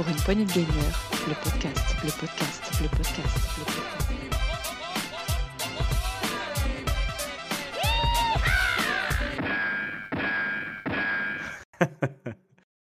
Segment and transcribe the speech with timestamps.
[0.00, 4.00] pour une poignée de gagneurs, le podcast, le podcast, le podcast, le podcast.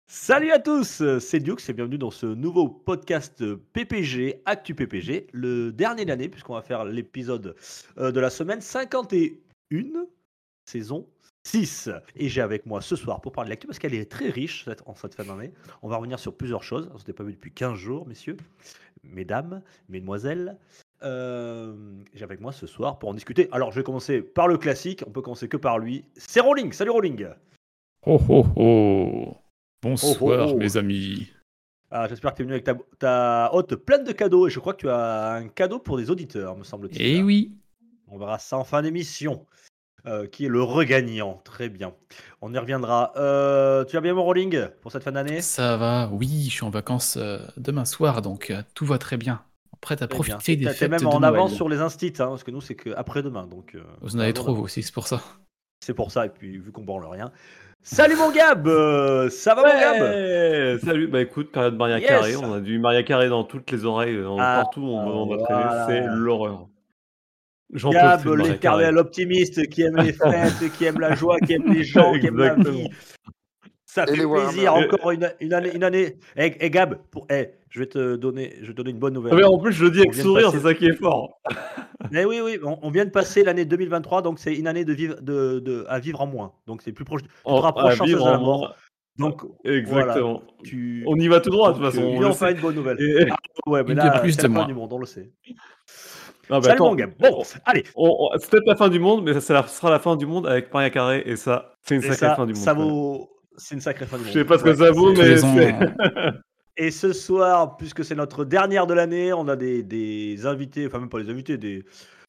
[0.06, 3.42] Salut à tous, c'est Dukes et bienvenue dans ce nouveau podcast
[3.72, 7.56] PPG, Actu PPG, le dernier de l'année puisqu'on va faire l'épisode
[7.96, 9.06] euh, de la semaine 51,
[10.66, 11.08] saison
[11.46, 11.90] 6.
[12.16, 14.64] Et j'ai avec moi ce soir pour parler de l'actu parce qu'elle est très riche
[14.64, 15.52] cette- en cette fin d'année.
[15.82, 16.88] On va revenir sur plusieurs choses.
[16.90, 18.36] On ne s'était pas vu depuis 15 jours, messieurs,
[19.04, 20.58] mesdames, mesdemoiselles.
[21.02, 21.74] Euh,
[22.14, 23.48] j'ai avec moi ce soir pour en discuter.
[23.52, 26.04] Alors je vais commencer par le classique, on peut commencer que par lui.
[26.16, 27.26] C'est Rolling, salut Rolling
[28.06, 29.36] Oh oh oh
[29.82, 30.56] Bonsoir Oh, oh, oh.
[30.56, 31.30] mes amis.
[31.90, 34.58] Ah, J'espère que tu es venu avec ta, ta hôte pleine de cadeaux et je
[34.58, 37.00] crois que tu as un cadeau pour des auditeurs, me semble-t-il.
[37.18, 37.52] Eh oui
[38.08, 39.46] On verra ça en fin d'émission.
[40.06, 41.92] Euh, qui est le regagnant Très bien.
[42.40, 43.12] On y reviendra.
[43.16, 45.40] Euh, tu vas bien, mon rolling, pour cette fin d'année?
[45.40, 49.16] Ça va, oui, je suis en vacances euh, demain soir, donc euh, tout va très
[49.16, 49.42] bien.
[49.80, 50.34] Prête à Très bien.
[50.36, 51.34] profiter des T'es- T'es fêtes même de en Noël.
[51.34, 53.46] avance sur les instits, hein, parce que nous, c'est qu'après-demain.
[53.46, 55.20] Donc, euh, Vous en avez trop aussi, c'est pour ça.
[55.84, 57.30] C'est pour ça, et puis vu qu'on branle rien.
[57.82, 60.80] Salut mon Gab euh, Ça va mon Gab?
[60.84, 62.08] Salut, bah écoute, période Maria Yes.
[62.08, 65.26] Carré, on a du Maria Carré dans toutes les oreilles, dans- Ah, partout on, on
[65.28, 65.86] va traîner, voilà.
[65.88, 66.68] c'est l'horreur.
[67.72, 68.88] Gab, l'éternel Carré.
[68.96, 72.36] optimiste qui aime les fêtes, qui aime la joie, qui aime les gens, qui aime
[72.38, 72.88] la vie.
[73.86, 74.52] Ça Et fait Warhammer.
[74.52, 75.74] plaisir, encore une, une année.
[75.74, 76.16] Une année.
[76.36, 79.14] Eh, eh, Gab, pour, eh, je vais te donner, je vais te donner une bonne
[79.14, 79.32] nouvelle.
[79.32, 80.92] Ah, mais en plus, je le dis On avec sourire, passer- c'est ça qui est
[80.96, 81.40] fort.
[82.12, 84.92] Eh oui, oui, on, on vient de passer l'année 2023, donc c'est une année de
[84.92, 86.52] vivre, de, de- à vivre en moins.
[86.66, 87.22] Donc c'est plus proche.
[87.22, 88.76] Tu te En- rapproches de la en- mort.
[89.18, 90.42] Donc Exactement.
[90.62, 91.02] tu.
[91.06, 92.02] On y va tout droit, de toute façon.
[92.02, 93.00] on en fait une bonne nouvelle.
[93.00, 93.26] Et-
[93.66, 95.32] Ouais, mais là, de plus, de du monde, on le sait.
[96.48, 96.94] Ah, bah, Salut attends.
[97.18, 97.84] Bon, allez.
[97.96, 100.46] on- on- c'est peut-être la fin du monde, mais ça, sera la fin du monde
[100.46, 102.62] avec Maria Carré, et ça, c'est une Et sacrée ça, fin du monde.
[102.62, 103.30] ça vaut.
[103.56, 104.34] C'est une sacrée fin du Je monde.
[104.34, 105.74] sais pas ce que Ouais, ça vaut, mais Raison, c'est.
[106.78, 110.98] Et ce soir, puisque c'est notre dernière de l'année, on a des, des invités, enfin
[110.98, 111.84] même pas les invités, des,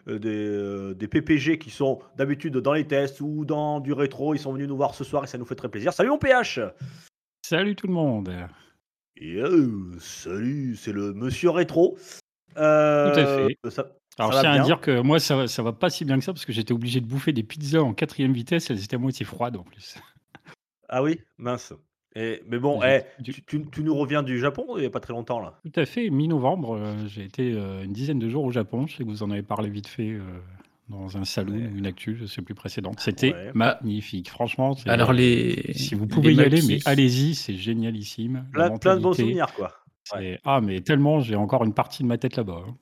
[0.08, 4.34] euh, des, euh, des PPG qui sont d'habitude dans les tests ou dans du rétro.
[4.36, 5.92] Ils sont venus nous voir ce soir et ça nous fait très plaisir.
[5.92, 6.62] Salut mon PH
[7.46, 8.34] Salut tout le monde.
[9.18, 11.98] Et, euh, Salut, c'est le monsieur rétro.
[12.58, 13.58] Euh, Tout à fait.
[13.70, 13.88] ça-
[14.20, 16.04] Alors Ça je tiens bien à dire que moi ça va, ça va pas si
[16.06, 18.84] bien que ça parce que j'étais obligé de bouffer des pizzas en quatrième vitesse, elles
[18.84, 19.96] étaient à moitié froides en plus.
[20.90, 21.74] Ah oui, mince.
[22.16, 24.90] Et, mais bon, eh, du- tu, tu- tu nous reviens du Japon il n'y a
[24.90, 25.60] pas très longtemps là?
[25.66, 28.88] Tout à fait, mi-novembre, euh, j'ai été euh, une dizaine de jours au Japon.
[28.88, 30.22] Je sais que vous en avez parlé vite fait euh,
[30.88, 31.68] dans un salon Ouais.
[31.68, 33.02] ou une actu, je sais plus précédente.
[33.02, 33.52] C'était Ouais.
[33.54, 34.76] magnifique, franchement.
[34.86, 35.74] Alors les...
[35.76, 38.46] si vous les pouvez y aller, mais allez-y, c'est génialissime.
[38.54, 39.74] La Plein, plein de bons souvenirs quoi.
[40.46, 42.64] Ah mais tellement, j'ai encore une partie de ma tête là-bas.
[42.66, 42.76] hein.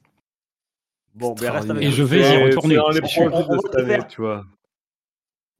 [1.16, 4.22] Bon, ben reste avec Et je vais y retourner, On- va te année, faire- tu
[4.22, 4.46] vois.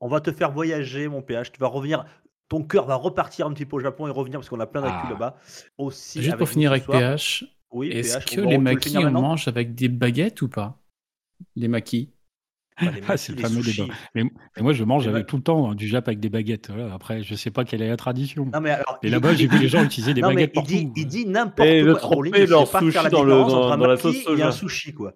[0.02, 1.52] On va te faire voyager, mon PH.
[1.52, 2.06] Tu vas revenir.
[2.50, 4.82] Ton cœur va repartir un petit peu au Japon et revenir parce qu'on a plein
[4.82, 5.10] d'actu Ah.
[5.12, 5.38] là-bas.
[5.78, 6.22] Aussi.
[6.22, 6.86] Juste pour finir avec.
[6.86, 10.78] PH, Oui, est-ce que les le maquis, on mange avec des baguettes ou pas?
[11.56, 12.12] Les maquis
[12.80, 13.92] Bah, Ah, c'est le fameux débat.
[14.14, 16.70] Mais, mais moi, je mange avec tout le temps hein, du Jap avec des baguettes.
[16.70, 16.94] Voilà.
[16.94, 18.46] Après, je sais pas quelle est la tradition.
[18.54, 19.00] Non, mais alors.
[19.02, 20.68] Et il- là-bas, il- j'ai vu les gens utiliser des non, baguettes il partout.
[20.72, 22.00] dit, il dit n'importe Et quoi.
[22.02, 23.88] Rolling, il sait leur pas faire sushi la dans le- différence dans- entre un dans
[23.88, 24.48] la sauce et soja.
[24.48, 25.14] un sushi, quoi.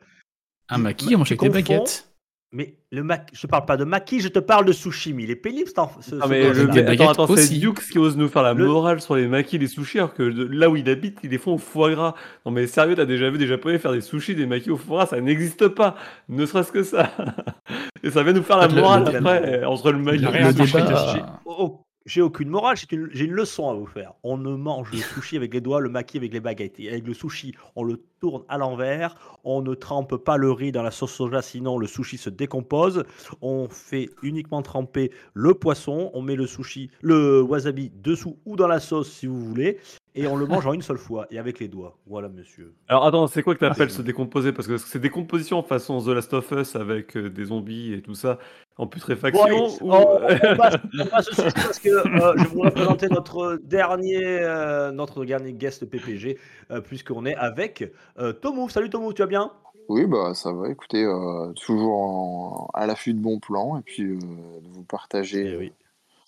[0.70, 2.06] Un maquis, on mange tu avec des baguettes
[2.52, 5.14] Mais le maquis, je parle pas de maquis, je te parle de sushi.
[5.14, 7.60] Mais il est pénible, ce, Ah mais le des attends, attends, c'est aussi.
[7.60, 10.24] Dukes qui ose nous faire la Le- morale sur les maquis, les sushis, alors que
[10.24, 12.16] de- là où il habite, ils les font au foie gras.
[12.46, 14.98] Non mais sérieux, t'as déjà vu des japonais faire des sushis, des maquis au foie
[14.98, 15.96] gras, ça n'existe pas,
[16.28, 17.12] ne serait-ce que ça.
[18.04, 20.44] Et ça vient nous faire la Le- le- morale le- après, entre le maquis et
[20.44, 20.74] Le sushi.
[20.78, 21.42] débat...
[21.46, 24.14] Oh, oh, j'ai aucune morale, c'est une- j'ai une leçon à vous faire.
[24.24, 26.80] On ne mange le sushi avec les doigts, le maquis avec les baguettes.
[26.80, 29.16] Et avec le sushi, on le tourne à l'envers.
[29.44, 33.04] On ne trempe pas le riz dans la sauce soja, sinon le sushi se décompose.
[33.42, 36.12] On fait uniquement tremper le poisson.
[36.14, 39.80] On met le sushi, le wasabi dessous ou dans la sauce si vous voulez.
[40.16, 41.98] Et on le mange en une seule fois et avec les doigts.
[42.08, 42.74] Voilà, monsieur.
[42.88, 44.52] Alors attends, c'est quoi que t'appelles Ah, se décomposer?
[44.52, 48.16] Parce que c'est décomposition façon The Last of Us avec euh, des zombies et tout
[48.16, 48.38] ça
[48.78, 52.62] en putréfaction allez, ou- on, on passe, on passe parce que euh, je vais vous
[52.62, 56.38] représenter notre dernier, euh, notre dernier guest PPG,
[56.72, 58.70] euh, puisqu'on est avec euh, Tomou.
[58.70, 59.52] Salut Tomou, tu vas bien?
[59.88, 60.70] Oui, bah ça va.
[60.70, 65.52] Écoutez, euh, toujours en- à l'affût de bons plans et puis euh, de vous partager.
[65.54, 65.74] Eh oui.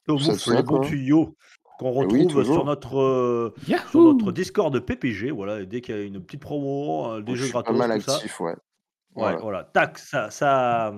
[0.07, 0.87] Tomou, ça, c'est les ça, bons quoi.
[0.87, 1.35] tuyaux
[1.77, 3.53] qu'on Eh oui, retrouve sur notre euh,
[3.89, 5.31] sur notre Discord de PPG.
[5.31, 7.93] Voilà, et dès qu'il y a une petite promo, des je jeux suis pas mal
[7.99, 8.15] tout ça.
[8.15, 8.51] actif, ouais.
[8.51, 8.55] Ouais,
[9.15, 9.37] Voilà.
[9.39, 9.63] voilà.
[9.65, 10.93] Tac, ça, ça,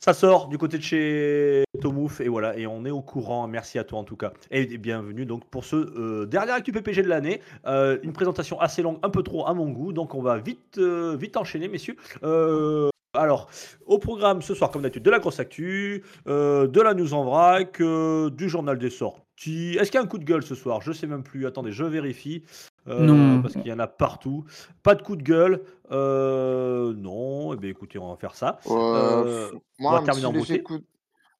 [0.00, 3.46] ça sort du côté de chez Tomouf et voilà, et on est au courant.
[3.46, 4.32] Merci à toi en tout cas.
[4.50, 7.42] Et, bienvenue donc pour ce euh, dernier actu PPG de l'année.
[7.66, 10.78] Euh, une présentation assez longue, un peu trop à mon goût, donc on va vite,
[10.78, 11.96] euh, vite enchaîner, messieurs.
[12.22, 13.50] Euh, alors,
[13.86, 17.82] au programme ce soir, comme d'habitude, de la grosse actu, de la news en vrac,
[17.82, 19.76] du journal des sorties.
[19.78, 20.80] Est-ce qu'il y a un coup de gueule ce soir?
[20.80, 21.44] Je sais même plus.
[21.44, 22.44] Attendez, je vérifie.
[22.88, 23.42] Euh, Non.
[23.42, 24.44] Parce qu'il y en a partout.
[24.82, 25.62] Pas de coup de gueule.
[25.90, 28.58] Euh, non, eh bien, écoutez, on va faire ça.
[28.66, 30.84] Euh, Euh, moi, on va un terminer petit en léger coup de,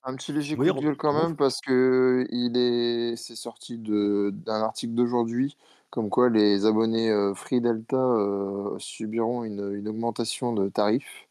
[0.05, 3.79] un petit léger Oui, coup de gueule quand même parce que il est, c'est sorti
[3.79, 5.57] de, d'un article d'aujourd'hui
[5.91, 11.27] comme quoi les abonnés Free Delta euh, subiront une, une augmentation de tarifs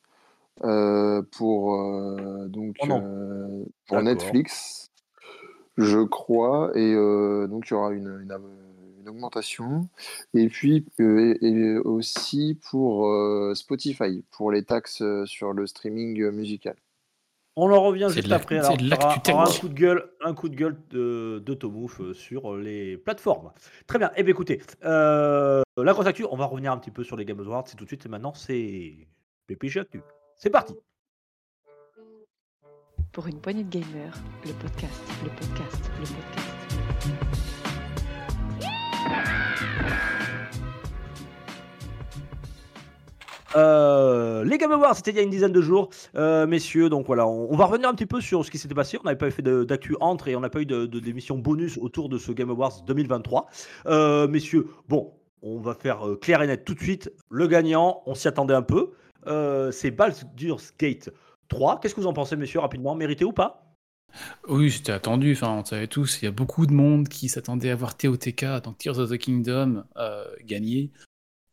[0.65, 4.01] euh, pour euh, donc Oh euh, pour.
[4.01, 4.91] Netflix,
[5.77, 8.68] je crois, et euh, donc il y aura une, une, une
[9.09, 9.89] augmentation.
[10.33, 16.29] Et puis euh, et, aussi pour euh, Spotify, pour les taxes euh, sur le streaming
[16.31, 16.75] musical.
[17.61, 18.59] On en revient juste après.
[18.59, 22.55] Alors, aura, aura un coup de gueule, un coup de gueule de, de Tomouf sur
[22.55, 23.51] les plateformes.
[23.85, 24.11] Très bien.
[24.15, 27.25] Eh bien, écoutez, euh, la grosse actu, on va revenir un petit peu sur les
[27.25, 27.65] Game Awards.
[27.67, 28.05] C'est tout de suite.
[28.05, 28.93] Et maintenant, c'est
[29.47, 30.01] PPG Actu.
[30.37, 30.73] C'est parti.
[33.11, 34.15] Pour une poignée de gamers,
[34.45, 37.38] le podcast, le podcast, le podcast.
[43.55, 46.89] Euh, les Game Awards, c'était il y a une dizaine de jours, Euh, messieurs.
[46.89, 48.97] Donc voilà, on, va revenir un petit peu sur ce qui s'était passé.
[49.01, 52.09] On n'avait pas fait d'actu entre et on n'a pas eu de, d'émission bonus autour
[52.09, 53.47] de ce Game Awards 2023.
[53.87, 57.11] Euh, messieurs, bon, on va faire clair et net tout de suite.
[57.29, 58.91] Le gagnant, on s'y attendait un peu.
[59.71, 61.09] C'est Baldur's Gate
[61.49, 61.79] 3.
[61.79, 62.95] Qu'est-ce que vous en pensez, messieurs, rapidement?
[62.95, 63.68] Mérité ou pas?
[64.47, 67.69] Oui, c'était attendu, enfin, on savait tous, il y a beaucoup de monde qui s'attendait
[67.69, 70.91] à voir TOTK, donc Tears of the Kingdom, euh, gagner.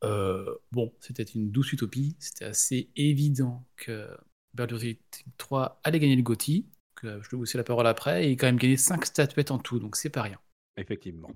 [0.05, 4.09] Euh, bon, c'était une douce utopie, c'était assez évident que
[4.55, 8.25] Baldur's Gate 3 allait gagner le GOTY, que je vais vous laisser la parole après,
[8.27, 10.39] et il a quand même gagné 5 statuettes en tout, donc c'est pas rien.
[10.77, 11.31] Effectivement.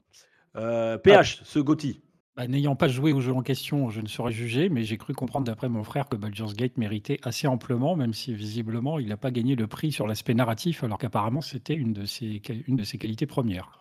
[0.57, 2.03] Euh, PH, ce Gotti.
[2.41, 5.13] Bah, N'ayant pas joué au jeu en question, je ne saurais juger, mais j'ai cru
[5.13, 9.19] comprendre d'après mon frère que Baldur's Gate méritait assez amplement, même si visiblement il n'a
[9.19, 12.77] pas gagné le prix sur l'aspect narratif, alors qu'apparemment c'était une, de ses quali- une
[12.77, 13.81] de ses qualités premières.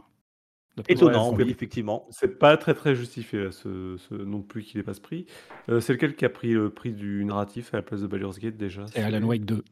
[0.89, 2.06] Étonnant, oui, effectivement.
[2.09, 5.25] C'est pas très très justifié ce, ce- non plus qu'il ait pas ce prix.
[5.69, 8.39] Euh, c'est lequel qui a pris le prix du narratif à la place de Baldur's
[8.39, 8.85] Gate déjà?
[8.88, 9.63] C'est Alan Wake 2.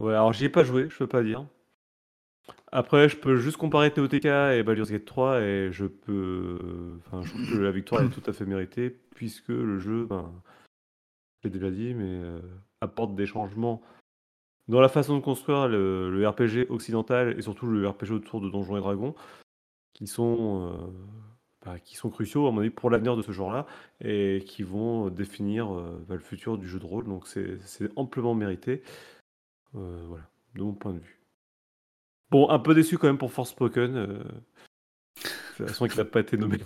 [0.00, 1.46] Ouais, alors j'y ai pas joué, je peux pas dire.
[2.72, 6.98] Après, je peux juste comparer TOTK et Baldur's Gate 3 et je peux.
[6.98, 10.32] Enfin, je trouve que la victoire est tout à fait méritée puisque le jeu, ben,
[11.38, 12.40] je l'ai déjà dit, mais euh,
[12.80, 13.80] apporte des changements
[14.66, 18.76] dans la façon de construire le, RPG occidental et surtout le RPG autour de Donjons
[18.76, 19.14] et Dragons
[19.92, 20.92] qui sont,
[21.64, 23.66] bah, qui sont cruciaux à mon avis pour l'avenir de ce genre-là
[24.00, 27.04] et qui vont définir euh, bah, le futur du jeu de rôle.
[27.04, 28.82] Donc c'est amplement mérité.
[29.72, 30.24] Voilà,
[30.54, 31.23] de mon point de vue.
[32.34, 33.96] Bon, un peu déçu quand même pour Forspoken.
[33.96, 34.06] Euh...
[34.06, 34.18] De
[35.56, 36.58] toute façon, qu'il n'a pas été nommé.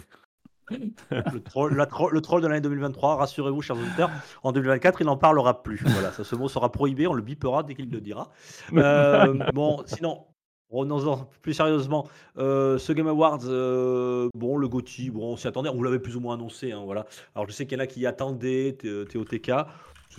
[1.11, 4.11] Le troll, la tro- le troll de l'année 2023, rassurez-vous, chers auditeurs,
[4.43, 5.83] en 2024, il n'en parlera plus.
[5.85, 8.31] Voilà, ça, ce mot sera prohibé, on le bipera dès qu'il le dira.
[8.73, 10.25] Euh, bon, sinon,
[10.71, 15.69] revenons plus sérieusement, euh, ce Game Awards, euh, bon, le GOTY, bon, on s'y attendait,
[15.69, 16.73] on vous l'avait plus ou moins annoncé.
[16.73, 17.05] hein, voilà.
[17.35, 19.51] Alors, je sais qu'il y en a qui attendaient TOTK.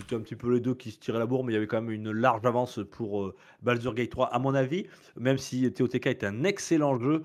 [0.00, 1.66] C'était un petit peu les deux qui se tiraient la bourre, mais il y avait
[1.66, 4.86] quand même une large avance pour euh, Baldur's Gate 3, à mon avis.
[5.18, 7.22] Même si TOTK est un excellent jeu,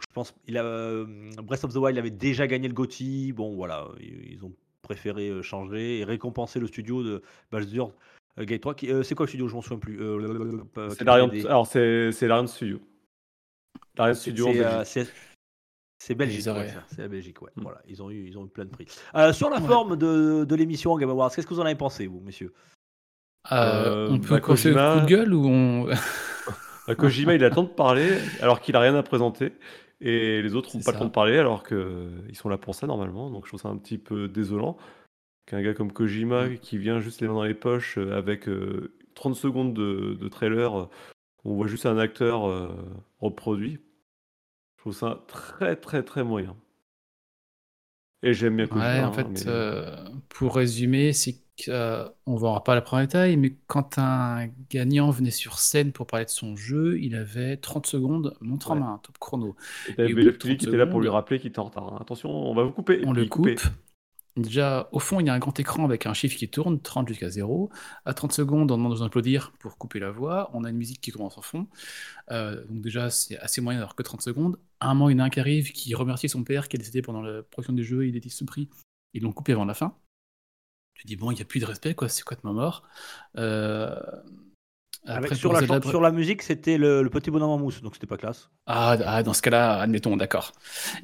[0.00, 1.06] je pense il a euh,
[1.42, 3.32] Breath of the Wild avait déjà gagné le GOTY.
[3.32, 4.52] Bon, voilà, ils, ont
[4.82, 7.92] préféré euh, changer et récompenser le studio de Baldur's
[8.38, 8.74] Gate 3.
[8.74, 9.48] qui- euh, c'est quoi le studio?
[9.48, 9.98] Je m'en souviens plus.
[10.90, 12.80] C'est qui Larian, fait des- alors c'est c'est Larian Studio.
[13.96, 14.84] C'est Studio en
[15.98, 16.42] c'est, Belgique.
[16.42, 17.50] c'est- ouais, ça, la Belgique, ouais.
[17.56, 17.62] Mm.
[17.62, 18.86] Voilà, ils ont eu, ils ont eu plein de prix.
[19.14, 19.66] Euh, sur la Ouais.
[19.66, 22.52] forme de, de l'émission Game Awards, qu'est-ce que vous en avez pensé, vous, messieurs?
[23.52, 25.86] Euh, Euh, on peut bah, commencer le Kojima- coup de gueule ou on.
[26.88, 28.08] Bah, Kojima, il attend de parler
[28.40, 29.52] alors qu'il a rien à présenter.
[30.00, 31.00] Et les autres n'ont C'est pas le ça.
[31.00, 33.28] temps de parler alors qu'ils sont là pour ça normalement.
[33.30, 34.76] Donc je trouve ça un petit peu désolant
[35.46, 36.58] qu'un gars comme Kojima Mm.
[36.58, 40.28] qui vient juste les mains dans les poches euh, avec euh, 30 secondes de, de
[40.28, 40.88] trailer, euh,
[41.44, 42.68] on voit juste un acteur euh,
[43.20, 43.78] reproduit.
[44.86, 46.54] Trouve ça très très très moyen.
[48.22, 48.98] Et j'aime bien Kojima.
[49.00, 49.96] Ouais, en fait, mais- euh,
[50.28, 51.32] pour résumer, c'est
[51.64, 56.06] qu'on ne verra pas la première détail, mais quand un gagnant venait sur scène pour
[56.06, 58.80] parler de son jeu, il avait 30 secondes, montre en Ouais.
[58.80, 59.56] main, top chrono.
[59.98, 62.00] Et et 30 qui était là pour lui rappeler qu'il était en retard.
[62.00, 63.02] Attention, on va vous couper.
[63.04, 63.56] On le coupait.
[64.36, 67.08] Déjà, au fond, il y a un grand écran avec un chiffre qui tourne, 30
[67.08, 67.70] jusqu'à 0.
[68.04, 70.50] À 30 secondes, on demande aux applaudir pour couper la voix.
[70.52, 71.68] On a une musique qui commence en fond.
[72.30, 74.58] Euh, donc déjà, c'est assez moyen d'avoir que 30 secondes.
[74.80, 76.76] À un moment, il y en a un qui arrive, qui remercie son père qui
[76.76, 78.06] est décédé pendant la production du jeu.
[78.06, 78.68] Il ce prix.
[79.14, 79.96] Ils l'ont coupé avant la fin.
[80.94, 82.10] Tu dis, bon, il n'y a plus de respect, quoi.
[82.10, 82.82] C'est complètement mort?
[83.38, 83.98] Euh,
[85.06, 88.16] Avec- sur, la, sur musique, c'était le, le petit bonhomme en mousse, donc c'était pas
[88.16, 88.50] classe.
[88.66, 90.52] Ah, ah, dans ce cas-là, admettons, d'accord.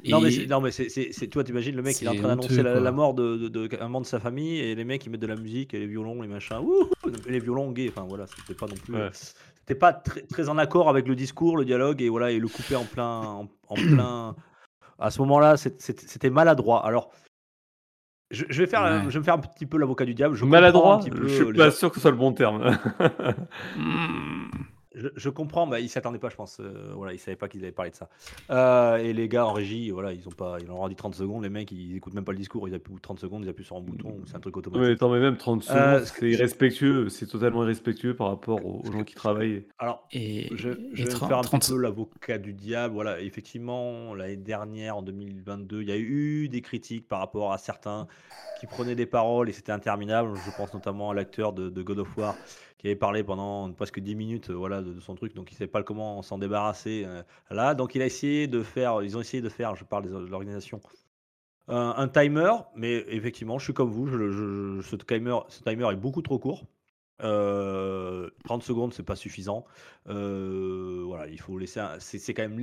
[0.07, 2.27] Non, mais, Et- c'est- non, mais c'est, toi, t'imagines, le mec, il est en train
[2.27, 5.09] d'annoncer la, mort de, de, de- un membre de sa famille, et les mecs, ils
[5.09, 6.61] mettent de la musique, et les violons, les machins,
[7.27, 8.93] et les violons gays, enfin voilà, c'était pas non plus.
[8.95, 9.09] Ouais.
[9.13, 12.47] C'était pas très, très en accord avec le discours, le dialogue, et voilà, et le
[12.49, 13.21] couper en plein.
[13.21, 14.35] En, en plein
[14.99, 16.85] À ce moment-là, c'était maladroit.
[16.85, 17.11] Alors,
[18.33, 19.01] je, je vais faire, Ouais.
[19.05, 20.35] je vais me faire un petit peu l'avocat du diable.
[20.35, 22.77] Je Maladroit, un petit peu, je suis pas sûr que ce soit le bon terme.
[23.77, 24.49] Hmm.
[24.95, 26.59] Je, je comprends, mais ils s'attendaient pas, je pense.
[26.59, 28.09] euh, voilà, ils savaient pas qu'ils allaient parler de ça.
[28.51, 31.43] Euh, et les gars en régie, voilà, ils ont pas, ils ont dit 30 secondes.
[31.43, 32.67] Les mecs, ils écoutent même pas le discours.
[32.67, 34.21] Ils appuient 30 secondes, ils appuient sur un bouton.
[34.25, 34.95] C'est un truc automatique.
[34.95, 38.81] attends, mais même 30 secondes, Euh, que- c'est irrespectueux, c'est totalement irrespectueux par rapport aux,
[38.87, 39.65] aux gens qui travaillent.
[39.79, 42.93] Alors, Et, je, et vais me 30 faire un 30 petit peu l'avocat du diable.
[42.93, 47.57] Voilà, effectivement, l'année dernière, en 2022, il y a eu des critiques par rapport à
[47.57, 48.07] certains
[48.59, 50.37] qui prenaient des paroles et c'était interminable.
[50.45, 52.35] Je pense notamment à l'acteur de, de God of War
[52.83, 55.57] qui avait parlé pendant presque 10 minutes euh, voilà, de, son truc, donc il ne
[55.59, 57.05] savait pas comment s'en débarrasser.
[57.07, 60.03] euh, là, donc il a essayé de faire, ils ont essayé de faire, je parle
[60.03, 60.81] de l'organisation,
[61.69, 66.37] un, timer, mais effectivement, je suis comme vous, ce, timer, ce timer est beaucoup trop
[66.37, 66.65] court.
[67.21, 69.65] Euh, 30 secondes, c'est pas suffisant.
[70.09, 71.81] Euh, voilà, il faut laisser.
[71.99, 72.59] C'est quand même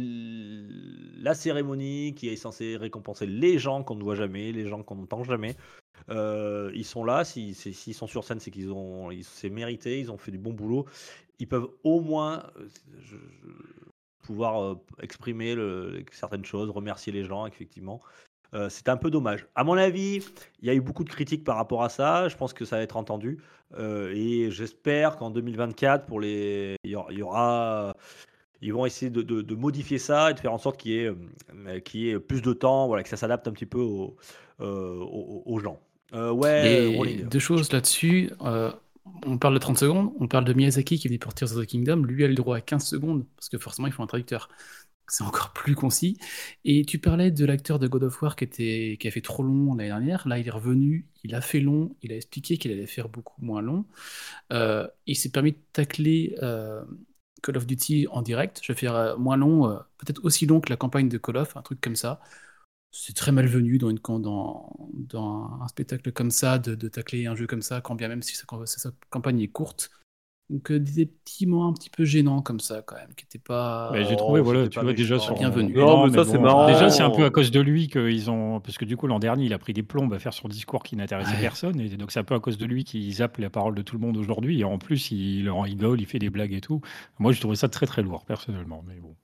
[1.17, 4.97] la cérémonie qui est censée récompenser les gens qu'on ne voit jamais, les gens qu'on
[4.97, 5.57] n'entend jamais.
[6.09, 7.25] Euh, ils sont là.
[7.25, 10.01] si- si- S'ils sont sur scène, c'est qu'ils ont, c'est mérité.
[10.01, 10.87] Ils ont fait du bon boulot.
[11.39, 12.69] Ils peuvent au moins euh,
[14.23, 15.55] pouvoir euh, exprimer
[16.13, 18.01] certaines choses, remercier les gens, effectivement.
[18.69, 19.47] C'est un peu dommage.
[19.55, 20.25] À mon avis,
[20.61, 22.29] il y a eu beaucoup de critiques par rapport à ça.
[22.29, 23.39] Je pense que ça va être entendu.
[23.79, 27.95] Et j'espère qu'en 2024, pour les, il y aura,
[28.61, 30.91] ils vont essayer de, modifier ça et de faire en sorte qu'il
[31.95, 35.79] y ait, plus de temps, voilà, que ça s'adapte un petit peu aux gens.
[36.15, 37.29] Euh, ouais, Rolling.
[37.29, 38.33] deux choses là-dessus.
[38.43, 38.73] euh,
[39.27, 41.67] on parle de 30 secondes, on parle de Miyazaki qui venait pour Tears of the
[41.67, 42.05] Kingdom.
[42.05, 44.49] Lui a le droit à 15 secondes, parce que forcément, il faut un traducteur.
[45.09, 46.19] C'est encore plus concis.
[46.65, 49.43] Et tu parlais de l'acteur de God of War qui, était, qui a fait trop
[49.43, 50.27] long l'année dernière.
[50.29, 53.43] Là, il est revenu, il a fait long, il a expliqué qu'il allait faire beaucoup
[53.45, 53.87] moins long.
[54.53, 56.85] Euh, il s'est permis de tacler euh,
[57.43, 58.61] Call of Duty en direct.
[58.63, 61.39] Je vais faire euh, moins long, euh, peut-être aussi long que la campagne de Call
[61.39, 62.21] of, un truc comme ça.
[62.93, 67.37] C'est très malvenu dans, une, dans, dans un spectacle comme ça de, de tacler un
[67.37, 69.91] jeu comme ça, quand bien même si sa, sa campagne est courte.
[70.49, 73.39] Donc euh, des petits moments un petit peu gênants comme ça quand même, qui n'étaient
[73.39, 73.91] pas.
[73.93, 75.35] Mais j'ai Oh, trouvé, voilà, tu vois déjà sur.
[75.37, 75.73] Bienvenue.
[75.77, 76.67] Non, mais ça, c'est marrant.
[76.67, 78.59] Déjà, c'est un peu à cause de lui qu'ils ont.
[78.61, 80.83] Parce que du coup, l'an dernier, il a pris des plombes à faire son discours
[80.83, 81.41] qui n'intéressait Ouais.
[81.41, 81.79] personne.
[81.79, 83.95] Et donc, c'est un peu à cause de lui qu'ils zappe la parole de tout
[83.97, 84.59] le monde aujourd'hui.
[84.59, 86.81] Et en plus, il en rigole, il fait des blagues et tout.
[87.21, 88.83] Moi, je trouvais ça très, très lourd, personnellement.
[88.89, 89.15] Mais bon.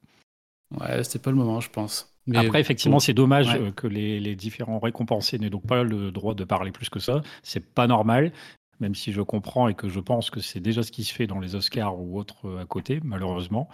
[0.71, 2.16] Ouais, c'était pas le moment, je pense.
[2.27, 3.61] Mais Après, effectivement, c'est dommage Ouais.
[3.61, 6.99] euh, que les, les différents récompensés n'aient donc pas le droit de parler plus que
[6.99, 7.23] ça.
[7.43, 8.33] C'est pas normal,
[8.81, 11.27] même si je comprends et que je pense que c'est déjà ce qui se fait
[11.27, 13.69] dans les Oscars ou autres euh, à côté, malheureusement.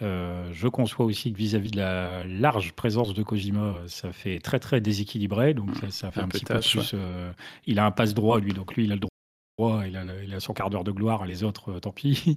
[0.00, 4.58] Euh, je conçois aussi que vis-à-vis de la large présence de Kojima, ça fait très
[4.58, 5.54] très déséquilibré.
[5.54, 6.90] Donc ça, ça fait Un petit peu tâche, plus.
[6.94, 7.30] euh,
[7.66, 9.00] il a un passe droit lui, donc lui il a le
[9.58, 12.36] droit, il a, il a son quart d'heure de gloire, les autres, euh, tant pis.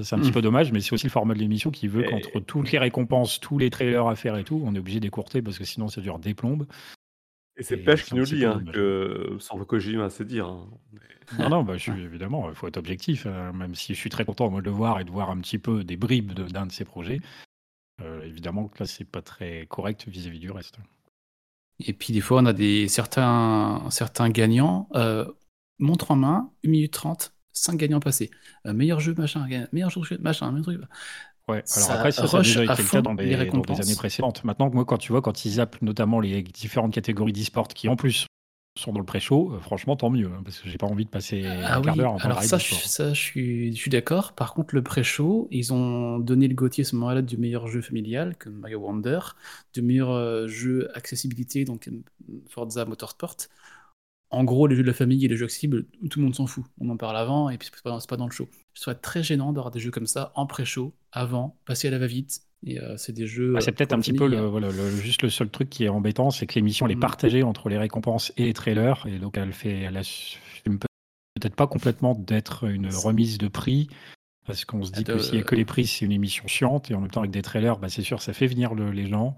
[0.00, 0.34] C'est un petit Mm.
[0.34, 2.78] peu dommage, mais c'est aussi le format de l'émission qui veut Et- qu'entre toutes les
[2.78, 5.88] récompenses, tous les trailers à faire et tout, on est obligé d'écourter parce que sinon
[5.88, 6.66] ça dure des plombes.
[7.58, 10.46] Et c'est Pêche qui nous petit dit hein, que sans Kojima, c'est dire.
[10.46, 10.66] hein.
[11.38, 14.08] Non, non, bah, je suis évidemment, il faut être objectif, hein, même si je suis
[14.08, 16.44] très content moi, de le voir et de voir un petit peu des bribes de-
[16.48, 17.20] d'un de ses projets.
[18.00, 20.78] Euh, évidemment que là, c'est pas très correct vis-à-vis du reste.
[21.80, 24.88] Et puis des fois, on a des certains, certains gagnants.
[24.94, 25.26] Euh,
[25.78, 28.30] montre en main, 1 minute 30, 5 gagnants passés.
[28.66, 30.80] Euh, meilleur jeu, machin, meilleur jeu, machin, meilleur truc.
[31.48, 33.60] Ouais, alors Ça après, ça, ça a déjà été le cas dans des, les dans
[33.60, 34.44] des années précédentes.
[34.44, 37.96] Maintenant, moi, quand tu vois, quand ils zappent notamment les différentes catégories d'e-sport qui, en
[37.96, 38.26] plus,
[38.78, 41.10] sont dans le pré-show, euh, franchement, tant mieux, hein, parce que j'ai pas envie de
[41.10, 43.90] passer Ah un quart oui, d'heure en alors ça, je, ça je, suis, je suis
[43.90, 44.32] d'accord.
[44.32, 47.82] Par contre, le pré-show, ils ont donné le Gauthier à ce moment-là du meilleur jeu
[47.82, 49.18] familial, comme Mario Wonder,
[49.74, 52.02] du meilleur euh, jeu accessibilité, donc euh,
[52.48, 53.36] Forza Motorsport.
[54.32, 56.46] En gros, les jeux de la famille et les jeux accessibles, tout le monde s'en
[56.46, 56.64] fout.
[56.80, 58.48] On en parle avant et puis c'est pas, pas dans le show.
[58.74, 61.98] Je trouve très gênant d'avoir des jeux comme ça en pré-show, avant, passer à la
[61.98, 62.40] va-vite.
[62.64, 63.54] Et euh, c'est des jeux.
[63.60, 65.84] C'est euh, peut-être un petit peu le, euh, voilà, le- juste le seul truc qui
[65.84, 67.00] est embêtant, c'est que l'émission est Mhm.
[67.00, 70.78] partagée entre les récompenses et les trailers, et donc elle fait, elle assume
[71.34, 73.88] peut-être pas complètement d'être une remise de prix,
[74.46, 76.46] parce qu'on se dit Ah, que s'il y a que les prix, c'est une émission
[76.46, 78.92] chiante, et en même temps avec des trailers, bah, c'est sûr, ça fait venir le-
[78.92, 79.36] les gens,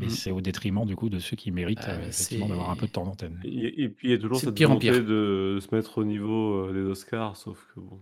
[0.00, 0.10] mais Mhm.
[0.10, 2.86] c'est au détriment du coup de ceux qui méritent Ah, euh, effectivement d'avoir un peu
[2.86, 3.38] de temps d'antenne.
[3.44, 4.94] Et, et puis il y a toujours cette pire en pire.
[5.04, 8.00] de se mettre au niveau euh, des Oscars, sauf que bon.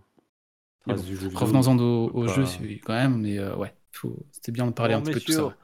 [0.87, 2.43] Vidéo, Revenons-en au, au pas- jeu
[2.83, 5.25] quand même, mais euh, ouais, faut- c'était bien de parler Bon, un petit peu de
[5.25, 5.55] tout ça.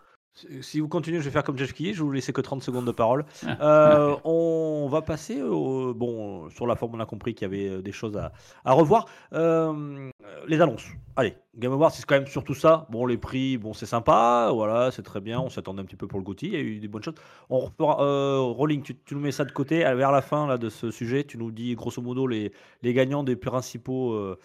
[0.61, 2.85] Si- vous continuez, je vais faire comme Jeff Kelly, je vous laisser que 30 secondes
[2.85, 3.25] de parole.
[3.61, 5.93] Euh, on va passer au.
[5.93, 8.33] Bon, sur la forme, on a compris qu'il y avait euh, des choses à,
[8.65, 9.05] à revoir.
[9.31, 10.11] Euh,
[10.47, 10.87] les annonces.
[11.15, 12.85] Allez, Game Awards, c'est quand même surtout ça.
[12.89, 15.39] Bon, les prix, bon, c'est sympa, voilà, c'est très bien.
[15.39, 17.15] On s'attendait un petit peu pour le Gauthier, il y a eu des bonnes choses.
[17.49, 17.71] On.
[17.79, 19.79] Euh, Rolling, tu, tu nous mets ça de côté.
[19.79, 22.51] Vers la fin là, de ce sujet, tu nous dis grosso modo les,
[22.83, 24.35] les gagnants des principaux,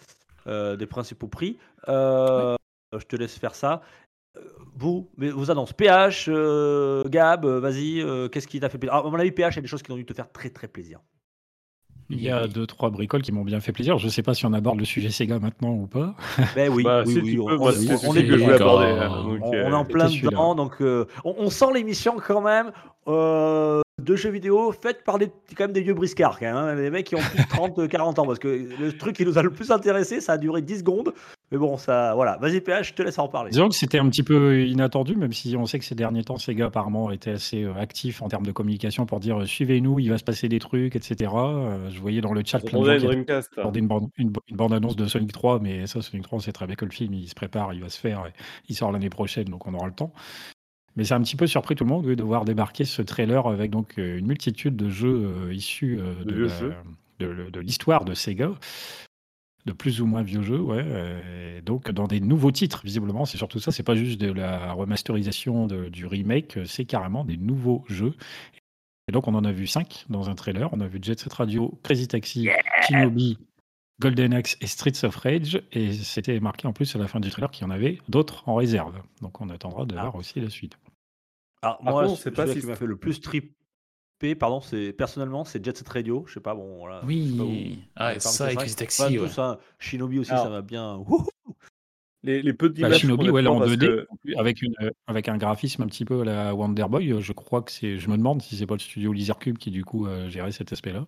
[0.47, 1.59] des principaux prix.
[1.89, 3.83] Je te laisse faire ça.
[4.77, 5.73] Vous, mais vos annonces.
[5.73, 8.95] PH, euh, Gab, euh, vas-y, euh, qu'est-ce qui t'a fait plaisir?
[8.95, 10.31] Alors, À mon avis, PH, il y a des choses qui ont dû te faire
[10.33, 11.01] très très plaisir.
[12.13, 13.99] Il y a deux, trois bricoles qui m'ont bien fait plaisir.
[13.99, 16.17] Je ne sais pas si on aborde le sujet Sega maintenant ou pas.
[16.57, 18.87] Ben oui, Bah, oui, on, peux, on- est que je voulais aborder.
[18.87, 22.41] hein, donc, On, on est en plein dedans, donc euh, on, on sent l'émission quand
[22.41, 22.73] même
[23.07, 26.77] euh, de jeux vidéo faite par des, quand même des vieux briscards, quand même, hein,
[26.77, 28.49] des mecs qui ont plus de 30, 40 ans, parce que
[28.81, 31.13] le truc qui nous a le plus intéressé, ça a duré 10 secondes,
[31.53, 32.37] mais bon, ça, voilà.
[32.41, 33.51] Vas-y PH, je te laisse en parler.
[33.51, 36.37] Disons que c'était un petit peu inattendu, même si on sait que ces derniers temps,
[36.39, 40.11] Sega apparemment était assez euh, actif en termes de communication pour dire euh, suivez-nous, il
[40.11, 41.31] va se passer des trucs, etc.
[41.35, 43.53] Euh, je voyais dans le chat plein de attendait gens qui une Dreamcast.
[43.59, 43.73] hein.
[43.75, 46.67] une bande, une, une bande-annonce de Sonic 3, mais ça, Sonic 3, on sait très
[46.67, 48.33] bien que le film, il se prépare, il va se faire, et
[48.69, 50.13] il sort l'année prochaine, donc on aura le temps.
[50.97, 53.47] Mais c'est un petit peu surpris tout le monde oui, de voir débarquer ce trailer
[53.47, 58.51] avec donc euh, une multitude de jeux euh, issus euh, De de, l'histoire de Sega,
[59.67, 60.85] de plus ou moins vieux jeux, ouais.
[61.59, 63.73] et donc dans des nouveaux titres, visiblement, c'est surtout ça.
[63.73, 68.15] C'est pas juste de la remasterisation de- du remake, c'est carrément des nouveaux jeux.
[69.07, 70.71] Et donc on en a vu cinq dans un trailer.
[70.73, 72.49] On a vu Jet Set Radio, Crazy Taxi,
[72.89, 73.37] Shinobi,
[74.01, 75.63] Golden Axe et Streets of Rage.
[75.73, 78.43] Et c'était marqué en plus à la fin du trailer qu'il y en avait d'autres
[78.49, 79.01] en réserve.
[79.21, 80.03] Donc on attendra de Ah.
[80.03, 80.77] voir aussi la suite.
[81.63, 84.61] Alors, Par moi, contre, on sait pas si qui m'a fait le plus tripper, pardon,
[84.63, 86.25] c'est personnellement, c'est Jet Set Radio.
[86.27, 87.03] Je sais pas, bon, voilà.
[87.07, 87.75] je sais pas Oui.
[87.77, 87.83] vous.
[87.97, 89.17] Ah, ça, pas ouais.
[89.19, 89.59] tous, hein.
[89.79, 90.97] Shinobi aussi, Alors- ça m'a bien.
[91.07, 91.27] Wouhou
[92.23, 94.61] Les, les peu Bah, d'images Shinobi, ouais, là, en parce 2D, que- en plus, avec,
[94.63, 97.71] une, euh, avec un graphisme un petit peu à la Wonder Boy, je crois que
[97.73, 97.99] c'est.
[97.99, 100.73] Je me demande si c'est pas le studio Lizard Cube qui, du coup, géré cet
[100.73, 101.07] aspect-là.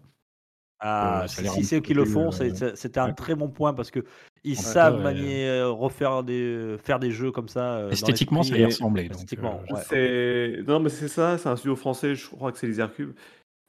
[0.85, 3.13] Ah, Euh, si, c'est eux qui le font, euh, c'était un ouais.
[3.15, 4.01] très bon point parce que
[4.43, 5.03] ils Ouais, savent ouais.
[5.05, 7.77] manier, euh, refaire des, faire des jeux comme ça.
[7.77, 9.09] euh, Esthétiquement, ça y ressemblait.
[9.39, 10.63] euh, ouais.
[10.67, 13.13] Non mais c'est ça, c'est un studio français, je crois que c'est Lizard Cube.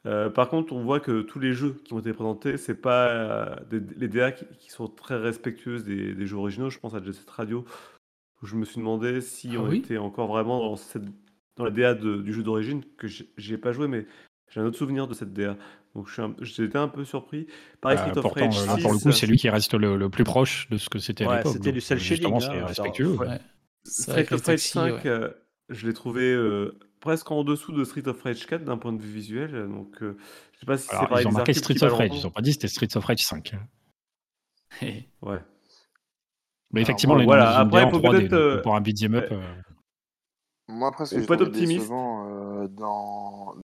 [0.05, 3.07] Euh, par contre, on voit que tous les jeux qui ont été présentés, c'est pas
[3.09, 6.69] euh, des- les DA qui, qui sont très respectueuses des, des jeux originaux.
[6.71, 7.63] Je pense à Jet Set Radio,
[8.41, 9.77] où je me suis demandé si Ah on oui?
[9.77, 11.03] était encore vraiment dans, cette,
[11.57, 14.05] dans la DA de- du jeu d'origine, que j'ai- j'y ai pas joué, mais
[14.51, 15.55] j'ai un autre souvenir de cette DA.
[15.95, 17.47] Donc je suis un- j'étais un peu surpris.
[17.81, 19.49] Pareil, bah, Street of pourtant, Rage euh, là, pour le 6, coup, c'est lui qui
[19.49, 21.53] reste le, le plus proche de ce que c'était à Ouais, l'époque.
[21.53, 23.17] c'était du cel euh, justement, shading, c'est hein, respectueux.
[23.85, 25.07] Street les of Rage taxis, 5, ouais.
[25.07, 25.29] euh,
[25.69, 29.01] je l'ai trouvé euh, presque en dessous de Street of Rage 4 d'un point de
[29.01, 29.53] vue visuel.
[29.53, 30.17] euh, Donc, euh,
[30.53, 31.25] je sais pas si c'est Alors, pareil.
[31.25, 33.53] ils ont marqué qui of Rage, ils n'ont pas dit c'était Streets of Rage 5.
[34.81, 35.39] Et- Ouais.
[36.71, 38.61] Mais Alors, effectivement, bon, les voilà, voilà, après, bien en faut 3D, peut-être, donc, euh,
[38.63, 39.27] pour un beat'em up.
[39.31, 39.41] euh,
[40.69, 41.79] Moi, après, ce que j'ai pas trouvé optimiste.
[41.81, 42.27] décevant
[42.63, 43.55] euh, dans,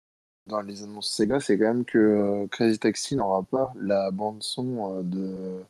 [0.48, 4.98] dans les annonces Sega, c'est quand même que euh, Crazy Taxi n'aura pas la bande-son
[4.98, 5.62] euh, de,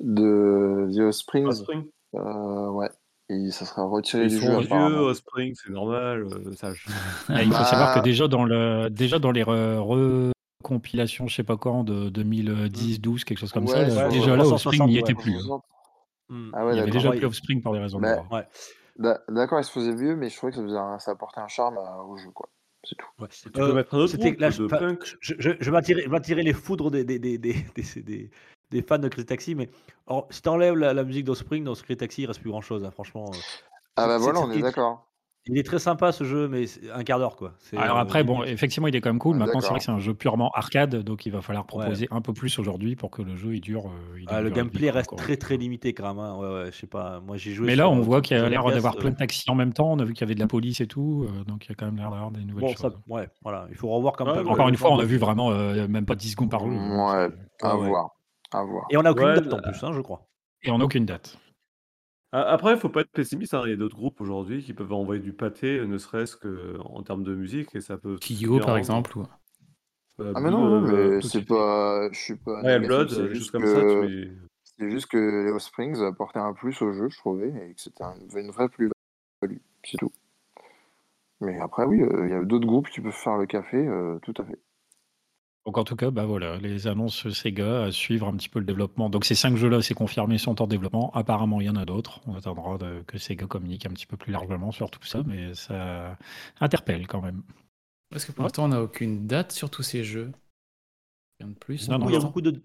[0.00, 1.46] de The Offspring.
[1.46, 1.84] Offspring.
[2.14, 2.90] Euh, ouais.
[3.28, 4.98] Et ça sera retiré Ils du sont jeu, vieux.
[5.00, 6.22] Offspring, c'est normal.
[6.32, 6.92] euh, ça, je- Et
[7.42, 10.22] il faut Bah- savoir que déjà dans, le, déjà dans les re-
[10.62, 14.44] recompilations, je sais pas quand, de 2010, 12, quelque chose comme Ouais, ça, déjà là,
[14.44, 15.32] 360, Offspring n'y était plus.
[15.34, 15.60] hein.
[15.60, 15.64] 360.
[16.54, 16.92] Ah ouais, Il y avait d'accord.
[16.92, 17.16] déjà Ouais.
[17.18, 18.00] plus Offspring pour des raisons.
[18.98, 21.40] D'a- D'accord, il se faisait vieux, mais je trouvais que ça, faisait un- ça apportait
[21.40, 22.48] un charme au jeu, quoi.
[22.88, 23.06] C'est tout.
[23.18, 23.28] Ouais.
[23.28, 25.16] Tu peux Euh, mettre un autre c'était groupe là, de enfin, punk?
[25.20, 28.30] je, je, je vais attirer, les foudres des, des, des, des, des, des-
[28.70, 29.68] des fans de Crazy Taxi, mais
[30.08, 32.88] alors, si t'enlèves la, la musique d'Offspring, dans Crazy Taxi, il reste plus grand chose,
[32.92, 33.26] franchement.
[33.32, 33.38] euh.
[33.96, 35.06] Ah bah voilà, on est d'accord.
[35.48, 37.52] Il est très sympa ce jeu, mais un quart d'heure quoi.
[37.76, 39.36] Alors euh, après, bon, effectivement, il est quand même cool.
[39.36, 42.08] Ah, Maintenant, c'est vrai que c'est un jeu purement arcade, donc il va falloir proposer
[42.10, 43.86] un peu plus aujourd'hui pour que le jeu il dure.
[43.86, 45.18] euh, il Ah, le gameplay reste quoi.
[45.18, 46.18] très très limité quand même.
[46.18, 46.36] hein.
[46.36, 47.20] Ouais, ouais, je sais pas.
[47.20, 47.66] Moi j'ai joué.
[47.66, 49.72] Mais là, on voit qu'il y a l'air d'avoir euh, plein de taxis en même
[49.72, 49.92] temps.
[49.92, 51.72] On a vu qu'il y avait de la police et tout, euh, donc il y
[51.72, 52.80] a quand même l'air d'avoir des nouvelles Bon, choses.
[52.80, 53.66] ça, ouais, voilà.
[53.70, 54.44] Il faut revoir quand même.
[54.44, 56.66] ouais, Encore euh, une fois, on a vu vraiment euh, même pas 10 secondes par
[56.66, 56.72] jeu.
[56.72, 57.28] Ouais,
[57.62, 57.86] à ouais.
[57.88, 58.10] voir.
[58.52, 58.86] À voir.
[58.90, 60.26] Et on a aucune Ouais, date en plus, hein, je crois.
[60.62, 61.38] Et on n'a aucune date.
[62.44, 63.54] Après, il faut pas être pessimiste.
[63.54, 67.02] hein, Il y a d'autres groupes aujourd'hui qui peuvent envoyer du pâté, ne serait-ce qu'en
[67.02, 68.16] termes de musique, et ça peut.
[68.16, 69.18] Kiyo, bien par exemple.
[69.18, 69.26] ou-
[70.18, 72.08] Euh, Ah mais non, non, euh, mais tout c'est est- pas...
[72.10, 73.66] Je suis pas Ouais, négatif, Blood, c'est des choses juste comme que...
[73.66, 74.06] ça.
[74.06, 77.80] Tu C'est juste que les Offsprings apportaient un plus au jeu, je trouvais, et que
[77.80, 79.58] c'était un- une vraie plus-value.
[79.84, 80.10] C'est tout.
[81.40, 84.18] Mais après, oui, euh, il y a d'autres groupes qui peuvent faire le café, euh,
[84.20, 84.58] tout à fait.
[85.66, 88.64] Donc en tout cas, bah voilà, les annonces Sega à suivre un petit peu le
[88.64, 89.10] développement.
[89.10, 91.10] Donc ces cinq jeux-là, c'est confirmé, sont en développement.
[91.12, 92.20] Apparemment, il y en a d'autres.
[92.26, 95.54] On attendra de- que Sega communique un petit peu plus largement sur tout ça, mais
[95.54, 96.16] ça
[96.60, 97.42] interpelle quand même.
[98.10, 100.30] Parce que pour l'instant, on n'a aucune date sur tous ces jeux.
[101.40, 101.88] Rien de plus.
[101.88, 102.62] Non, non, il y a beaucoup de.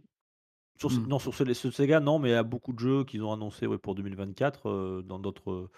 [0.79, 1.07] Sur, Hmm.
[1.07, 3.33] Non, sur ce, ce Sega, non, mais il y a beaucoup de jeux qu'ils ont
[3.33, 5.69] annoncés ouais, pour 2024 euh, dans d'autres,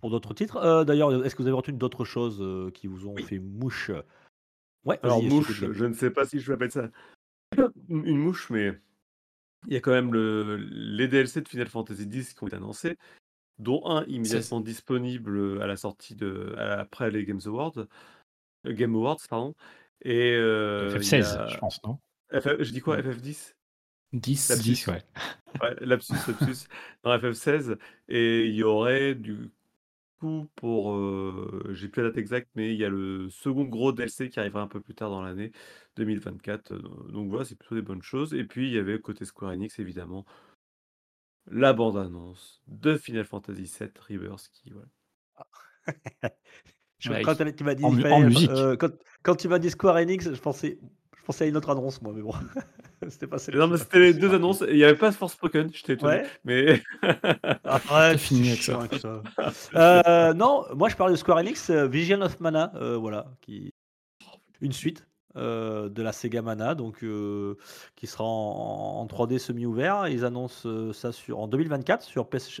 [0.00, 0.56] pour d'autres titres.
[0.56, 3.90] Euh, D'ailleurs, est-ce que vous avez retenu d'autres choses euh, qui vous ont fait mouche?
[4.84, 6.90] Ouais, Alors, mouche, je ne sais pas si je m'appelle ça
[7.88, 8.72] une mouche, mais
[9.66, 12.56] il y a quand même le, les DLC de Final Fantasy X qui ont été
[12.56, 12.96] annoncés,
[13.58, 16.54] dont un immédiatement disponible à la sortie de.
[16.56, 17.78] à- après les Games Awards.
[18.66, 19.54] euh, Game Awards, pardon.
[20.02, 20.32] Et.
[20.34, 21.98] euh, il y FF16, a- je pense, non?
[22.32, 22.96] FF je dis quoi?
[23.00, 23.54] FF10
[24.14, 24.48] 10.
[24.50, 25.02] La 10, ouais.
[25.62, 26.66] Ouais, lapsus, lapsus.
[27.04, 27.76] Dans FF16.
[28.08, 29.50] Et il y aurait du
[30.22, 30.96] coup, pour,
[31.70, 34.62] j'ai plus la date exacte, mais il y a le second gros DLC qui arrivera
[34.62, 35.52] un peu plus tard dans l'année
[35.96, 36.82] 2024, heu,
[37.12, 39.78] donc voilà, c'est plutôt des bonnes choses et puis il y avait côté Square Enix
[39.78, 40.24] évidemment
[41.50, 44.88] la bande annonce de Final Fantasy VII Rebirth qui voilà.
[46.98, 48.50] Je- Ouais, quand elle- tu m'as dit en mu- Fire, en musique.
[48.50, 48.90] euh, quand,
[49.24, 50.78] quand tu m'as dit Square Enix, je pensais,
[51.22, 52.32] je pensais à une autre annonce, moi, mais bon,
[53.08, 55.92] c'était pas celle Non, mais c'était les deux annonces il y avait pas Forspoken, j'étais
[55.94, 56.26] étonné, Ouais.
[56.44, 56.82] mais
[57.64, 58.72] Arrête, fini avec ça.
[58.72, 59.22] chiant avec ça.
[59.76, 63.72] Euh, non, moi je parlais de Square Enix, euh, Vision of Mana, euh, voilà, qui
[64.60, 65.06] une suite
[65.36, 67.56] euh, de la Sega Mana, donc euh,
[67.96, 70.08] qui sera en, en 3D semi-ouvert.
[70.08, 72.60] Ils annoncent euh, ça sur en 2024 sur PS,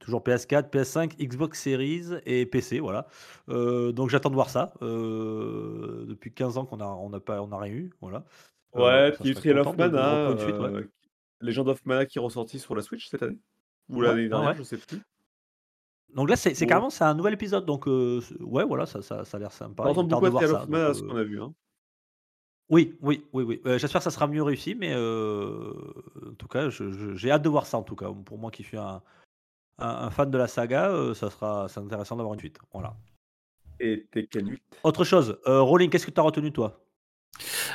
[0.00, 3.06] toujours PS4, PS5, Xbox Series et PC, voilà.
[3.48, 4.72] Euh, donc j'attends de voir ça.
[4.82, 8.24] Euh, depuis 15 ans qu'on a on n'a pas on a rien eu, voilà.
[8.76, 10.88] Euh, ouais, puis Trial of Mana, suite, ouais.
[11.40, 13.38] Legend of Mana qui est ressorti sur la Switch cette année
[13.88, 14.56] ou l'année ouais, dernière, ouais.
[14.56, 15.00] je sais plus.
[16.14, 17.64] Donc là, c'est carrément c'est un nouvel épisode.
[17.66, 19.84] Donc ouais, voilà, ça, ça, ça a l'air sympa.
[19.84, 21.40] Ressemble tarde beaucoup de Trial of Mana, ce qu'on a vu.
[21.40, 21.54] Hein?
[22.68, 23.60] Oui, oui, oui, oui.
[23.66, 25.72] Euh, J'espère que ça sera mieux réussi, mais euh,
[26.30, 27.76] en tout cas, je- je- j'ai hâte de voir ça.
[27.78, 29.02] En tout cas, pour moi qui suis un,
[29.80, 32.58] un- un fan de la saga, euh, ça sera c'est intéressant d'avoir une suite.
[32.72, 32.96] Voilà.
[33.80, 34.62] Et Tekken 8.
[34.82, 36.84] Autre chose, euh, Rolling, qu'est-ce que tu as retenu toi?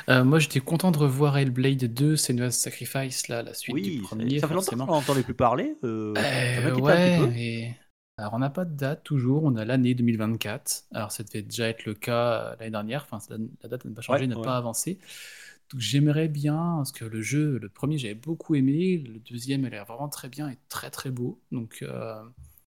[0.08, 4.00] Euh, moi, j'étais content de revoir Hellblade 2, Senua's Sacrifice, là, la suite du Oui,
[4.02, 4.86] premier, ça fait longtemps forcément.
[4.86, 5.76] qu'on n'en entendait plus parler.
[5.84, 6.14] euh,
[6.56, 7.32] Euh, un ouais, petit peu?
[7.36, 7.74] et...
[8.18, 10.84] Alors, on n'a pas de date toujours, on a l'année 2024.
[10.92, 14.00] Alors, ça devait déjà être le cas l'année dernière, enfin, la, la date n'a pas
[14.00, 14.42] changé, Ouais, n'a ouais.
[14.42, 14.98] pas avancé.
[15.70, 19.66] Donc, j'aimerais bien, parce que le jeu, le premier, j'avais beaucoup aimé, le deuxième, il
[19.66, 21.40] a l'air vraiment très bien et très très beau.
[21.52, 22.22] Donc, euh,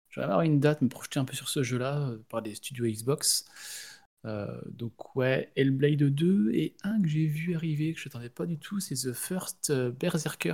[0.10, 2.86] j'aimerais avoir une date, me projeter un peu sur ce jeu-là euh, par les studios
[2.88, 3.46] Xbox.
[4.26, 8.46] Euh, donc, ouais, Hellblade 2 et un que j'ai vu arriver, que je n'attendais pas
[8.46, 10.54] du tout, c'est The First euh, Berserker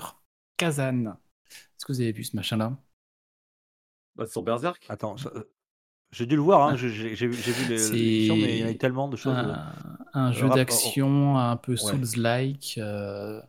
[0.57, 1.17] Kazan.
[1.49, 2.77] Est-ce que vous avez vu ce machin-là?
[4.15, 4.85] Bah, sur Berserk.
[4.89, 5.15] Attends,
[6.13, 6.69] j'ai dû le voir.
[6.69, 7.35] Hein, j'ai j'ai- vu,
[7.73, 9.35] l'émission, mais il y a eu tellement de choses.
[9.35, 9.53] euh,
[10.13, 11.77] un, un jeu d'action un peu Ouais.
[11.77, 13.41] Souls-like, euh,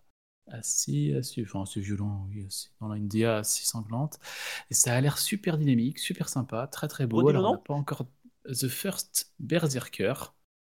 [0.48, 4.18] assez, assez, enfin, assez violent, oui, assez- dans une DA assez sanglante.
[4.70, 7.22] Et ça a l'air super dynamique, super sympa, très très beau.
[7.22, 8.06] Le Alors, on n'a pas encore
[8.46, 10.14] The First Berserker,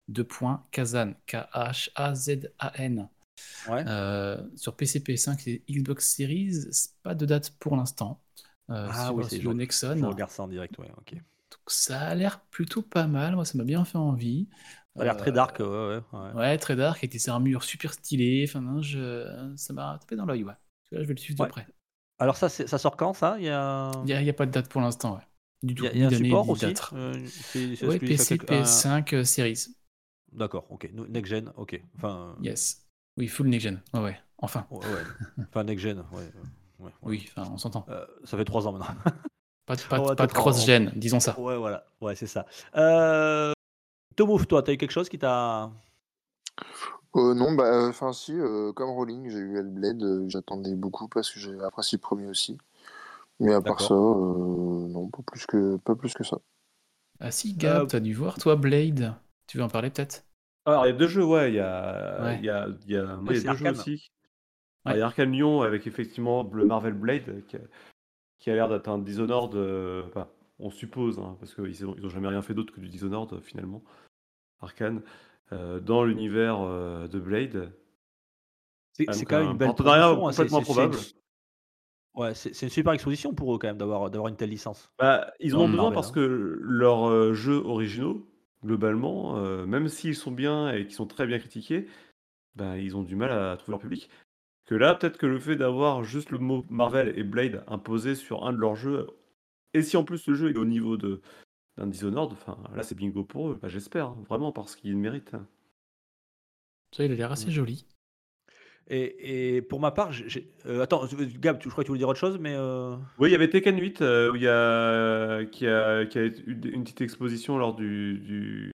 [0.08, 3.10] deux points, Kazan, K-H-A-Z-A-N.
[3.70, 3.84] Ouais.
[3.88, 6.54] Euh, sur PC, PS5 et Xbox Series,
[7.04, 8.22] pas de date pour l'instant.
[8.70, 9.98] Euh, Ah oui, c'est Nexon.
[9.98, 10.78] Je regarde ça en direct.
[10.78, 11.16] Ouais, ok.
[11.68, 14.48] Ça a l'air plutôt pas mal, moi ça m'a bien fait envie.
[14.96, 15.60] Ça a l'air très Euh, dark.
[15.60, 16.34] Ouais, ouais, ouais.
[16.34, 18.46] Ouais, très dark, avec des armures super stylées.
[18.48, 19.54] Enfin, non, je...
[19.58, 20.54] ça m'a tapé dans l'œil, ouais.
[20.92, 21.68] Là, je vais le suivre de près.
[22.20, 23.36] Alors ça, ça sort quand ça?
[23.40, 25.22] Il y a, n'y a, il y a pas de date pour l'instant, ouais.
[25.64, 25.86] Du il tout.
[25.86, 26.74] y a- il y a un ni d'année, support aussi.
[26.94, 29.68] Euh, c'est- c'est PC, quelque- un- PS5, euh, Series.
[30.32, 30.90] D'accord, ok.
[30.94, 31.82] No- Next gen, ok.
[31.96, 32.86] Enfin, euh, Yes.
[33.18, 33.82] Oui, full next gen.
[33.94, 34.18] Ouais.
[34.38, 34.68] Enfin,
[35.40, 36.32] enfin next gen, ouais.
[36.80, 36.92] ouais, ouais.
[37.04, 37.86] oui, enfin, on s'entend.
[37.90, 38.96] Euh, ça fait trois ans maintenant.
[39.66, 41.42] Pas de, pas pas en- cross-gen, disons ça.
[41.42, 41.86] ouais, voilà.
[42.02, 42.46] Ouais, c'est ça.
[42.76, 43.54] Euh...
[44.16, 45.72] Tomouf, toi, t'as eu quelque chose qui t'a.
[47.16, 51.32] Euh, non, bah, enfin, si, euh, comme Rolling, j'ai eu Hellblade, euh, j'attendais beaucoup parce
[51.32, 52.58] que j'ai apprécié le premier aussi.
[53.40, 56.38] Mais à part ça, euh, non, pas plus que, pas plus que ça.
[57.20, 59.16] Ah si, Gab, Euh, t'as dû voir, toi, Blade.
[59.48, 60.26] Tu veux en parler peut-être?
[60.66, 61.52] Alors, il y a deux jeux, ouais.
[61.52, 62.40] Il y a, Ouais.
[62.40, 64.10] il y a, il y a, moi, Ouais, il y c'est a deux jeux aussi.
[64.86, 64.94] Ouais.
[64.94, 67.62] Alors, il y a Arcane Lyon avec effectivement le Marvel Blade qui a,
[68.40, 69.56] qui a l'air d'être un Dishonored.
[69.56, 70.28] euh, enfin,
[70.60, 73.34] on suppose, hein, parce qu'ils n'ont ils ont jamais rien fait d'autre que du Dishonored
[73.34, 73.84] euh, finalement.
[74.62, 75.02] Arcane.
[75.52, 77.72] euh, dans l'univers euh, de Blade.
[78.94, 80.98] C'est Ah, quand même un une belle partenariat hein, c'est- complètement une- probable.
[82.16, 84.90] Ouais, c'est une super exposition pour eux quand même d'avoir d'avoir une telle licence.
[84.98, 86.14] Bah, ils en ont besoin Marvel, parce hein.
[86.14, 88.26] que leurs jeux originaux,
[88.64, 91.88] globalement, euh, même s'ils sont bien et qu'ils sont très bien critiqués,
[92.56, 94.10] bah, ils ont du mal à trouver leur public.
[94.66, 98.46] Que là, peut-être que le fait d'avoir juste le mot Marvel et Blade imposé sur
[98.46, 99.08] un de leurs jeux,
[99.74, 101.22] et si en plus le jeu est au niveau de
[101.78, 104.98] d'un Dishonored, enfin là c'est bingo pour eux, Bah, j'espère, hein, vraiment, parce qu'ils le
[104.98, 105.34] méritent.
[105.34, 105.46] hein.
[106.96, 107.86] Ça, il a l'air assez joli.
[108.88, 111.06] Et, et pour ma part, j'ai- euh, attends,
[111.40, 113.36] Gab, tu- je crois que tu voulais dire autre chose, mais euh, Oui, il y
[113.36, 116.84] avait Tekken 8 euh, où il y a, qui, a, qui a eu une une
[116.84, 118.72] petite exposition lors du, du-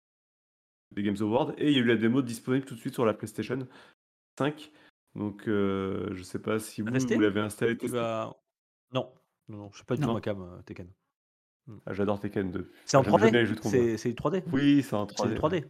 [0.96, 3.06] des Games Awards et il y a eu la démo disponible tout de suite sur
[3.06, 3.60] la PlayStation
[4.40, 4.72] 5.
[5.18, 7.16] Donc euh, je sais pas si vous, Resté?
[7.16, 7.76] vous l'avez installé.
[7.78, 8.36] tu vas.
[8.94, 9.12] Non,
[9.50, 10.14] non, non, je suis pas du tout Non.
[10.14, 10.88] ma cam, euh, Tekken.
[11.86, 12.72] Ah, J'adore Tekken 2.
[12.86, 13.40] C'est en J'aime- j'aime bien 3D?
[13.40, 13.78] les jeux de combat.
[13.78, 15.30] C'est c'est du 3D Oui, c'est en C'est 3D.
[15.34, 15.66] du 3D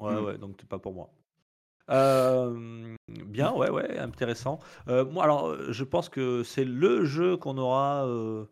[0.00, 0.24] Ouais, Mm.
[0.24, 1.10] ouais, donc c'est pas pour moi.
[1.90, 4.58] Euh, bien, ouais, ouais, intéressant.
[4.88, 8.44] Euh, moi, alors, euh, je pense que c'est le jeu qu'on aura, euh,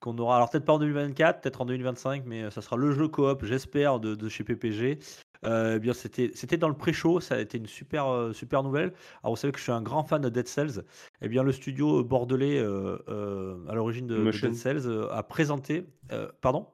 [0.00, 0.36] qu'on aura.
[0.36, 4.00] Alors peut-être pas en 2024, peut-être en 2025, mais ça sera le jeu coop, j'espère,
[4.00, 4.98] de, de chez PPG.
[5.44, 8.62] Euh, eh bien, c'était, c'était dans le pré-show, ça a été une super, euh, super
[8.62, 8.92] nouvelle.
[9.22, 10.84] Alors, vous savez que je suis un grand fan de Dead Cells.
[11.22, 14.48] Eh bien, le studio bordelais, euh, euh, à l'origine de, de Motion.
[14.48, 15.86] Dead Cells, euh, a présenté.
[16.12, 16.66] euh, pardon?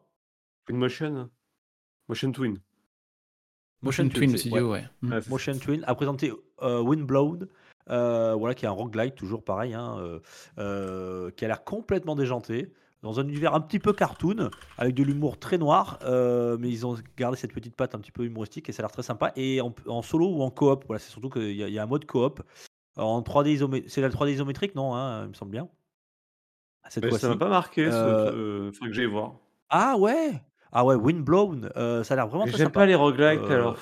[0.66, 1.31] Twin Motion
[2.09, 2.59] Motion Twin.
[3.83, 4.81] Motion Twin c'est- Studio, ouais.
[4.81, 4.85] ouais.
[5.02, 5.20] Mm.
[5.20, 5.31] Ça.
[5.31, 7.46] Motion Twin a présenté euh, Windblown,
[7.90, 10.18] euh, voilà, qui est un roguelike, toujours pareil, hein, euh,
[10.59, 12.72] euh, qui a l'air complètement déjanté,
[13.07, 16.85] dans un univers un petit peu cartoon, avec de l'humour très noir, euh, mais ils
[16.87, 19.33] ont gardé cette petite patte un petit peu humoristique et ça a l'air très sympa.
[19.37, 21.79] Et en, en solo ou en coop, voilà, c'est surtout qu'il y, a- il y
[21.79, 22.42] a un mode coop.
[22.97, 25.69] En 3D isométrique, c'est la 3D isométrique, non hein, Il me semble bien.
[26.88, 28.33] Cette Ouais, ça m'a pas marqué, ce- Euh,
[28.69, 29.35] euh, faudrait que j'aille voir.
[29.71, 30.40] Ah ouais
[30.73, 32.81] Ah ouais, Windblown, euh, ça a l'air vraiment très J'aime sympa.
[32.81, 33.77] pas les roguelikes, Euh, alors.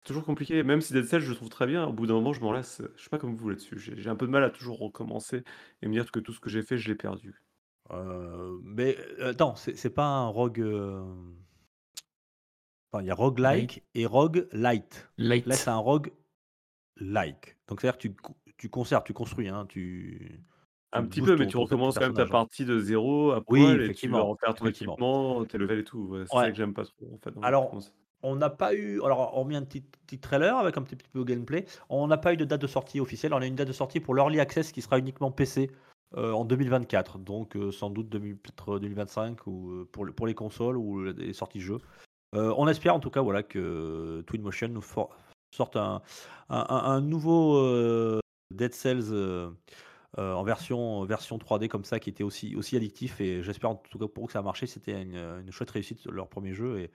[0.00, 2.14] C'est toujours compliqué, même si Dead Cells je le trouve très bien, au bout d'un
[2.14, 2.80] moment je m'en lasse.
[2.96, 3.78] Je sais pas comme vous là-dessus.
[3.78, 5.44] J'ai j'ai un peu de mal à toujours recommencer
[5.82, 7.42] et me dire que tout ce que j'ai fait, je l'ai perdu.
[7.92, 10.60] Euh, mais euh, attends, c'est pas un rogue.
[10.60, 11.02] euh,
[12.92, 15.10] Enfin, il y a roguelike et rogue light.
[15.18, 15.44] Light.
[15.46, 16.10] Là, c'est un rogue
[16.96, 17.56] like.
[17.68, 18.16] Donc, c'est-à-dire que tu,
[18.56, 19.48] tu conserves, tu construis.
[19.48, 20.40] Hein, tu,
[20.92, 22.28] Un tu petit peu, mais ton- tu recommences quand même ta hein.
[22.28, 25.84] partie de zéro à Oui, poil et tu vas refaire ton équipement, tes levels et
[25.84, 26.08] tout.
[26.08, 26.44] Ouais, c'est Ouais.
[26.44, 27.34] ça que j'aime pas trop en fait.
[27.42, 27.78] Alors.
[28.24, 31.20] On n'a pas eu, alors hormis un petit, petit trailer avec un petit, petit peu
[31.20, 33.32] de gameplay, on n'a pas eu de date de sortie officielle.
[33.32, 35.70] On a une date de sortie pour l'Early Access qui sera uniquement PC
[36.16, 37.18] euh, en 2024.
[37.18, 41.02] Donc euh, sans doute 2000 peut-être 2025 ou euh, pour, le- pour les consoles ou
[41.04, 41.78] les sorties jeux.
[42.34, 45.10] Euh, on espère en tout cas voilà, que Twinmotion nous for-
[45.54, 46.02] sorte un,
[46.50, 48.20] un- nouveau
[48.54, 49.50] Dead Cells
[50.16, 53.20] en version, version 3D comme ça qui était aussi, aussi addictif.
[53.20, 54.66] Et j'espère en tout cas pour eux que ça a marché.
[54.66, 56.80] C'était une, une chouette réussite leur premier jeu.
[56.80, 56.90] Et,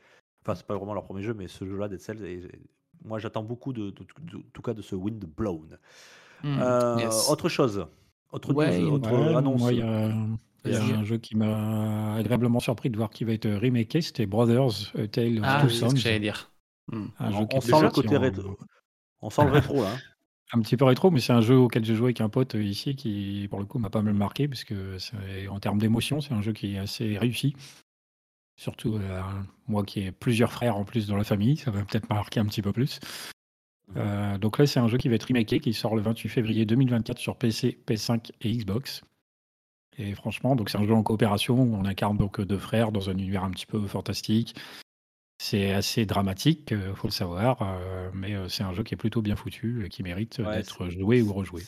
[0.45, 2.61] Enfin, c'est pas vraiment leur premier jeu, mais ce jeu-là, Dead Cells, et, et
[3.05, 5.79] moi j'attends beaucoup de, de- de- tout cas de ce Wind Blown.
[6.43, 7.29] Mm, Euh, yes.
[7.29, 7.87] Autre chose,
[8.33, 9.59] autre Ouais, news, autre Ouais, annonce.
[9.61, 10.09] moi, il y a,
[10.65, 14.91] y un jeu qui m'a agréablement surpris de voir qui va être remaké, c'était Brothers
[14.97, 15.95] A Tale of Ah, Two Sons.
[15.95, 16.51] j'allais dire.
[16.91, 17.05] Mm.
[17.31, 18.57] Jeu on, sent le côté en- rétro.
[19.21, 19.89] On sent le rétro là.
[19.93, 19.99] hein.
[20.55, 22.95] Un petit peu rétro, mais c'est un jeu auquel j'ai joué avec un pote ici
[22.95, 24.97] qui, pour le coup, m'a pas mal marqué parce que
[25.49, 27.55] en termes d'émotion, c'est un jeu qui est assez réussi.
[28.55, 29.21] Surtout euh,
[29.67, 32.45] moi qui ai plusieurs frères en plus dans la famille, ça va peut-être marquer un
[32.45, 32.99] petit peu plus.
[33.97, 36.65] Euh, donc là, c'est un jeu qui va être remaké, qui sort le 28 février
[36.65, 39.01] 2024 sur PC, PS5 et Xbox.
[39.97, 43.09] Et franchement, donc c'est un jeu en coopération où on incarne donc deux frères dans
[43.09, 44.55] un univers un petit peu fantastique.
[45.37, 49.21] C'est assez dramatique, euh, faut le savoir, euh, mais c'est un jeu qui est plutôt
[49.21, 51.63] bien foutu et qui mérite Ouais, d'être joué ou rejoué.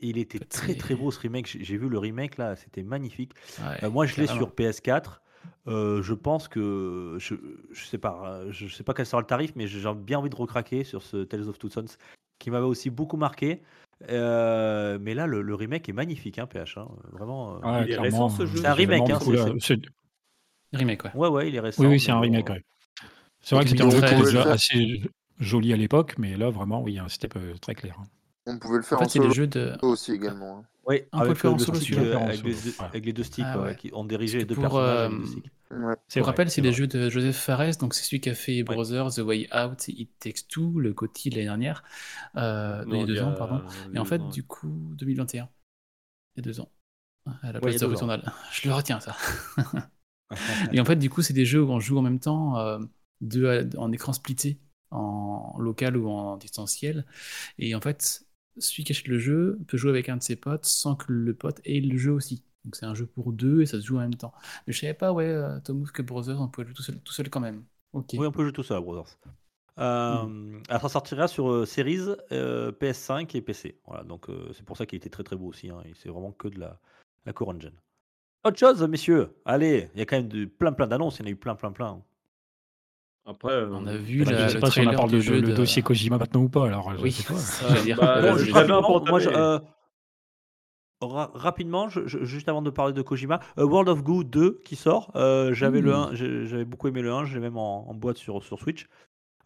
[0.00, 1.46] Il, était très très beau ce remake.
[1.60, 3.32] J'ai vu le remake là, c'était magnifique.
[3.58, 5.20] Ouais, Euh, moi, je l'ai sur PS4.
[5.66, 7.34] Euh, je pense que je,
[7.72, 10.30] je sais pas, euh, je sais pas quel sera le tarif, mais j'ai bien envie
[10.30, 11.84] de recraquer sur ce Tales of Two Sons
[12.38, 13.62] qui m'avait aussi beaucoup marqué.
[14.10, 16.78] Euh, mais là, le, le remake est magnifique, hein, PH.
[16.78, 17.58] hein, Vraiment.
[17.58, 19.76] Ouais, Il est clairement, récent, ce jeu C'est un remake, hein, c'est-
[20.72, 21.10] Remake, ouais.
[21.14, 21.82] Ouais, ouais, il est récent.
[21.82, 22.48] Oui, oui, c'est un remake.
[22.50, 22.62] ouais.
[23.40, 24.20] C'est vrai que c'était un jeu qui 2013.
[24.20, 25.02] était déjà assez
[25.38, 27.96] joli à l'époque, mais là, vraiment, oui, un step euh, très clair.
[28.00, 28.06] hein.
[28.48, 29.76] On pouvait le faire En en, fait, c'est des solo jeux de.
[29.82, 30.58] aussi également.
[30.58, 30.64] hein.
[30.86, 32.74] Oui, On peut le avec faire le, en le solo, euh, avec, en les, deux-
[32.80, 32.86] ouais.
[32.86, 33.76] avec les deux sticks, Ah ouais, ouais.
[33.76, 34.98] qui ont dirigé les deux Pour, personnages.
[34.98, 35.40] avec euh.
[35.70, 35.94] Ouais.
[36.08, 38.62] C'est vrai, rappel, c'est des jeux de Joseph Fares, donc c'est celui qui a fait
[38.62, 41.82] Brothers, The Way Out, It Takes Two, le GOTY de l'année dernière,
[42.36, 43.62] euh, il y a deux ans, pardon.
[43.94, 45.48] Et en fait, du coup, 2021.
[46.36, 46.70] Il y a deux ans.
[47.42, 47.86] À la Ouais, place de.
[47.86, 48.32] Returnal.
[48.52, 49.14] Je le retiens, ça.
[50.72, 52.78] Et en fait, du coup, c'est des jeux où on joue en même temps, euh,
[53.20, 54.58] deux à- en écran splitté,
[54.90, 57.04] en local ou en distanciel.
[57.58, 58.24] Et en fait,
[58.60, 61.34] celui qui achète le jeu peut jouer avec un de ses potes sans que le
[61.34, 62.42] pote ait le jeu aussi.
[62.64, 64.32] Donc c'est un jeu pour deux et ça se joue en même temps.
[64.66, 67.12] Mais je savais pas, ouais, euh, Tom que Brothers, on pouvait jouer tout seul, tout
[67.12, 67.64] seul quand même.
[67.92, 68.14] Ok.
[68.14, 69.16] Oui, on peut jouer tout ça, Brothers.
[69.78, 73.80] Euh, alors, ça sortira sur euh, Series, euh, PS5 et PC.
[73.86, 75.70] Voilà, donc c'est pour ça qu'il était très très beau aussi.
[75.70, 76.80] hein, C'est vraiment que de la,
[77.26, 77.72] la current gen.
[78.44, 79.36] Autre chose, messieurs.
[79.44, 81.18] Allez, il y a quand même de, plein plein d'annonces.
[81.18, 82.02] Il y en a eu plein plein plein.
[83.26, 85.20] Après, euh, On a vu Bah, la- je sais le pas si on parle de,
[85.20, 87.34] jeu le de- dossier Kojima maintenant ou pas, alors je Oui, sais pas.
[88.22, 89.10] Bah, je Rapidement, importé.
[89.10, 89.58] moi, je- euh,
[91.02, 94.60] ra- rapidement, je- je- juste avant de parler de Kojima, euh, World of Goo 2
[94.64, 95.12] qui sort.
[95.14, 95.94] Euh, j'avais le.
[95.94, 98.58] 1, j'ai- j'avais beaucoup aimé le 1, je l'ai même en, en boîte sur, sur
[98.58, 98.86] Switch.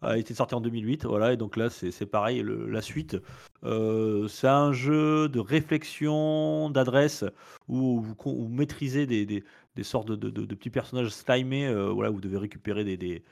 [0.03, 2.81] Euh, il était sorti en 2008, voilà, et donc là c'est c'est pareil, le- la
[2.81, 3.15] suite.
[3.63, 7.23] Euh, c'est un jeu de réflexion, d'adresse,
[7.69, 11.89] où vous, maîtrisez des, des- des sortes de, de- de- de petits personnages slimés, euh,
[11.89, 13.23] voilà, vous devez récupérer des, des,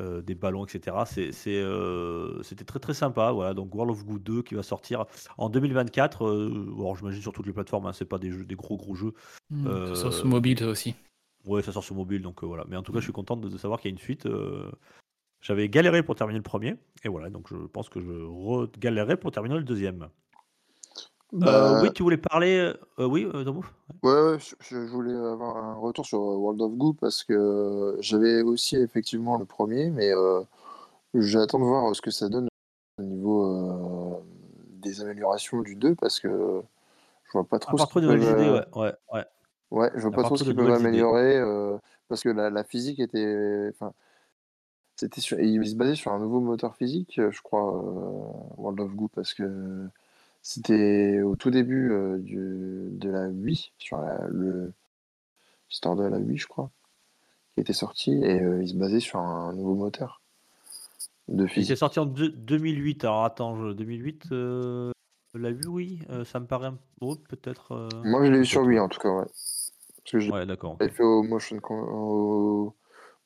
[0.00, 0.96] euh, des ballons, etc.
[1.46, 5.04] Euh, C'était très très sympa, voilà, donc World of Goo 2 qui va sortir
[5.36, 6.24] en 2024.
[6.24, 8.94] Euh, alors j'imagine sur toutes les plateformes, hein, c'est pas des, jeux, des gros gros
[8.94, 9.12] jeux.
[9.50, 10.94] Hmm, Euh, Sur ce mobile, ça aussi.
[11.44, 12.64] Ouais, ça sort sur mobile, donc voilà.
[12.68, 14.28] Mais en tout cas, je suis content de, de savoir qu'il y a une suite.
[15.40, 19.30] J'avais galéré pour terminer le premier, et voilà, donc je pense que je re-galérerai pour
[19.30, 20.08] terminer le deuxième.
[21.34, 22.56] Euh, Bah, oui, tu voulais parler.
[22.98, 23.44] euh, oui, euh,
[24.02, 27.32] Ouais, ouais, je, je voulais avoir un retour sur euh, World of Goo parce que
[27.32, 30.40] euh, j'avais aussi effectivement le premier, mais euh,
[31.14, 32.48] j'attends de voir ce que ça donne
[32.98, 34.20] au niveau euh,
[34.80, 38.30] des améliorations du 2 parce que je vois pas À trop ce qu'ils peuvent, idées,
[38.32, 38.66] euh, ouais.
[38.76, 39.24] ouais, ouais.
[39.70, 41.36] Ouais, je vois À pas trop ce qu'ils peuvent améliorer.
[41.36, 41.76] euh,
[42.08, 43.70] parce que la, la physique était.
[43.74, 43.92] Enfin,
[44.96, 48.80] c'était sur, il se basait sur un nouveau moteur physique, euh, je crois, euh, World
[48.80, 49.88] of Goo, parce que
[50.50, 54.72] c'était au tout début euh, du, de la Wii, sur la- le
[55.68, 56.70] store de la Wii, je crois,
[57.54, 60.22] qui était sorti, et euh, il se basait sur un nouveau moteur
[61.28, 61.76] de Il s'est physique.
[61.76, 63.04] sorti en deux- 2008.
[63.04, 64.90] Alors attends, je- 2008, euh,
[65.34, 65.98] l'a vu, oui.
[66.24, 67.90] ça me paraît un oh, peut-être.
[68.04, 68.80] Moi, je l'ai vu peut-être, sur Wii, ouais.
[68.80, 69.26] en tout cas, ouais.
[69.26, 70.72] Parce que je Ouais, d'accord.
[70.72, 70.80] ok.
[70.80, 72.74] l'avais fait au motion, con- au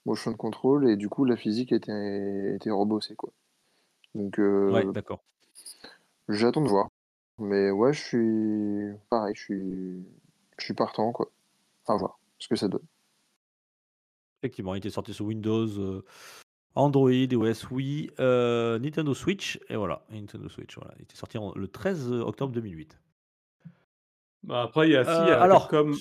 [0.07, 3.31] motion control, et du coup, la physique était, était rebossée, quoi.
[4.17, 5.21] Donc, euh, Ouais, d'accord.
[6.29, 6.89] j'attends de voir.
[7.38, 10.05] Mais ouais, je suis pareil, je suis,
[10.59, 11.31] je suis partant, quoi.
[11.87, 12.85] À voir ce que ça donne.
[14.42, 16.05] Effectivement, il était sorti sur Windows, euh,
[16.75, 20.95] Android, OS, Wii, euh, Nintendo Switch, et voilà, Nintendo Switch, voilà.
[20.99, 22.99] Il était sorti en- le 13 octobre 2008.
[24.42, 25.92] Bah, après, il y a, si, il y Euh, a alors, Capcom.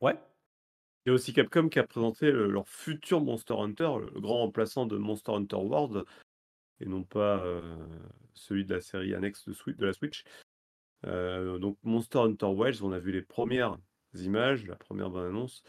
[0.00, 0.18] ouais,
[1.06, 4.20] Il y a aussi Capcom qui a présenté le- leur futur Monster Hunter, le le
[4.20, 6.04] grand remplaçant de Monster Hunter World,
[6.80, 7.44] et non pas
[8.34, 10.24] celui de la série annexe de, de la Switch.
[11.04, 13.76] Donc Monster Hunter Wilds, on a vu les premières
[14.14, 15.62] images, la première bande-annonce,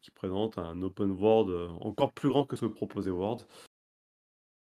[0.00, 3.46] qui présente un open world encore plus grand que ce que proposait World.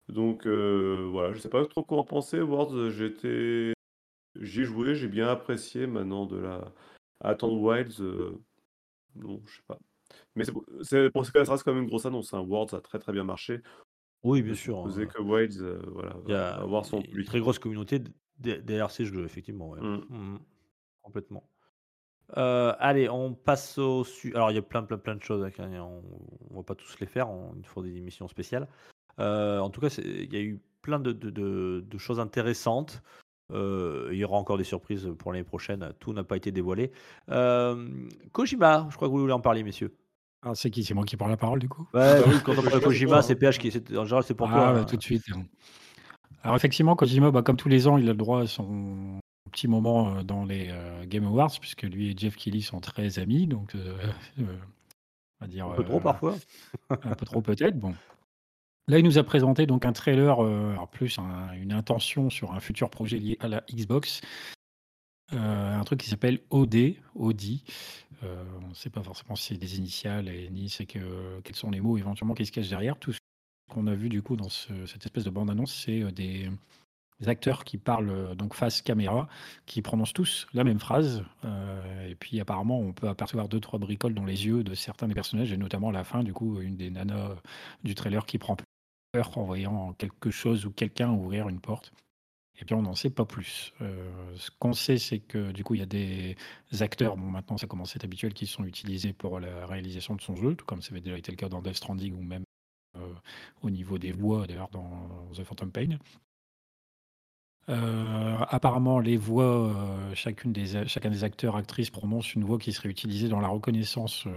[0.09, 2.41] Donc voilà, je sais pas trop quoi en penser.
[2.41, 3.73] World, j'étais,
[4.35, 5.87] j'ai joué, j'ai bien apprécié.
[5.87, 6.73] Maintenant de la
[7.19, 8.01] attendre Wilds,
[9.15, 9.79] non, je sais pas.
[10.35, 10.43] Mais
[10.81, 12.33] c'est pour ce cas, ça reste quand même une grosse annonce.
[12.33, 12.45] Hein.
[12.69, 13.61] Ça a très très bien marché.
[14.23, 14.77] Oui, bien sûr.
[14.77, 17.27] supposais euh, que Wilds, euh, voilà, Il y va, a avoir son une public.
[17.27, 19.69] très grosse communauté d- d- derrière ces jeux, effectivement.
[19.69, 19.81] ouais.
[19.81, 20.05] Mm.
[20.09, 20.39] Mhm,
[21.01, 21.43] complètement.
[22.37, 25.43] Euh, allez, on passe au su- Alors, il y a plein, plein, plein de choses.
[25.43, 26.01] hein, On
[26.51, 27.29] ne va pas tous les faire.
[27.29, 28.67] On il faut des émissions spéciales.
[29.19, 32.19] Euh, en tout cas, c'est- il y a eu plein de, de- de- de choses
[32.19, 33.03] intéressantes.
[33.51, 35.93] Euh, il y aura encore des surprises pour l'année prochaine.
[35.99, 36.91] Tout n'a pas été dévoilé.
[37.29, 37.87] Euh,
[38.31, 39.93] Kojima, je crois que vous voulez en parler, messieurs.
[40.45, 40.83] Ah, c'est qui?
[40.83, 41.87] C'est moi qui prends la parole du coup?
[41.93, 43.35] Ouais, bah oui, quand on parle de Kojima, c'est.
[43.35, 43.71] PH qui.
[43.71, 44.73] c'est- En général, c'est pour Ah, toi.
[44.73, 44.83] bah, hein.
[44.85, 45.23] tout de suite.
[46.43, 49.19] Alors effectivement, Kojima, bah, comme tous les ans, il a le droit à son
[49.51, 53.19] petit moment euh, dans les euh, Game Awards, puisque lui et Jeff Keighley sont très
[53.19, 53.95] amis, donc euh,
[54.39, 54.57] euh,
[55.41, 56.35] on va dire Un peu trop euh, parfois.
[56.89, 57.77] un peu trop peut-être.
[57.79, 57.93] Bon,
[58.89, 62.51] là, il nous a présenté donc un trailer, euh, alors plus un- une intention sur
[62.51, 64.19] un futur projet lié à la Xbox,
[65.31, 67.63] Euh, un truc qui s'appelle OD, Audi.
[68.23, 71.55] Euh, on ne sait pas forcément si c'est des initiales et ni c'est que quels
[71.55, 72.97] sont les mots éventuellement qui se cachent derrière.
[72.97, 73.19] Tout ce
[73.71, 76.49] qu'on a vu du coup dans ce- cette espèce de bande-annonce, c'est euh, des,
[77.25, 79.29] acteurs qui parlent euh, donc face caméra,
[79.65, 81.23] qui prononcent tous la même phrase.
[82.07, 85.13] Et puis apparemment, on peut apercevoir deux trois bricoles dans les yeux de certains des
[85.13, 87.35] personnages, et notamment à la fin, du coup, une des nanas
[87.83, 88.57] du trailer qui prend
[89.13, 91.93] peur en voyant quelque chose ou quelqu'un ouvrir une porte.
[92.59, 93.73] Et puis on n'en sait pas plus.
[93.81, 96.35] Euh, ce qu'on sait, c'est que du coup, il y a des
[96.81, 100.21] acteurs, bon maintenant ça commence à être habituel, qui sont utilisés pour la réalisation de
[100.21, 102.43] son jeu, tout comme ça avait déjà été le cas dans Death Stranding ou même
[102.97, 103.13] euh,
[103.63, 105.97] au niveau des voix, d'ailleurs dans The Phantom Pain.
[107.69, 109.73] Euh, apparemment, les voix,
[110.13, 114.27] chacun des acteurs, actrices prononce une voix qui serait utilisée dans la reconnaissance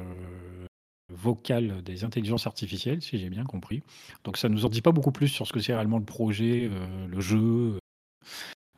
[1.12, 3.83] vocale des intelligences artificielles, si j'ai bien compris.
[4.24, 6.70] Donc ça nous en dit pas beaucoup plus sur ce que c'est réellement le projet,
[7.09, 7.79] le jeu,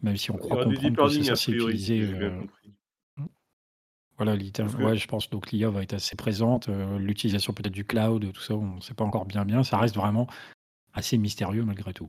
[0.02, 2.74] même si on croit comprendre que c'est bien euh, compris.
[4.16, 6.68] voilà, l'IA, ouais, je pense donc l'IA va être assez présente.
[6.68, 9.62] euh, L'utilisation peut-être du cloud, tout ça, on ne sait pas encore bien bien.
[9.64, 10.26] Ça reste vraiment
[10.92, 12.08] assez mystérieux malgré tout.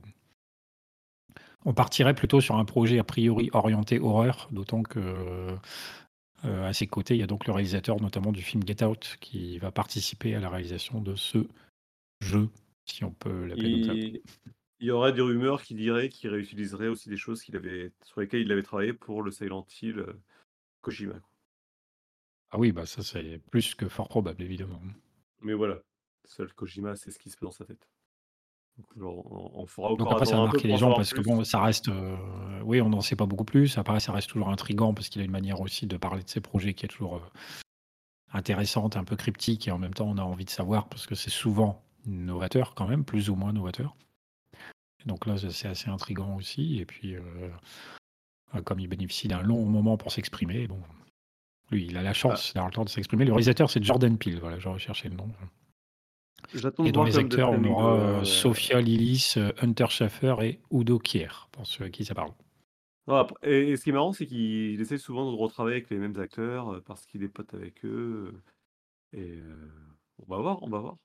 [1.64, 5.58] On partirait plutôt sur un projet a priori orienté horreur, d'autant que
[6.44, 9.18] euh, à ses côtés, il y a donc le réalisateur notamment du film Get Out
[9.20, 11.46] qui va participer à la réalisation de ce
[12.20, 12.48] jeu,
[12.86, 14.50] si on peut l'appeler comme ça.
[14.80, 14.86] Il...
[14.86, 17.92] y aurait des rumeurs qui diraient qu'il réutiliserait aussi des choses qu'il avait...
[18.02, 20.20] sur lesquelles il avait travaillé pour le Silent Hill euh,
[20.82, 21.14] Kojima.
[22.50, 24.80] Ah oui, bah ça c'est plus que fort probable évidemment.
[25.40, 25.78] Mais voilà,
[26.24, 27.88] seul Kojima sait ce qui se passe dans sa tête.
[28.96, 29.22] Donc,
[29.54, 31.88] on, fera Donc après, ça a marqué les gens parce que bon, ça reste.
[31.88, 32.16] euh,
[32.64, 33.76] oui, on n'en sait pas beaucoup plus.
[33.78, 36.40] Après, ça reste toujours intriguant parce qu'il a une manière aussi de parler de ses
[36.40, 37.20] projets qui est toujours euh,
[38.32, 41.14] intéressante, un peu cryptique et en même temps, on a envie de savoir parce que
[41.14, 43.96] c'est souvent novateur quand même, plus ou moins novateur.
[45.06, 46.78] Donc là, c'est assez intriguant aussi.
[46.78, 47.20] Et puis, euh,
[48.54, 50.80] euh, comme il bénéficie d'un long moment pour s'exprimer, bon,
[51.70, 53.24] lui, il a la chance d'avoir le temps de s'exprimer.
[53.24, 54.40] Le réalisateur, c'est Jordan Peele.
[54.40, 55.28] Voilà, j'aurais cherché le nom.
[56.54, 60.60] J'attends Et de dans voir les acteurs, on aura euh, Sophia Lillis, Hunter Schaffer et
[60.72, 62.32] Udo Kier, pour ceux à qui ça parle.
[63.42, 66.18] Et, et ce qui est marrant, c'est qu'il essaie souvent de retravailler avec les mêmes
[66.18, 68.32] acteurs parce qu'il est pote avec eux.
[69.12, 69.68] Et euh,
[70.18, 70.96] on va voir, on va voir.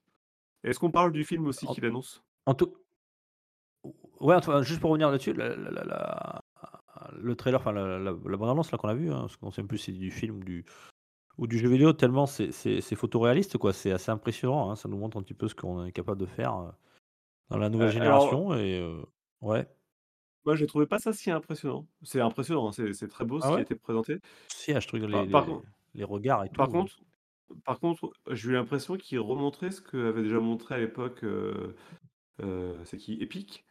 [0.64, 2.24] Est-ce qu'on parle du film aussi En- qu'il annonce?
[2.46, 2.74] En tout...
[4.22, 6.42] Ouais, enfin, juste pour revenir là-dessus, la- la- la-
[7.18, 9.98] le trailer, enfin la, bande-annonce qu'on a vue, hein, parce qu'on sait plus si c'est
[10.00, 10.66] du film ou du,
[11.38, 14.76] ou du jeu vidéo tellement c'est c'est c'est photoréaliste quoi, c'est assez impressionnant, hein.
[14.78, 16.72] Ça nous montre un petit peu ce qu'on est capable de faire, heu,
[17.50, 19.04] dans la nouvelle Euh, alors, génération et heu
[19.42, 19.68] ouais.
[20.46, 21.88] moi, j'ai trouvé pas ça si impressionnant.
[22.04, 24.20] C'est impressionnant, hein, c'est c'est très beau ce Ah qui a été présenté.
[24.48, 26.88] Si, ah je trouve les Par par les contre les regards et par tout, heu
[26.88, 27.00] contre
[27.66, 31.76] par contre, j'ai eu l'impression qu'ils remontraient ce qu'avait déjà montré à l'époque, heu
[32.42, 33.14] heu, c'est qui?
[33.22, 33.66] Epic,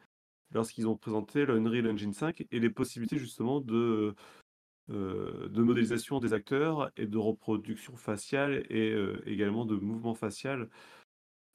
[0.55, 4.15] lorsqu'ils ont présenté le Unreal Engine 5 et les possibilités justement de,
[4.91, 10.71] heu, de modélisation des acteurs et de reproduction faciale et heu, également de mouvement facial,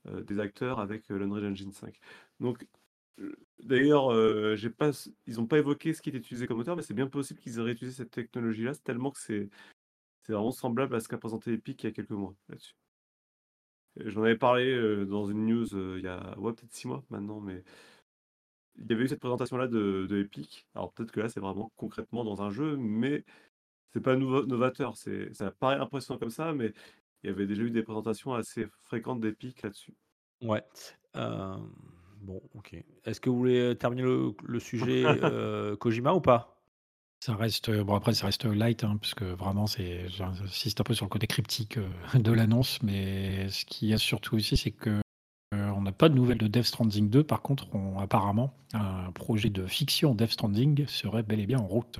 [0.07, 1.99] heu, des acteurs avec, l'Unreal Engine 5.
[2.39, 2.67] Donc,
[3.63, 4.09] d'ailleurs,
[4.77, 4.91] pas
[5.27, 7.59] ils ont pas évoqué ce qui était utilisé comme moteur, mais c'est bien possible qu'ils
[7.59, 9.49] aient réutilisé cette technologie-là, tellement que c'est
[10.27, 12.75] vraiment semblable à ce qu'a présenté Epic il y a quelques mois là-dessus.
[13.97, 17.63] J'en avais parlé, dans une news, il y a peut-être 6 mois maintenant, mais
[18.79, 20.67] il y avait eu cette présentation-là de de Epic.
[20.75, 23.25] Alors peut-être que là, c'est vraiment concrètement dans un jeu, mais
[23.93, 24.97] c'est pas nouveau novateur.
[24.97, 26.73] C'est ça paraît impressionnant comme ça, mais
[27.23, 29.95] il y avait déjà eu des présentations assez fréquentes d'Epic là-dessus.
[30.41, 30.63] Ouais,
[31.15, 31.71] hem,
[32.21, 32.73] bon OK.
[33.03, 36.61] Est-ce que vous voulez, heu, terminer le le sujet, heu, Kojima ou pas?
[37.21, 40.93] Ça reste, bon après ça reste light, hein, parce que vraiment c'est j'insiste un peu
[40.93, 41.77] sur le côté cryptique,
[42.13, 45.01] de l'annonce, mais ce qu'il y a surtout aussi, c'est que,
[45.89, 47.23] n'a pas de nouvelles de Death Stranding 2.
[47.23, 51.67] Par contre, on apparemment, un projet de fiction Death Stranding serait bel et bien en
[51.67, 51.99] route.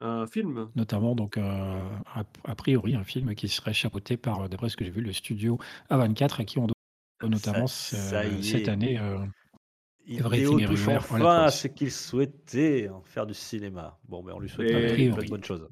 [0.00, 0.70] Un film?
[0.76, 4.76] Notamment donc, heu, a a priori un film qui serait chapeauté par, heu, d'après ce
[4.76, 5.58] que j'ai vu, le studio
[5.90, 8.68] A24 à qui on doit notamment ça cette est.
[8.68, 8.98] année,
[10.08, 11.60] Everywhere All at enfin à Once.
[11.60, 13.98] ce qu'il souhaitait, en faire du cinéma.
[14.08, 15.68] Bon, ben, on lui souhaite, Et plein de bonnes choses.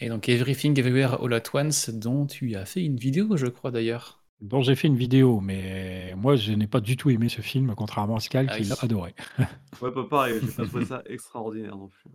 [0.00, 3.70] Et donc Everything Everywhere All at Once, dont tu as fait une vidéo, je crois
[3.72, 4.21] d'ailleurs.
[4.42, 7.74] Dont j'ai fait une vidéo, mais moi je n'ai pas du tout aimé ce film,
[7.76, 9.14] contrairement à Scal Ah qui l'a adoré.
[9.80, 12.10] Ouais, pas pareil, j'ai pas trouvé ça extraordinaire non plus.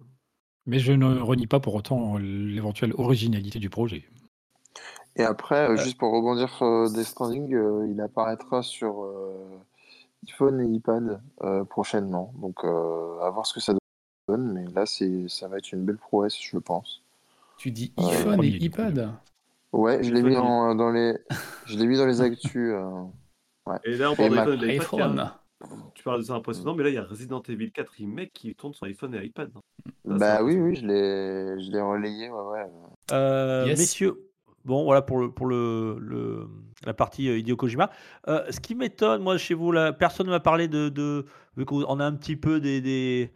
[0.65, 4.05] Mais je ne renie pas pour autant l'éventuelle originalité du projet.
[5.15, 9.03] Et après, euh, Euh, juste pour rebondir sur euh, Death Stranding, euh, il apparaîtra sur
[9.03, 9.33] euh,
[10.27, 12.33] iPhone et iPad euh, prochainement.
[12.41, 13.73] Donc, euh, à voir ce que ça
[14.27, 14.53] donne.
[14.53, 17.01] Mais là, c'est, ça va être une belle prouesse, je pense.
[17.57, 19.11] Tu dis iPhone et iPad?
[19.73, 21.17] Ouais, je l'ai mis en, dans les,
[21.65, 22.71] je l'ai mis dans les actus.
[22.73, 23.03] euh,
[23.65, 23.77] ouais.
[23.83, 24.47] Et là, on parle Mac.
[24.47, 25.31] d'iPhone et iPhone.
[25.93, 28.55] tu parles de ça impressionnant, mais là, il y a Resident Evil 4 Remake qui
[28.55, 29.61] tourne sur iPhone et iPad, hein.
[30.07, 32.65] Ça, Bah oui, oui, je l'ai, je l'ai relayé, ouais,
[33.11, 33.67] ouais.
[33.67, 33.77] Yes.
[33.79, 34.29] messieurs,
[34.65, 36.47] bon voilà pour le pour le le
[36.85, 37.89] la partie, Hideo Kojima.
[38.27, 41.25] Heu, ce qui m'étonne moi chez vous là, personne ne m'a parlé de de
[41.57, 43.31] vu qu'on a un petit peu des des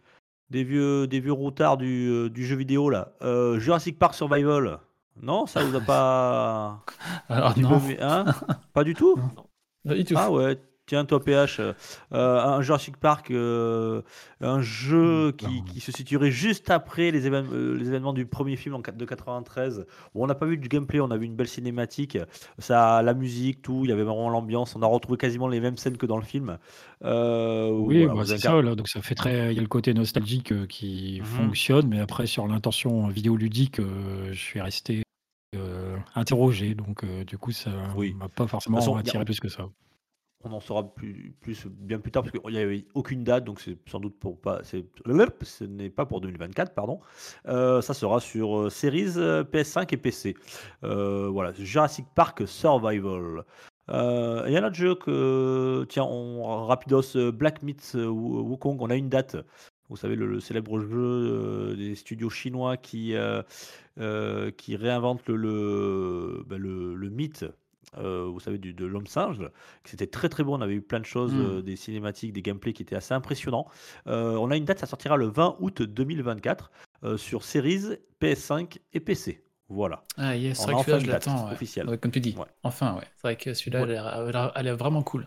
[0.50, 3.12] des vieux des vieux routards du, du jeu vidéo là.
[3.58, 4.78] Jurassic Park Survival,
[5.20, 5.46] non?
[5.46, 6.84] Ça vous a pas
[7.28, 8.24] Alors peu non, mais hein?
[8.72, 9.16] Pas du tout?
[9.16, 9.50] non,
[9.86, 10.14] pas du tout.
[10.16, 10.58] Ah ouais,
[10.92, 11.74] tiens toi PH, heu,
[12.12, 14.02] heu, un Jurassic Park, heu,
[14.42, 15.64] un jeu qui Non.
[15.64, 19.04] qui se situerait juste après les évén heu, les événements du 1er film en de
[19.06, 19.86] 93.
[20.14, 22.18] Bon on n'a pas vu du gameplay, on a vu une belle cinématique,
[22.58, 25.78] ça la musique, tout, il y avait vraiment l'ambiance, on a retrouvé quasiment les mêmes
[25.78, 26.58] scènes que dans le film.
[27.78, 29.94] Oui, voilà, bah, c'est ça, là, donc ça fait très il y a le côté
[29.94, 31.56] nostalgique, qui Mmh mh.
[31.56, 35.02] fonctionne, mais après sur l'intention vidéoludique, je suis resté,
[36.14, 38.16] interrogé, donc du coup ça Oui.
[38.18, 39.68] m'a pas forcément façon, a attiré plus que ça.
[40.44, 41.34] On en saura plus
[41.66, 44.62] bien plus tard parce qu'il y avait aucune date, donc c'est sans doute pour pas
[44.64, 47.00] ce n'est pas pour 2024 pardon.
[47.48, 50.34] Heu, ça sera sur, heu, Series, heu, PS5 et PC.
[50.82, 53.44] Voilà, Jurassic Park Survival.
[53.88, 58.96] Il y a un autre jeu que tiens on rapidos, Black Myth, Wukong, on a
[58.96, 59.36] une date.
[59.88, 63.14] Vous savez le célèbre jeu, des studios chinois qui,
[64.56, 67.44] qui réinvente le bah, le le mythe,
[67.98, 69.40] heu, vous savez du de l'homme singe.
[69.84, 71.40] C'était très, très bon, on avait eu plein de choses, Mmh.
[71.40, 73.66] heu, des cinématiques, des gameplays qui étaient assez impressionnants.
[74.06, 76.70] Heu, on a une date, ça sortira le 20 août 2024,
[77.04, 79.44] heu, sur Series, PS5 et PC.
[79.68, 80.02] Voilà.
[80.18, 81.90] Ah yes, c'est vrai que enfin celui-là je l'attends, ouais.
[81.90, 82.36] Ouais, comme tu dis.
[82.36, 82.46] Ouais.
[82.62, 83.04] Enfin, ouais.
[83.16, 85.26] C'est vrai que celui-là a l'air vraiment cool,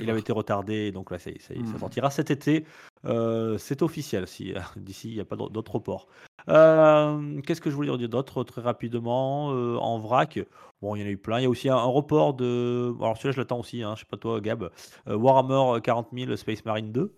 [0.00, 1.78] Il avait été retardé, donc là ça Mmh.
[1.78, 2.66] sortira cet été.
[3.06, 6.08] Heu, c'est officiel si d'ici il y a pas d'au d'autres reports.
[6.48, 9.52] Hem, qu'est-ce que je voulais dire d'autre très rapidement?
[9.52, 10.38] Heu, en vrac,
[10.82, 11.38] bon il y en a eu plein.
[11.40, 14.00] Il y a aussi un un report de alors celui-là je l'attends aussi, hein, je
[14.00, 14.70] sais pas toi Gab,
[15.06, 17.16] Warhammer, heu, 40 000 Space Marine 2,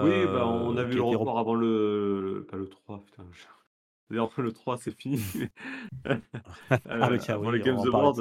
[0.00, 3.44] Oui, bah, on a vu le rep report avant le pas le 3, putain, je
[4.10, 5.18] d'ailleurs le 3 c'est fini,
[6.84, 8.12] Ah tiens, avant les oui, Games en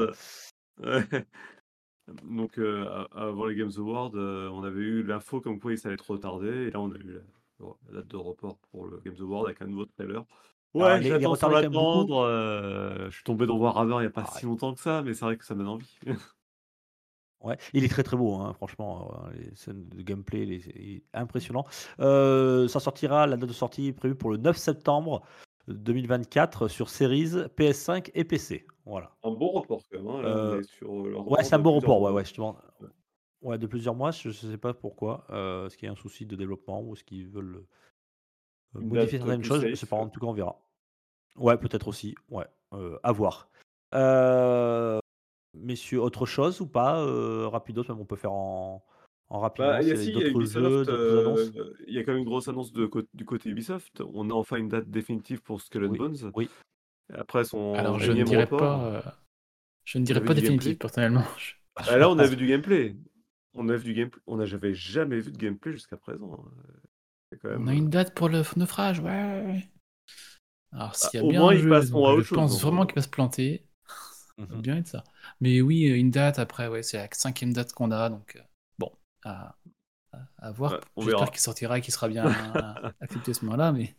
[2.24, 5.88] Donc heu, a avant les Games Awards, heu, on avait eu l'info comme quoi ça
[5.90, 7.20] allait être retardé et là on a eu
[7.60, 10.26] la date de report pour le Games Awards avec un nouveau trailer.
[10.74, 14.12] Ouais, il il l'attends sans l'attendre, heu, je suis tombé dans Warhammer il y a
[14.12, 16.00] pas Ah si longtemps que ça, mais c'est vrai que ça me donne envie.
[17.42, 21.64] Ouais, il est très, très beau, hein, franchement, heu, les scènes de gameplay, les impressionnant.
[22.02, 25.22] Heu, ça sortira la date de sortie est prévue pour le 9 septembre
[25.74, 28.66] 2024 sur Series, PS5 et PC.
[28.86, 29.12] Voilà.
[29.24, 30.08] Un bon report quand même.
[30.08, 32.58] hein, là, Euh, sur leur Ouais, c'est un bon report, ouais, ouais, justement.
[33.42, 35.26] Ouais, de plusieurs mois, je ne sais pas pourquoi.
[35.30, 37.64] euh, est-ce qu'il y a un souci de développement ou est-ce qu'ils veulent
[38.76, 40.60] euh, modifier certaines choses Je sais pas, en tout cas, on verra.
[41.38, 43.50] Ouais, peut-être aussi, ouais, euh, à voir.
[43.96, 45.00] Euh,
[45.54, 48.84] messieurs, autre chose ou pas euh, Rapidos, même on peut faire en,
[49.30, 49.72] en rapidement.
[49.72, 52.72] Bah, il si, y a Ubisoft, euh, il y a quand même une grosse annonce
[52.72, 54.02] de du côté Ubisoft.
[54.14, 56.34] On a enfin une date définitive pour Skull and Oui, Bones.
[56.36, 56.50] oui.
[57.14, 58.58] Après son Alors, je ne dirais report.
[58.58, 59.02] pas, euh,
[59.86, 61.24] je ne dirais pas gameplay personnellement.
[61.38, 62.96] Je- Bah, là, on a vu du gameplay.
[63.54, 64.22] On a vu du gameplay.
[64.28, 66.46] On n'a j'avais jamais vu de gameplay jusqu'à présent.
[67.42, 69.70] Quand On a euh, une date pour le naufrage, ouais.
[70.72, 71.70] Alors, s'il y a Bah, bien moins, un jeu
[72.22, 72.88] je chose, pense donc, vraiment euh.
[72.88, 73.66] qu'il va se planter,
[74.50, 74.62] ça va Mhm.
[74.62, 75.04] bien être ça.
[75.42, 78.42] Mais oui, euh, une date, après, ouais, c'est la cinquième date qu'on a, donc euh,
[79.24, 79.56] à,
[80.14, 80.74] à- à voir.
[80.74, 81.32] Ouais, on J'espère verra.
[81.32, 82.24] qu'il sortira et qu'il sera bien
[83.02, 83.96] accepté à ce moment-là, mais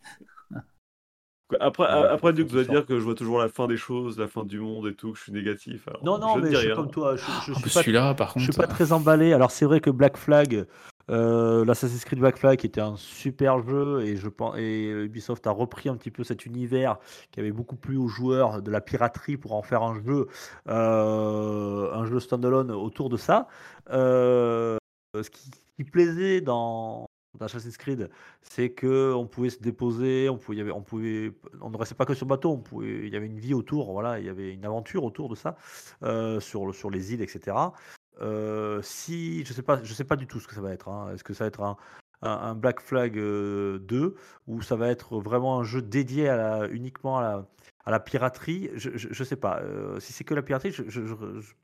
[1.59, 4.27] Après, Ouais, après Duke doit dire que je vois toujours la fin des choses, la
[4.29, 5.85] fin du monde et tout, que je suis négatif.
[5.89, 6.75] Alors, Non, non, je mais je suis rien.
[6.77, 7.17] comme toi.
[7.17, 9.33] Je, je en suis plus, pas celui-là, par Je suis contre, pas euh, très emballé.
[9.33, 10.65] Alors c'est vrai que Black Flag,
[11.09, 15.51] euh, l'Assassin's Creed Black Flag était un super jeu et je pense et Ubisoft a
[15.51, 16.99] repris un petit peu cet univers
[17.31, 20.27] qui avait beaucoup plu aux joueurs de la piraterie pour en faire un jeu,
[20.69, 23.49] euh, un jeu standalone autour de ça.
[23.89, 24.77] Euh,
[25.15, 27.07] ce qui, plaisait dans
[27.39, 28.09] dans Assassin's Creed,
[28.41, 32.61] c'est que on pouvait se déposer, on pouvait, on ne restait pas que sur bateau,
[32.81, 35.55] il y avait une vie autour, voilà, il y avait une aventure autour de ça,
[36.03, 37.73] euh, sur, le- sur les îles, etc.
[38.21, 40.89] Euh, si, je sais pas, je sais pas du tout ce que ça va être.
[40.89, 41.11] hein.
[41.13, 41.77] Est-ce que ça va être
[42.21, 44.15] un, Black Flag euh, 2
[44.47, 46.29] ou ça va être vraiment un jeu dédié
[46.71, 47.45] uniquement à
[47.87, 48.69] la, piraterie?
[48.75, 49.59] Je, je sais pas.
[49.61, 51.01] Euh, si c'est que la piraterie, je,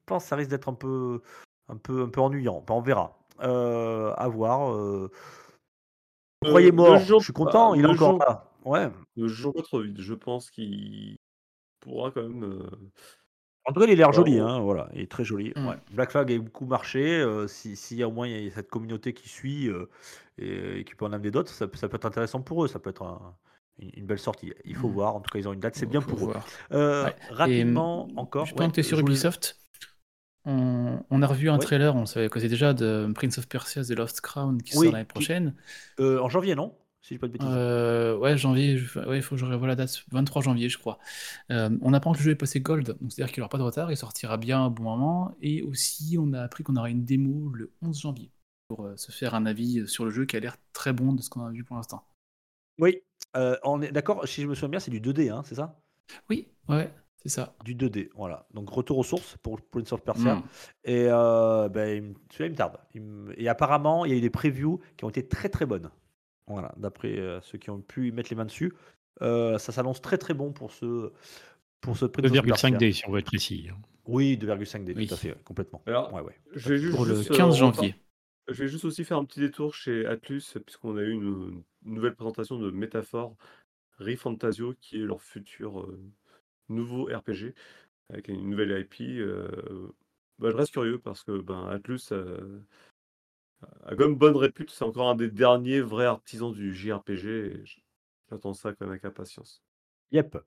[0.06, 1.22] pense que ça risque d'être un peu,
[2.18, 2.64] ennuyant.
[2.70, 3.20] On verra.
[3.42, 5.10] Euh, à voir.
[6.44, 6.98] Croyez ne mort.
[6.98, 7.72] jugeons Je suis content.
[7.72, 8.52] pas- il est encore là.
[8.66, 8.90] Ouais.
[9.16, 10.00] Ne jugeons pas trop vite.
[10.00, 11.18] Je pense qu'il
[11.80, 12.70] pourra quand même.
[13.66, 15.52] En tout cas, il a l'air Bah, joli, hein, voilà, il est très joli.
[15.56, 15.68] Mm.
[15.68, 15.76] ouais.
[15.92, 17.20] Black Flag a beaucoup marché.
[17.20, 19.90] euh, si, si au moins il y a cette communauté qui suit euh,
[20.38, 22.68] et, et qui peut en amener d'autres, ça, peut- ça peut être intéressant pour eux.
[22.68, 23.36] Ça peut être un-
[23.80, 24.54] une, une belle sortie.
[24.64, 24.94] Il faut Mm.
[24.94, 25.16] voir.
[25.16, 26.34] En tout cas, ils ont une date, c'est bien pour eux.
[26.72, 27.16] Euh, Ouais.
[27.32, 28.46] Rapidement, Et, encore.
[28.46, 29.60] Je pense que tu es ouais, sur Ubisoft?
[30.50, 31.60] On, on a revu un Ouais.
[31.60, 34.86] trailer, on savait que c'est déjà de Prince of Persia The Lost Crown qui Oui,
[34.86, 35.54] sort l'année qui- prochaine.
[36.00, 37.48] Euh, en janvier, non Si je dis pas de bêtises.
[37.52, 40.78] Euh, ouais, janvier, je- ouais, il faut que je revoie la date, 23 janvier, je
[40.78, 41.00] crois.
[41.52, 43.64] Euh, on apprend que le jeu est passé gold, donc c'est-à-dire qu'il n'aura pas de
[43.64, 45.36] retard, il sortira bien au bon moment.
[45.42, 48.32] Et aussi, on a appris qu'on aura une démo le 11 janvier
[48.70, 51.22] pour euh, se faire un avis sur le jeu qui a l'air très bon de
[51.22, 52.08] ce qu'on a vu pour l'instant.
[52.80, 53.02] Oui.
[53.64, 54.28] On est d'accord.
[54.28, 55.80] Si je me souviens bien, c'est du 2D, hein, c'est ça?
[56.30, 56.90] Oui, ouais,
[57.24, 57.56] c'est ça.
[57.64, 58.48] Du 2D, voilà.
[58.54, 60.36] Donc retour aux sources pour Prince of Persia.
[60.36, 60.44] Mm.
[60.86, 62.78] Et euh, ben, il me- celui-là, il me tarde.
[62.94, 65.66] Il me- Et apparemment, il y a eu des previews qui ont été très très
[65.66, 65.90] bonnes.
[66.48, 68.74] Voilà, d'après euh, ceux qui ont pu y mettre les mains dessus.
[69.22, 71.12] Euh, ça s'annonce très très bon pour ce,
[71.82, 72.70] pour ce Prince of Persia.
[72.70, 73.68] 2,5D si on veut être précis.
[73.72, 73.78] hein.
[74.06, 75.08] Oui, 2,5D, Oui.
[75.08, 75.82] tout à fait, complètement.
[75.86, 76.38] Alors, Ouais, ouais.
[76.54, 77.96] je vais juste, Pour le juste, euh, 15 repar- janvier.
[78.48, 81.94] Je vais juste aussi faire un petit détour chez Atlus, puisqu'on a eu une, une
[81.96, 83.36] nouvelle présentation de Métaphore
[84.00, 86.00] Refantasio, qui est leur futur euh,
[86.70, 87.54] nouveau RPG,
[88.10, 89.02] avec une nouvelle IP.
[89.20, 89.48] euh,
[90.40, 92.60] bah, je reste curieux parce que ben, Atlus euh,
[93.86, 94.72] a même bonne répute.
[94.72, 97.64] C'est encore un des derniers vrais artisans du JRPG.
[98.30, 99.62] J'attends ça quand même avec impatience.
[100.12, 100.38] Yep.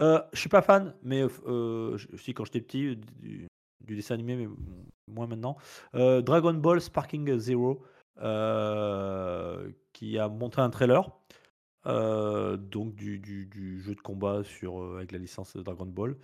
[0.00, 3.46] Euh, je suis pas fan, mais euh, je- si quand j'étais petit, du,
[3.80, 4.48] du dessin animé, mais
[5.08, 5.56] moins maintenant.
[5.94, 7.82] Euh, Dragon Ball Sparking Zero,
[8.20, 11.10] euh, qui a montré un trailer.
[11.86, 16.16] Euh, donc du, du- du jeu de combat sur, euh, avec la licence Dragon Ball.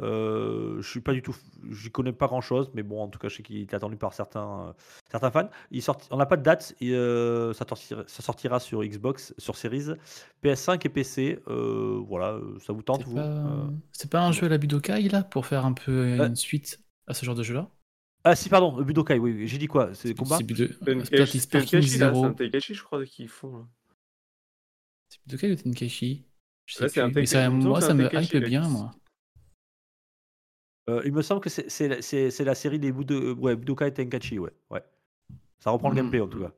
[0.00, 1.36] Euh, je suis pas du tout,
[1.70, 3.96] j'y connais pas grand chose, mais bon, en tout cas, je sais qu'il est attendu
[3.96, 4.72] par certains, euh,
[5.10, 5.50] certains fans.
[5.70, 9.56] Il on n'a pas de date, et, euh, ça, sortira, ça sortira sur Xbox, sur
[9.56, 9.88] Series,
[10.42, 11.40] PS5 et PC.
[11.48, 14.56] euh, voilà, ça vous tente C'est vous pas, Euh, c'est pas un jeu à la
[14.56, 16.26] Budokai, là, pour faire un peu Euh.
[16.26, 17.68] une suite à ce genre de jeu-là?
[18.24, 19.94] Ah si, pardon, Budokai, oui, oui, j'ai dit quoi?
[19.94, 20.36] C'est combat?
[20.38, 20.68] C'est Budo-
[21.04, 23.58] C'est là, un je crois, qu'ils font.
[23.58, 23.66] là.
[25.26, 26.24] C'est Budokai ou Tenkaichi
[26.66, 27.20] Je sais un plus.
[27.20, 28.92] Mais ça, moi, ça me hype bien, moi.
[30.88, 34.82] Euh, Il me semble que c'est- la- série des Budo, ouais, Budokai Tenkaichi, ouais, ouais.
[35.58, 36.00] Ça reprend le Mhm.
[36.02, 36.52] gameplay en tout cas.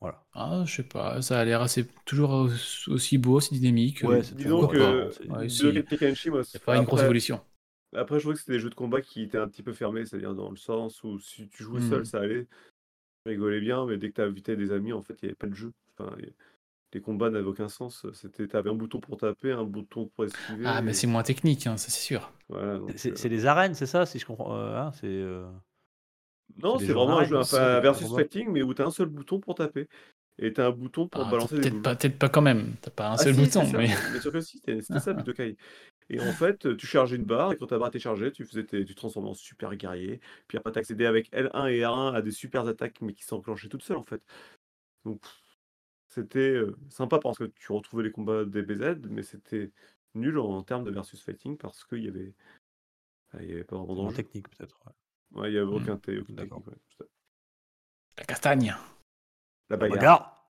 [0.00, 0.24] Voilà.
[0.34, 2.48] Ah, je sais pas, ça a l'air assez toujours
[2.88, 4.02] aussi beau, aussi dynamique.
[4.02, 5.46] Ouais, euh, c'est Disons Pourquoi que Ouais.
[5.46, 7.40] Budokai Tenkaichi, moi, C'est pas une grosse après- évolution.
[7.94, 10.04] Après, je trouvais que c'était des jeux de combat qui étaient un petit peu fermés,
[10.04, 11.88] c'est-à-dire dans le sens où si tu jouais Hmm.
[11.90, 15.14] seul, ça allait, tu rigolais bien, mais dès que tu invitais des amis, en fait,
[15.22, 15.72] il n'y avait pas de jeu.
[15.98, 16.32] Enfin, y-
[16.92, 18.06] les combats n'avaient aucun sens.
[18.14, 20.64] C'était, t'avais un bouton pour taper, un bouton pour esquiver.
[20.64, 22.30] Ah, mais et- c'est moins technique, hein, ça c'est sûr.
[22.48, 24.56] Voilà, donc, C'est euh, c'est des arènes, c'est ça, si je comprends.
[24.56, 25.06] euh, hein, c'est.
[25.06, 25.44] euh,
[26.62, 29.40] Non, c'est vraiment un jeu des versus fighting, mais où tu as un seul bouton
[29.40, 29.88] pour taper.
[30.38, 31.82] Et t'as un bouton pour Ah, balancer des peut-être boules.
[31.82, 32.74] pas, peut-être pas quand même.
[32.82, 33.88] T'as pas un Ah seul si, bouton, mais.
[34.10, 35.56] Bien sûr que si, c'était ça Budokai.
[36.10, 38.64] Et en fait, tu chargeais une barre, et quand ta barre était chargée, tu faisais
[38.64, 40.20] tes- tu te transformais en super guerrier.
[40.48, 43.82] Puis après, t'accédais avec L1 et R1 à des super attaques, mais qui s'enclenchaient toutes
[43.84, 44.22] seules en fait.
[45.04, 45.22] Donc,
[46.08, 49.72] c'était sympa parce que tu retrouvais les combats des BZ, mais c'était
[50.14, 52.32] nul en termes de versus fighting parce qu'il y avait,
[53.32, 54.16] ah, il y avait pas vraiment En d'enjeu.
[54.16, 54.78] technique, peut-être.
[54.86, 55.40] ouais.
[55.40, 55.74] Ouais, il y avait Mm.
[55.74, 56.58] aucun, t- aucune D'accord.
[56.62, 56.78] technique.
[56.78, 57.10] ouais, tout à fait.
[58.18, 58.66] La castagne.
[58.68, 58.76] La
[59.70, 59.98] La bagarre.
[59.98, 60.50] bagarre.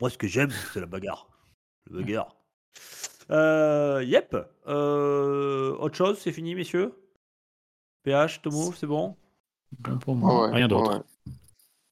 [0.00, 1.28] Moi, ce que j'aime, c'est la bagarre.
[1.90, 2.36] La bagarre.
[3.30, 4.36] Euh, yep.
[4.66, 6.94] Euh, autre chose, c'est fini, messieurs?
[8.02, 9.16] PH, Tomo, c'est bon?
[9.80, 10.46] Bon pour Ouais, moi.
[10.48, 10.98] ouais, Rien d'autre.
[10.98, 11.02] ouais.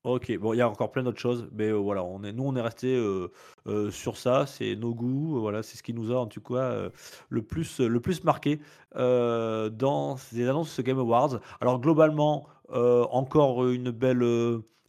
[0.04, 2.44] Ok, bon, il y a encore plein d'autres choses, mais euh, voilà, on est, nous,
[2.44, 3.32] on est resté euh,
[3.66, 6.90] euh, sur ça, c'est nos goûts, voilà, c'est ce qui nous a en tout cas
[7.30, 8.60] le, plus, le plus marqué
[8.94, 11.40] dans ces annonces Game Awards.
[11.62, 14.22] Alors globalement, encore une belle,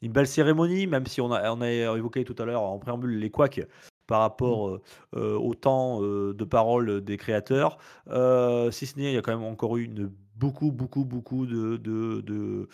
[0.02, 3.18] une belle cérémonie, même si on a, on a évoqué tout à l'heure en préambule
[3.18, 3.66] les couacs
[4.08, 4.80] par rapport
[5.16, 7.78] euh, au temps de parole des créateurs.
[8.08, 11.78] Si ce n'est, il y a quand même encore eu une, beaucoup, beaucoup, beaucoup de,
[11.78, 12.68] de, de,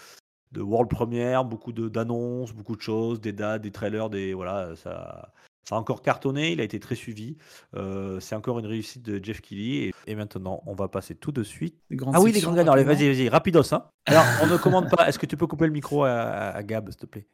[0.52, 4.76] de world première, beaucoup de- d'annonces, beaucoup de choses, des dates, des trailers, des voilà,
[4.76, 5.34] ça,
[5.64, 6.52] ça a encore cartonné.
[6.52, 7.38] Il a été très suivi.
[7.76, 9.90] Euh, c'est encore une réussite de Jeff Keighley.
[10.08, 11.76] Et, et maintenant, on va passer tout de suite.
[12.14, 12.76] Ah oui, les grands gagnants.
[12.76, 13.74] Vas-y, vas-y, rapidos.
[13.74, 13.86] Hein.
[14.06, 15.08] Alors, on ne commande pas.
[15.08, 17.28] Est-ce que tu peux couper le micro à, à- à Gab, s'il te plaît?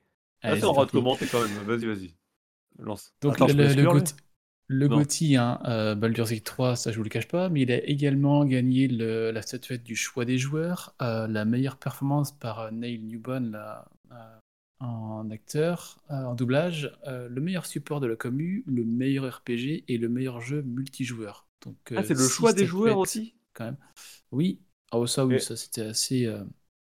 [0.43, 1.51] Ah, Allez, ça, on va te commenter quand même.
[1.65, 2.13] Vas-y, vas-y.
[2.79, 3.13] Lance.
[3.21, 3.73] Donc Attends, le,
[4.67, 4.97] le Non.
[4.97, 7.83] Gotti, hein, euh, Baldur's Gate 3, ça je vous le cache pas, mais il a
[7.87, 12.71] également gagné le- la statuette du choix des joueurs, euh, la meilleure performance par euh,
[12.71, 14.15] Neil Newbon là, euh,
[14.79, 20.07] en acteur, en doublage, le meilleur support de la commu, le meilleur RPG et le
[20.07, 21.47] meilleur jeu multijoueur.
[21.65, 23.77] Donc, Ah, c'est le choix des joueurs aussi quand même.
[24.31, 24.59] Oui,
[24.91, 26.31] ah ça oui, Et- ça c'était assez.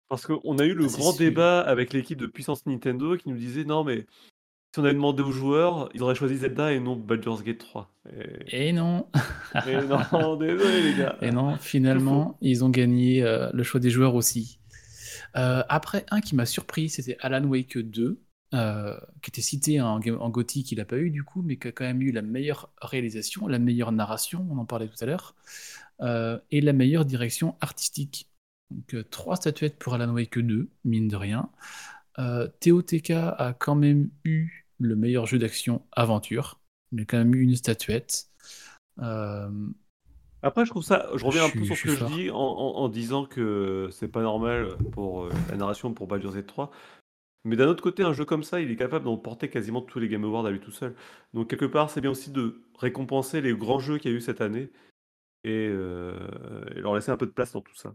[0.09, 3.65] Parce qu'on a eu le grand débat avec l'équipe de puissance Nintendo qui nous disait
[3.65, 4.07] non, mais
[4.75, 7.95] si on avait demandé aux joueurs, ils auraient choisi Zelda et non Baldur's Gate 3.
[8.49, 9.07] Et, Et non,
[9.69, 11.17] et non, désolé les gars.
[11.23, 14.59] Et non, finalement, ils ont gagné euh, le choix des joueurs aussi.
[15.37, 18.21] Euh, après, un qui m'a surpris, c'était Alan Wake 2,
[18.55, 21.69] euh, qui était cité en, en GOTY, qu'il n'a pas eu du coup, mais qui
[21.69, 25.07] a quand même eu la meilleure réalisation, la meilleure narration, on en parlait tout à
[25.07, 25.37] l'heure,
[26.51, 28.29] et la meilleure direction artistique.
[28.73, 31.49] Donc, trois statuettes pour Alan Wake 2, mine de rien.
[32.17, 36.61] TOTK a quand même eu le meilleur jeu d'action aventure.
[36.93, 38.27] Il a quand même eu une statuette.
[39.01, 39.51] Euh,
[40.43, 42.37] Après, je trouve ça, je reviens un peu suis- sur ce que je dis en,
[42.37, 46.71] en- en disant que c'est pas normal pour euh, la narration pour Baldur's Gate 3.
[47.47, 50.09] Mais d'un autre côté, un jeu comme ça, il est capable d'emporter quasiment tous les
[50.09, 50.95] Game Awards à lui tout seul.
[51.35, 54.21] Donc quelque part, c'est bien aussi de récompenser les grands jeux qu'il y a eu
[54.21, 54.71] cette année
[55.45, 57.95] et, euh, et leur laisser un peu de place dans tout ça.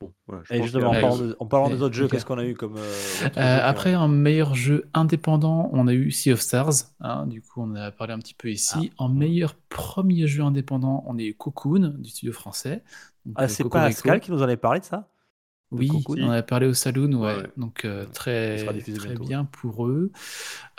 [0.00, 2.24] Bon, voilà, je Et pense justement, en parlant, de- en parlant des autres jeux, qu'est-ce
[2.24, 2.76] qu'on a eu comme.
[2.76, 6.72] euh, Euh, après, en meilleur jeu indépendant, on a eu Sea of Stars.
[7.00, 8.92] hein, du coup, on en a parlé un petit peu ici.
[8.98, 12.82] En meilleur premier jeu indépendant, on a eu Cocoon du studio français.
[13.26, 13.88] Donc, Ah, euh, c'est pas.
[13.88, 15.08] Pascal qui nous en avait parlé de ça?
[15.70, 16.16] Oui, Cocoon?
[16.22, 17.34] on en a parlé au Saloon, ouais.
[17.36, 17.52] Ouais, ouais.
[17.58, 20.10] Donc euh, très, très bientôt, bien pour eux.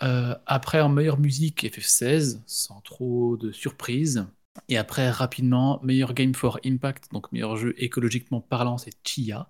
[0.04, 4.26] Euh, après, en meilleure musique, FF16, sans trop de surprises.
[4.68, 9.48] Et après, rapidement, meilleur Game for Impact, donc meilleur jeu écologiquement parlant, c'est Chia,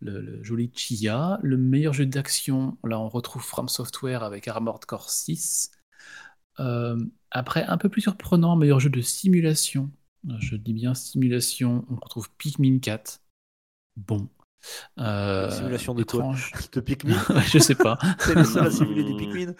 [0.00, 1.38] le, le joli Chia.
[1.42, 5.70] Le meilleur jeu d'action, là, on retrouve From Software avec Armored Core 6.
[6.60, 6.96] Euh,
[7.30, 9.90] après, un peu plus surprenant, meilleur jeu de simulation.
[10.38, 13.20] Je dis bien simulation, on retrouve Pikmin 4.
[13.96, 14.28] Bon.
[14.98, 16.52] Euh, Simulation de quoi étrange.
[16.72, 17.98] De Pikmin je sais pas.
[18.18, 19.54] C'est le seul à simuler du Pikmin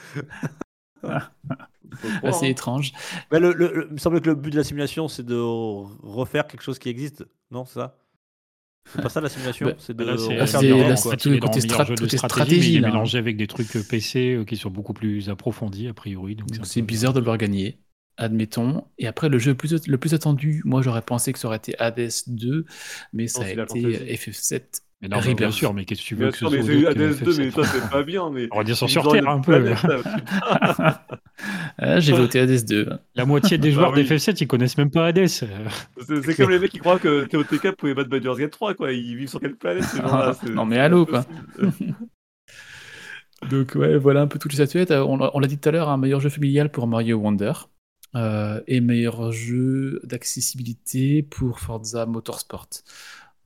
[2.22, 2.48] Assez hein.
[2.50, 2.92] étrange.
[3.32, 5.36] Mais le, le- le- il me semble que le but de la simulation, c'est de
[5.36, 7.24] refaire quelque chose qui existe.
[7.50, 7.96] Non, c'est ça?
[8.86, 9.66] C'est pas ça la simulation?
[9.68, 11.86] Bah, C'est de Là, c'est Là, refaire c'est- là, c'est il le côté meilleur strat-
[11.86, 14.56] jeu de côté stratégie, mais il est stratégie, mélangé avec des trucs PC euh, qui
[14.56, 16.34] sont beaucoup plus approfondis, a priori.
[16.36, 17.78] Donc Donc un c'est bizarre de le voir gagner,
[18.16, 18.84] admettons.
[18.98, 21.58] Et après, le jeu le plus, le plus attendu, moi j'aurais pensé que ça aurait
[21.58, 22.64] été Hades 2,
[23.12, 24.30] mais ça Non, a c'est été fantasy.
[24.30, 26.56] FF7 Mais non, mais bien sûr, mais qu'est-ce que tu veux Bien que sûr, ce
[26.56, 27.52] mais soit c'est eu d'autre que ADS2, mais FF7?
[27.52, 28.30] toi, c'est pas bien.
[28.30, 28.48] Mais...
[28.52, 29.72] On va dire sur Terre un peu.
[31.78, 32.88] Ah, J'ai voté Hades 2.
[33.14, 34.04] La moitié des joueurs Bah oui.
[34.04, 35.18] d'FF7, ils connaissent même pas Hades.
[35.42, 35.68] euh.
[36.22, 38.92] C'est comme les mecs qui croient que TOTK pouvait battre Baldur's Gate 3, quoi.
[38.92, 41.24] Ils vivent sur quelle planète, ces gens-là C'est- Non, mais allô, quoi.
[43.50, 44.90] Donc ouais, voilà un peu toutes les statuettes.
[44.90, 47.52] On, l'a- on l'a dit tout à l'heure, un meilleur jeu familial pour Mario Wonder.
[48.16, 52.68] euh, et meilleur jeu d'accessibilité pour Forza Motorsport.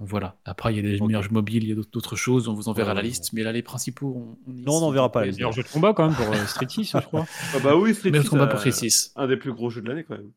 [0.05, 0.37] Voilà.
[0.45, 1.07] Après, il y a des Ok.
[1.09, 3.33] meilleurs jeux mobiles, il y a d'autres- choses, on vous enverra Ouais, la ouais, liste.
[3.33, 4.81] Mais là, les principaux, on, Non, on ici.
[4.83, 6.99] n'enverra pas les ouais, Meilleur jeu de combat quand même pour euh, Street 6, je
[6.99, 7.27] crois.
[7.55, 9.13] Ah bah oui, Street Meilleur 6, combat euh, pour Street 6.
[9.17, 10.31] un des plus gros jeux de l'année, quand même.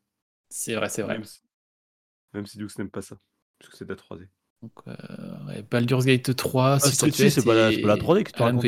[0.48, 1.14] C'est vrai, c'est vrai.
[1.14, 1.40] Même si,
[2.34, 3.16] même si Dux n'aime pas ça.
[3.58, 4.28] Parce que c'est de la 3D.
[4.62, 4.94] Donc, euh,
[5.46, 7.88] ouais, Baldur's Gate 3, Ah, six Street 6, statuettes c'est pas la- et c'est pas
[7.88, 8.58] la 3D que tu Alan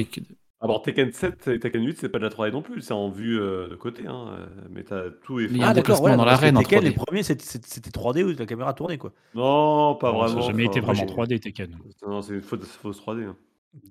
[0.61, 0.65] 2.
[0.65, 2.93] Ah bon, Tekken 7 et Tekken 8, c'est pas de la 3D non plus, c'est
[2.93, 5.67] en vue euh, de côté, hein, euh, mais t'as tout est Mais il y a
[5.67, 5.81] un Ah fait.
[5.81, 6.95] déplacement ouais, dans l'arène en Tekken, les 3D.
[7.05, 9.13] premiers, c'était c'était- c'était 3D où la caméra tournait, quoi.
[9.35, 10.47] Non, pas Non, ça n'a vraiment.
[10.47, 11.79] jamais été enfin, vraiment j'ai- 3D Tekken.
[12.07, 13.25] Non, c'est une fausse, fausse 3D.
[13.25, 13.37] hein.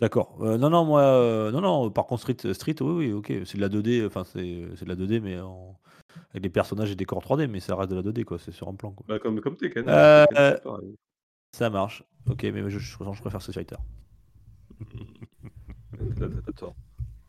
[0.02, 0.38] D'accord.
[0.42, 3.32] Euh, non, non, moi, euh, non, non, par contre, Street, Street oui, oui, ok.
[3.46, 5.80] C'est de la 2D, enfin, c'est c'est de la 2D, mais en...
[6.32, 8.38] avec des personnages et des corps 3D, mais ça reste de la 2D, quoi.
[8.38, 9.06] C'est sur un plan, quoi.
[9.08, 9.86] Bah, comme, comme Tekken.
[9.88, 10.96] Euh, Tekken, c'est pareil.
[11.56, 12.04] Ça marche.
[12.30, 13.78] Ok, mais je, je, je préfère Street Fighter.
[16.00, 16.76] T'as- t'as- t'as tort.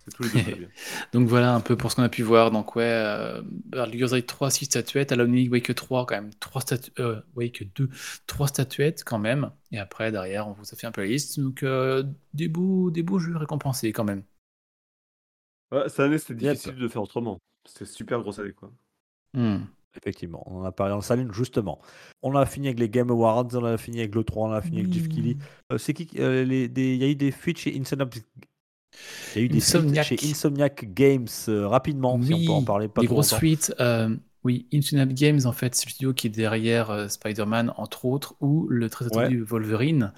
[0.04, 0.68] C'est tous les deux très bien.
[1.12, 2.50] Donc voilà un peu pour ce qu'on a pu voir.
[2.50, 6.90] Donc ouais, euh, Baldur's Gate 3, 6 statuettes, Alan Wake 3 quand même, 3 statu
[6.98, 7.88] euh, Wake 2,
[8.26, 9.50] 3 statuettes quand même.
[9.72, 11.38] Et après derrière on vous a fait un peu la liste.
[11.38, 12.02] Donc euh,
[12.32, 14.22] des beaux des beaux jeux récompensés quand même.
[15.72, 16.52] Ouais, cette année, c'était Yep.
[16.54, 17.38] difficile de faire autrement.
[17.64, 18.72] C'était super grosse année, quoi.
[19.34, 19.58] Hmm.
[19.96, 21.80] Effectivement, on en a parlé en salle, justement.
[22.22, 24.80] On a fini avec les Game Awards, on a fini avec l'E3, on a fini
[24.80, 25.36] avec Jeff Keighley.
[25.72, 28.18] Euh, c'est qui euh, les, des- Il y a eu des feats chez Insomniac.
[29.34, 30.00] Il y a eu des Insomniac.
[30.00, 33.32] chez Insomniac Games euh, rapidement, si on peut en Oui, parler pas des trop grosses
[33.32, 33.74] suites.
[33.80, 38.06] euh, oui, Insomniac Games, en fait, c'est le studio qui est derrière euh, Spider-Man, entre
[38.06, 40.12] autres, ou le très attendu Wolverine.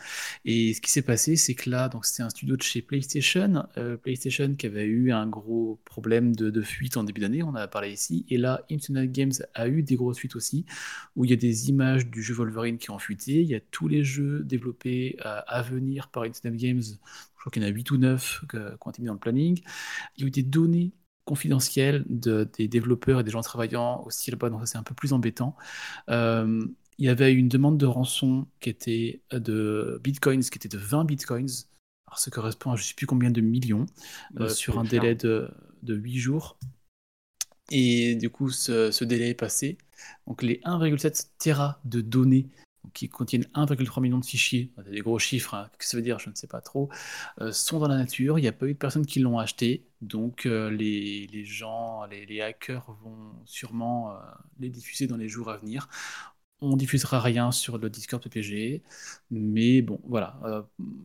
[0.44, 3.64] Et ce qui s'est passé, c'est que là, donc c'était un studio de chez PlayStation,
[4.02, 7.54] PlayStation qui avait eu un gros problème de, de fuite en début d'année, on en
[7.56, 8.24] a parlé ici.
[8.28, 10.66] Et là, Insomniac Games a eu des grosses fuites aussi,
[11.16, 13.40] où il y a des images du jeu Wolverine qui ont fuité.
[13.42, 16.82] Il y a tous les jeux développés à venir par Insomniac Games.
[17.42, 19.14] Je crois qu'il y en a 8 ou 9 que- qui ont été mis dans
[19.14, 19.60] le planning.
[20.16, 20.92] Il y a eu des données
[21.24, 24.94] confidentielles de, des développeurs et des gens travaillant aussi là-bas, donc ça c'est un peu
[24.94, 25.56] plus embêtant.
[26.08, 26.64] Euh,
[26.98, 31.04] il y avait une demande de rançon qui était de bitcoins, qui était de 20
[31.04, 31.48] bitcoins,
[32.06, 33.86] alors ça correspond à je ne sais plus combien de millions,
[34.38, 35.00] euh, Ouais, sur un cher.
[35.00, 35.48] délai de,
[35.82, 36.58] de 8 jours.
[37.70, 39.78] Et du coup, ce, ce délai est passé.
[40.26, 42.48] Donc les 1,7 Tera de données
[42.92, 46.30] qui contiennent 1,3 million de fichiers, des gros chiffres, hein, que ça veut dire, je
[46.30, 46.88] ne sais pas trop,
[47.40, 48.38] euh, sont dans la nature.
[48.38, 49.86] Il n'y a pas eu de personnes qui l'ont acheté.
[50.00, 54.14] Donc euh, les, les gens, les, hackers vont sûrement euh,
[54.58, 55.88] les diffuser dans les jours à venir.
[56.64, 58.84] On diffusera rien sur le Discord PPG,
[59.32, 60.40] mais bon, voilà.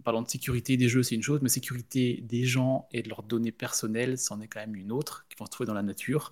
[0.03, 3.23] Parlant de sécurité des jeux, c'est une chose, mais sécurité des gens et de leurs
[3.23, 6.31] données personnelles, c'en est quand même une autre, qui vont se trouver dans la nature.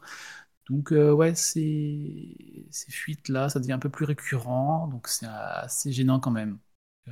[0.70, 5.92] Donc euh, ouais, ces, ces fuites-là, ça devient un peu plus récurrent, donc c'est assez
[5.92, 6.58] gênant quand même.
[7.08, 7.12] Euh,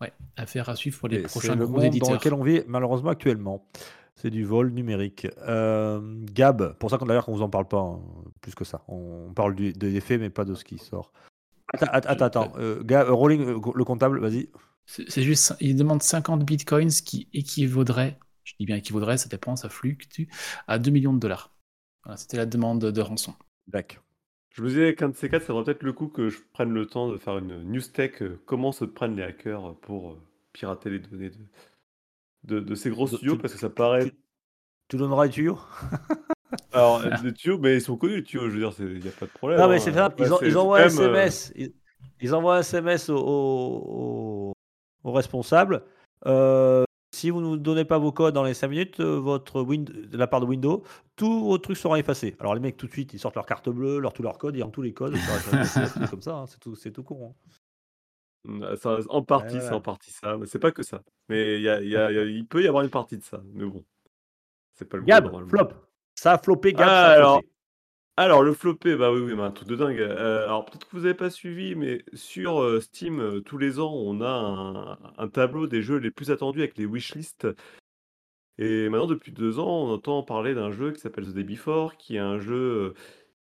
[0.00, 3.10] ouais, affaire à suivre pour les Et prochains le gros dans lequel on vit malheureusement
[3.10, 3.66] actuellement.
[4.16, 5.28] C'est du vol numérique.
[5.46, 6.00] Euh,
[6.32, 8.00] Gab, pour ça qu'on d'ailleurs qu'on vous en parle pas hein,
[8.40, 8.82] plus que ça.
[8.88, 11.12] On parle du, de l'effet mais pas de ce qui sort.
[11.72, 12.52] Attends, attends, attends.
[12.82, 14.48] Gab, Rolling, le comptable, vas-y.
[14.86, 19.68] C'est juste, il demande 50 bitcoins qui équivaudraient, je dis bien équivaudrait, ça dépend, ça
[19.68, 20.28] fluctue,
[20.68, 21.55] à 2 millions de dollars.
[22.06, 23.34] Voilà, c'était la demande de rançon.
[23.66, 24.02] D'accord.
[24.50, 26.72] Je me disais qu'un de ces quatre, ça vaudrait peut-être le coup que je prenne
[26.72, 30.22] le temps de faire une news tech, euh, comment se prennent les hackers pour euh,
[30.52, 31.36] pirater les données de,
[32.44, 34.12] de, de ces gros Tu- studios, tu- parce que ça paraît...
[34.88, 35.58] Tu donneras les tuyaux
[36.72, 39.08] Alors, euh, les tuyaux, mais ils sont connus, les tuyaux, je veux dire, il n'y
[39.08, 39.58] a pas de problème.
[39.60, 39.78] Non, mais hein.
[39.80, 40.22] c'est simple.
[40.22, 41.52] Ouais, Ils, en- envoient un euh, SMS.
[41.56, 41.72] Ils,
[42.20, 44.52] ils envoient un SMS au, au, au-
[45.02, 45.82] au responsable.
[46.26, 46.84] Euh,
[47.16, 50.16] si vous ne nous donnez pas vos codes dans les 5 minutes, euh, votre de
[50.16, 50.82] la part de Windows,
[51.16, 52.36] tous vos trucs seront effacés.
[52.40, 54.56] Alors les mecs, tout de suite, ils sortent leur carte bleue, leur, tous leurs codes,
[54.56, 55.14] ils ont tous les codes.
[55.16, 57.30] SMS, comme ça, hein, c'est tout, c'est tout con.
[57.30, 57.50] hein.
[58.44, 61.02] Mm, ça- en partie, Ouais, c'est en partie ça, mais c'est pas que ça.
[61.28, 62.90] Mais il y a- il y a- il y a- il peut y avoir une
[62.90, 63.82] partie de ça, mais bon.
[64.74, 65.68] C'est pas le Gab, flop.
[66.14, 67.48] Ça a floppé, Gab, Ah, ça a alors, floppé.
[68.18, 70.00] Alors, le flopé, bah oui, oui, mais un truc de dingue.
[70.00, 73.78] Euh, alors, peut-être que vous n'avez pas suivi, mais sur euh, Steam, euh, tous les
[73.78, 77.46] ans, on a un, un tableau des jeux les plus attendus avec les wishlists.
[78.58, 81.96] Et maintenant, depuis deux ans, on entend parler d'un jeu qui s'appelle The Day Before,
[81.96, 82.94] qui est un jeu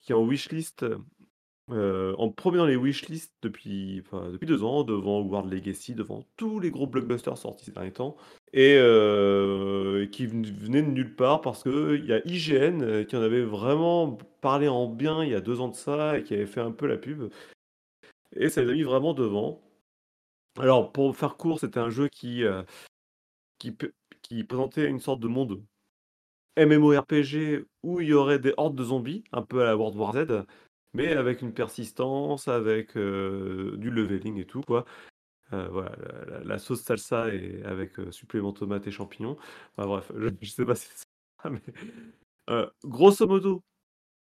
[0.01, 0.85] qui est en wishlist,
[1.69, 6.59] en premier dans les wishlists depuis, enfin, depuis deux ans, devant World Legacy, devant tous
[6.59, 8.17] les gros blockbusters sortis ces derniers temps,
[8.51, 8.75] et
[10.11, 14.17] qui ven- venait de nulle part parce qu'il y a IGN qui en avait vraiment
[14.41, 16.71] parlé en bien il y a deux ans de ça et qui avait fait un
[16.71, 17.31] peu la pub.
[18.35, 19.61] Et ça les a mis vraiment devant.
[20.59, 22.43] Alors, pour faire court, c'était un jeu qui,
[23.57, 23.75] qui,
[24.21, 25.63] qui présentait une sorte de monde
[26.57, 30.13] MMORPG où il y aurait des hordes de zombies, un peu à la World War
[30.13, 30.45] Z,
[30.93, 34.85] mais avec une persistance, avec euh, du leveling et tout, quoi.
[35.53, 35.95] Euh, voilà,
[36.43, 39.37] la, sauce salsa et avec euh, supplément tomate et champignons.
[39.77, 41.05] Enfin, bref, je, je sais pas si c'est
[41.43, 41.61] ça, mais
[42.83, 43.63] grosso modo,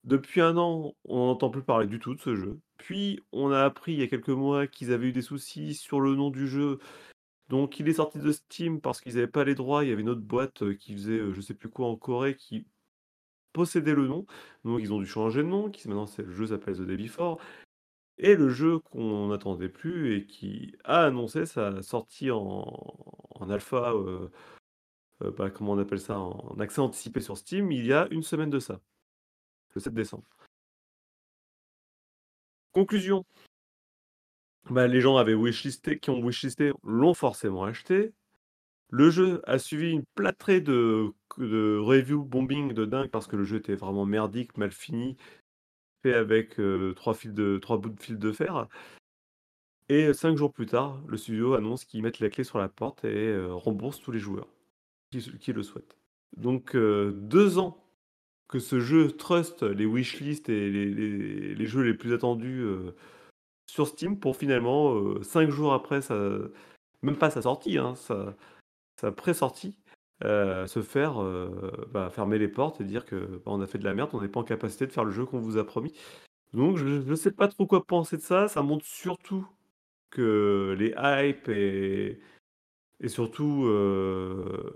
[0.04, 2.61] depuis un an, on n'entend plus parler du tout de ce jeu.
[2.78, 6.00] Puis, on a appris il y a quelques mois qu'ils avaient eu des soucis sur
[6.00, 6.78] le nom du jeu.
[7.48, 9.84] Donc, il est sorti de Steam parce qu'ils n'avaient pas les droits.
[9.84, 12.66] Il y avait une autre boîte qui faisait je sais plus quoi en Corée qui
[13.57, 14.26] possédait le nom.
[14.64, 15.70] Donc, ils ont dû changer de nom.
[15.70, 17.40] Qui, maintenant, c'est, le jeu s'appelle The Day Before.
[18.18, 22.38] Et le jeu qu'on n'attendait plus et qui a annoncé sa sortie en,
[23.40, 24.30] en alpha euh,
[25.22, 28.22] euh, bah, comment on appelle ça, en accès anticipé sur Steam il y a une
[28.22, 28.80] semaine de ça,
[29.74, 30.24] le 7 décembre.
[32.72, 33.24] Conclusion.
[34.70, 38.12] Bah, les gens avaient wishlisté, qui ont wishlisté l'ont forcément acheté.
[38.91, 43.45] Le jeu a suivi une plâtrée de, de review bombing de dingue parce que le
[43.45, 45.16] jeu était vraiment merdique, mal fini,
[46.03, 48.68] fait avec euh, trois, bouts de fil de fer.
[49.89, 53.05] Et cinq jours plus tard, le studio annonce qu'ils mettent la clé sur la porte
[53.05, 54.49] et euh, remboursent tous les joueurs
[55.11, 55.97] qui, le souhaitent.
[56.37, 57.82] Donc euh, deux ans
[58.49, 62.95] que ce jeu trust les wishlists et les, jeux les plus attendus euh,
[63.66, 66.01] sur Steam pour finalement, euh, cinq jours après,
[67.03, 67.95] même pas sa sortie, hein,
[68.97, 69.78] sa pré-sortie,
[70.24, 73.78] euh, se faire euh, bah, fermer les portes et dire que bah, on a fait
[73.78, 75.66] de la merde, on n'est pas en capacité de faire le jeu qu'on vous a
[75.66, 75.92] promis.
[76.55, 78.49] Donc je ne sais pas trop quoi penser de ça.
[78.49, 79.47] Ça montre surtout
[80.11, 82.20] que les hypes et,
[83.09, 84.72] surtout euh,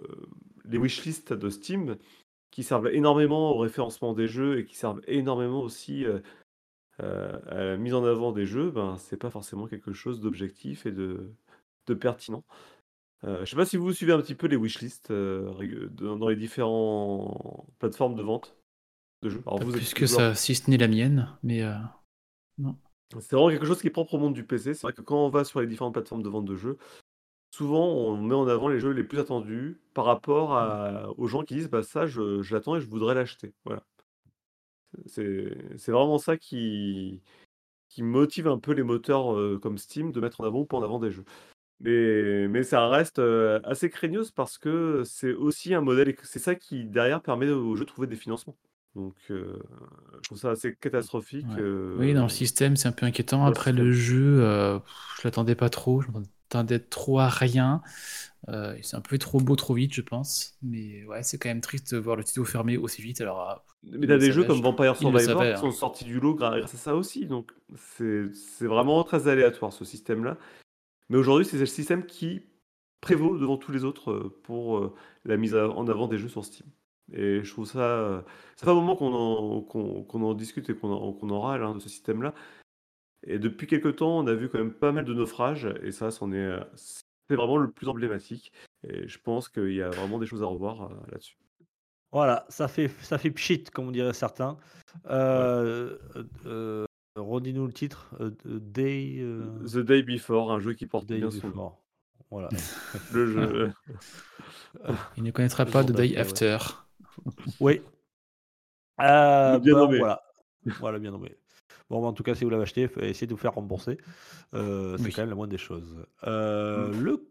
[0.67, 1.97] les wishlists de Steam
[2.51, 6.21] qui servent énormément au référencement des jeux et qui servent énormément aussi euh,
[7.49, 10.93] à la mise en avant des jeux, ben, c'est pas forcément quelque chose d'objectif et
[10.93, 11.33] de
[11.99, 12.45] pertinent.
[13.25, 16.17] Euh, je sais pas si vous suivez un petit peu les wishlists euh, rég- dans,
[16.17, 18.57] dans les différentes plateformes de vente
[19.23, 19.43] de jeux.
[19.47, 21.75] Alors, Pas vous êtes plus que joueur- ça, si ce n'est la mienne, mais euh,
[23.19, 24.73] C'est vraiment quelque chose qui est propre au monde du PC.
[24.75, 26.79] C'est vrai que quand on va sur les différentes plateformes de vente de jeux,
[27.51, 31.43] souvent on met en avant les jeux les plus attendus par rapport à- aux gens
[31.43, 33.53] qui disent bah ça je, je l'attends et je voudrais l'acheter.
[33.65, 33.83] Voilà.
[35.07, 37.21] C'est c'est vraiment ça qui,
[37.89, 40.77] qui motive un peu les moteurs euh, comme Steam de mettre en avant ou pas
[40.79, 41.25] en avant des jeux.
[41.81, 46.55] Mais, mais ça reste euh, assez craignos parce que c'est aussi un modèle, c'est ça
[46.55, 48.57] qui derrière permet aux jeux de trouver des financements.
[48.95, 49.57] Donc euh,
[50.17, 51.47] je trouve ça assez catastrophique.
[51.57, 51.63] Ouais.
[51.63, 53.47] euh, oui, dans le système, c'est un peu inquiétant.
[53.47, 56.03] Après, le jeu, je l'attendais pas trop.
[56.03, 57.81] Je m'attendais trop à rien.
[58.83, 60.59] C'est un peu trop beau trop vite, je pense.
[60.63, 63.21] Mais ouais, c'est quand même triste de voir le studio fermé aussi vite.
[63.23, 65.61] Alors, ah, Mais t'as des jeux comme Vampire Survivor savait, qui hein.
[65.61, 67.25] sont sortis du lot grâce à ça aussi.
[67.27, 70.37] Donc c'est vraiment très aléatoire ce système-là.
[71.11, 72.43] Mais aujourd'hui, c'est le système qui
[73.03, 74.95] prévaut devant tous les autres euh, pour euh,
[75.25, 76.67] la mise en avant des jeux sur Steam.
[77.13, 77.81] Et je trouve ça.
[77.81, 78.23] euh,
[78.57, 81.89] Ça fait un moment qu'on en, en discute et qu'on en, râle hein, de ce
[81.89, 82.35] système-là.
[83.27, 85.69] Et depuis quelques temps, on a vu quand même pas mal de naufrages.
[85.83, 88.53] Et ça, c'en est, c'est vraiment le plus emblématique.
[88.85, 91.37] Et je pense qu'il y a vraiment des choses à revoir euh, là-dessus.
[92.13, 94.59] Voilà, ça fait, ça fait pchit, comme diraient certains.
[95.07, 95.97] Euh,
[96.47, 96.87] euh,
[97.17, 98.11] Redis-nous le titre.
[98.21, 101.73] euh, Day, euh, The Day Before, un jeu qui porte Day bien son nom.
[102.31, 102.49] Voilà.
[103.13, 103.73] Le jeu.
[105.17, 106.17] il ne connaîtra pas de Day ouais.
[106.19, 106.59] After.
[107.61, 107.81] Oui.
[109.03, 109.99] Euh, bien ben, nommé.
[109.99, 110.23] Voilà.
[110.79, 111.35] voilà, bien nommé.
[111.89, 113.97] Bon, en tout cas, si vous l'avez acheté, essayez de vous faire rembourser.
[114.53, 115.13] Euh, c'est Oui.
[115.15, 116.05] quand même la moindre des choses.
[116.25, 117.27] Euh, Le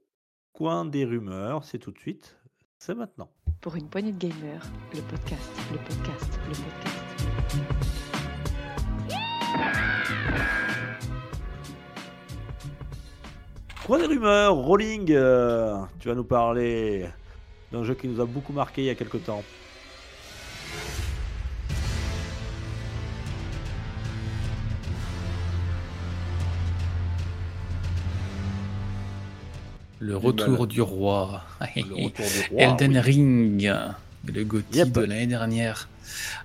[0.51, 2.39] coin des rumeurs, c'est tout de suite.
[2.79, 3.29] C'est maintenant.
[3.61, 4.65] Pour une poignée de gamers,
[4.95, 7.08] le podcast, le podcast, le podcast.
[13.97, 17.05] Des rumeurs, Rolling, euh, tu vas nous parler
[17.71, 19.43] d'un jeu qui nous a beaucoup marqué il y a quelques temps.
[29.99, 31.43] Le retour du roi.
[31.75, 32.61] Le retour du roi.
[32.61, 32.99] Elden oui.
[32.99, 33.73] Ring,
[34.25, 34.91] le GOTY Yep.
[34.93, 35.89] de l'année dernière.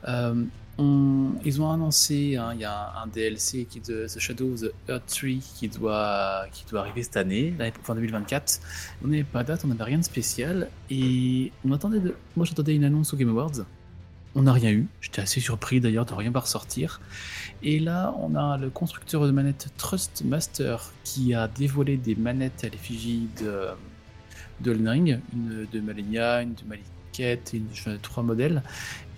[0.09, 0.35] Euh,
[0.79, 4.73] ils ont annoncé, hein, il y a un, DLC qui de The Shadow of the
[4.89, 8.61] Earth Tree qui doit, qui doit arriver cette année, l'année fin 2024.
[9.05, 10.69] On n'avait pas date, on n'avait rien de spécial.
[10.91, 12.01] Et on attendait
[12.37, 13.65] moi j'attendais une annonce au Game Awards.
[14.35, 14.89] On n'a rien eu.
[15.01, 17.01] J'étais assez surpris d'ailleurs de rien pas ressortir.
[17.63, 22.69] Et là, on a le constructeur de manettes Trustmaster qui a dévoilé des manettes à
[22.69, 23.69] l'effigie de,
[24.61, 26.65] de une de Malenia, une de
[28.03, 28.63] Trois modèles,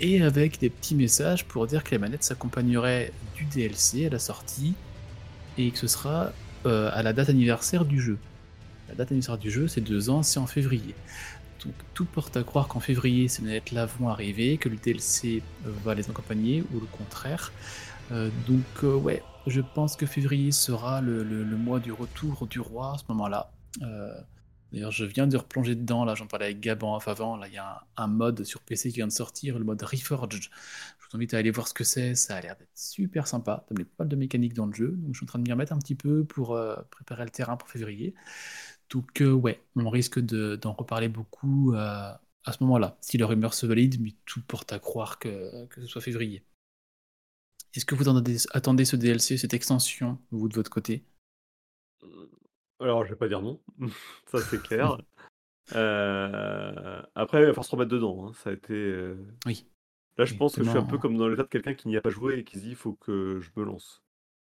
[0.00, 4.18] et avec des petits messages pour dire que les manettes s'accompagneraient du DLC à la
[4.18, 4.74] sortie
[5.58, 6.32] et que ce sera
[6.66, 8.18] euh, à la date anniversaire du jeu.
[8.88, 10.94] La date anniversaire du jeu, c'est deux ans, c'est en février.
[11.64, 15.70] Donc tout porte à croire qu'en février, ces manettes-là vont arriver, que le DLC euh,
[15.84, 17.52] va les accompagner, ou le contraire.
[18.12, 22.92] Euh, donc ouais, je pense que février sera le, le- mois du retour du roi
[22.94, 23.50] à ce moment-là.
[24.72, 27.58] D'ailleurs, je viens de replonger dedans, là j'en parlais avec Gaban avant, là il y
[27.58, 30.42] a un, mode sur PC qui vient de sortir, le mode Reforged.
[30.42, 33.64] Je vous invite à aller voir ce que c'est, ça a l'air d'être super sympa,
[33.70, 35.38] il y a pas mal de mécaniques dans le jeu, donc je suis en train
[35.38, 38.14] de m'y remettre un petit peu pour euh, préparer le terrain pour février.
[38.90, 42.12] Donc euh, ouais, on risque de- d'en reparler beaucoup euh,
[42.44, 45.86] à ce moment-là, si la rumeur se valide, mais tout porte à croire que, ce
[45.86, 46.44] soit février.
[47.74, 51.04] Est-ce que vous attendez ce DLC, cette extension, vous de votre côté?
[52.80, 53.60] Alors, je vais pas dire non,
[54.26, 54.98] ça c'est clair.
[55.74, 58.28] Euh, Après, il va falloir se remettre dedans.
[58.28, 58.72] hein, Ça a été.
[58.72, 59.16] euh,
[59.46, 59.66] Oui.
[60.16, 61.96] Là, je pense que je suis un peu comme dans l'état de quelqu'un qui n'y
[61.96, 64.04] a pas joué et qui se dit il faut que je me lance.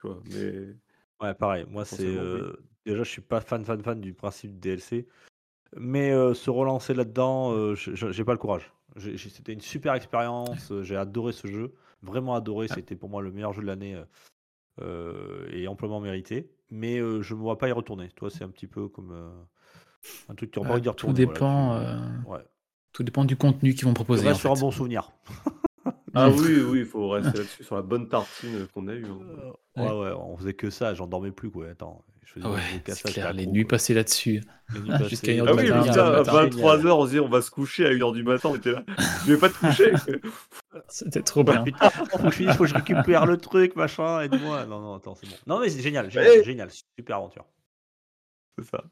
[0.01, 0.75] Tu vois, mais
[1.21, 1.65] Ouais, pareil.
[1.69, 2.17] Moi, c'est oui.
[2.17, 2.53] euh,
[2.85, 5.07] déjà, je suis pas fan, fan, fan du principe du DLC,
[5.77, 8.73] mais euh, se relancer là-dedans, euh, je- je- j'ai pas le courage.
[8.97, 10.73] J'ai- j'ai- C'était une super expérience.
[10.73, 12.67] euh, J'ai adoré ce jeu, vraiment adoré.
[12.69, 12.73] Ah.
[12.75, 14.03] C'était pour moi le meilleur jeu de l'année euh,
[14.81, 16.51] euh, et amplement mérité.
[16.69, 18.09] Mais euh, je me vois pas y retourner.
[18.15, 19.29] Toi, c'est un petit peu comme euh,
[20.29, 21.23] un truc tu pas Euh, envie d'y tout retourner.
[21.25, 21.79] voilà, dépend.
[21.79, 22.45] tu- euh, ouais.
[22.93, 24.29] Tout dépend du contenu qu'ils vont proposer.
[24.29, 25.11] en sur un bon souvenir.
[26.17, 29.05] Ah oui, oui, il faut rester là-dessus, sur la bonne tartine qu'on a eue.
[29.05, 29.19] hein.
[29.77, 30.93] Euh, ouais, ouais, on faisait que ça.
[30.93, 31.67] J'en dormais plus quoi.
[31.69, 32.61] Attends, je faisais Ah ouais,
[32.93, 34.41] c'est clair, les nuits passées là-dessus.
[35.07, 36.77] Jusqu'à une heure Ah du oui, matin, putain, à du matin.
[36.77, 38.83] 23h, on se dit on va se coucher à 1h du matin, on était là.
[39.25, 39.93] Je vais pas te coucher.
[40.89, 41.63] C'était trop bien.
[41.63, 44.65] Putain, faut que je finisse, faut que je récupère le truc, machin, aide-moi.
[44.65, 45.35] Non, non, attends, c'est bon.
[45.47, 47.45] Non, mais c'est génial, génial, Eh génial, super aventure.
[48.59, 48.83] C'est ça.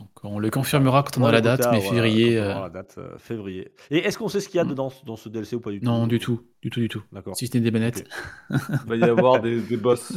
[0.00, 2.36] Donc, on le confirmera quand on Ouais, aura la date, mais voilà, février.
[2.36, 3.72] quand on euh, aura la date, euh, février.
[3.90, 4.68] Et est-ce qu'on sait ce qu'il y a Mm.
[4.70, 5.84] dedans dans ce DLC ou pas du tout?
[5.86, 7.02] Non, du tout, du tout, du tout.
[7.12, 7.36] D'accord.
[7.36, 8.04] Si ce n'est des manettes.
[8.50, 10.12] Il va y avoir des, des boss.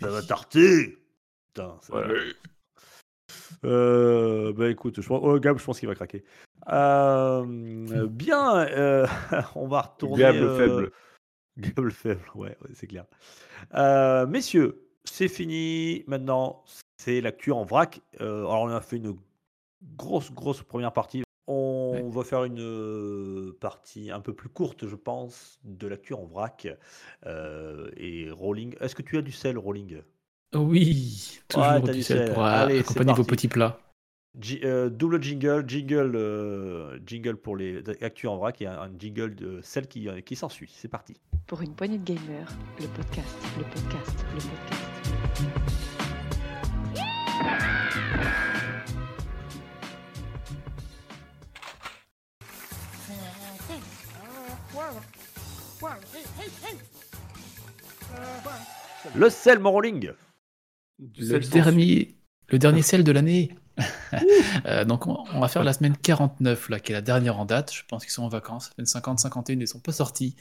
[0.00, 0.98] Ça va tarter
[1.54, 2.20] Putain, ça va- Voilà.
[3.64, 6.24] Euh, bah écoute, je pense, oh, Gab, je pense qu'il va craquer.
[6.70, 7.44] Euh,
[8.08, 9.06] bien, euh,
[9.54, 10.18] on va retourner.
[10.22, 10.92] Gab le euh, faible.
[11.58, 13.06] Gab le faible, ouais, ouais, c'est clair.
[13.74, 16.04] Euh, messieurs, c'est fini.
[16.06, 16.64] Maintenant,
[16.96, 18.00] c'est l'actu en vrac.
[18.20, 19.16] Euh, alors, on a fait une
[19.96, 21.22] grosse, grosse première partie.
[21.46, 22.02] On Ouais.
[22.10, 26.66] va faire une euh, partie un peu plus courte, je pense, de l'actu en vrac.
[27.26, 28.74] Euh, et Rolling.
[28.80, 30.00] Est-ce que tu as du sel, Rolling
[30.54, 32.32] Oui, toujours Ouais, du du sel sel.
[32.34, 33.78] pour Allez, accompagner vos petits plats.
[34.64, 39.34] Euh, double jingle, jingle, euh, jingle pour les actus en vrac et un, un jingle
[39.36, 40.72] de celle qui, euh, qui s'ensuit.
[40.74, 41.14] C'est parti.
[41.46, 42.48] Pour une poignée de gamers,
[42.80, 45.73] le podcast, le podcast, le podcast.
[59.14, 60.10] Le sel, mon Rolling.
[60.98, 62.16] Du Le dernier,
[62.48, 63.54] le dernier sel de l'année.
[64.66, 67.44] Euh, donc, on, on va faire la semaine 49, là, qui est la dernière en
[67.44, 67.72] date.
[67.74, 68.68] Je pense qu'ils sont en vacances.
[68.68, 70.36] La semaine 50, 51, ils ne sont pas sortis.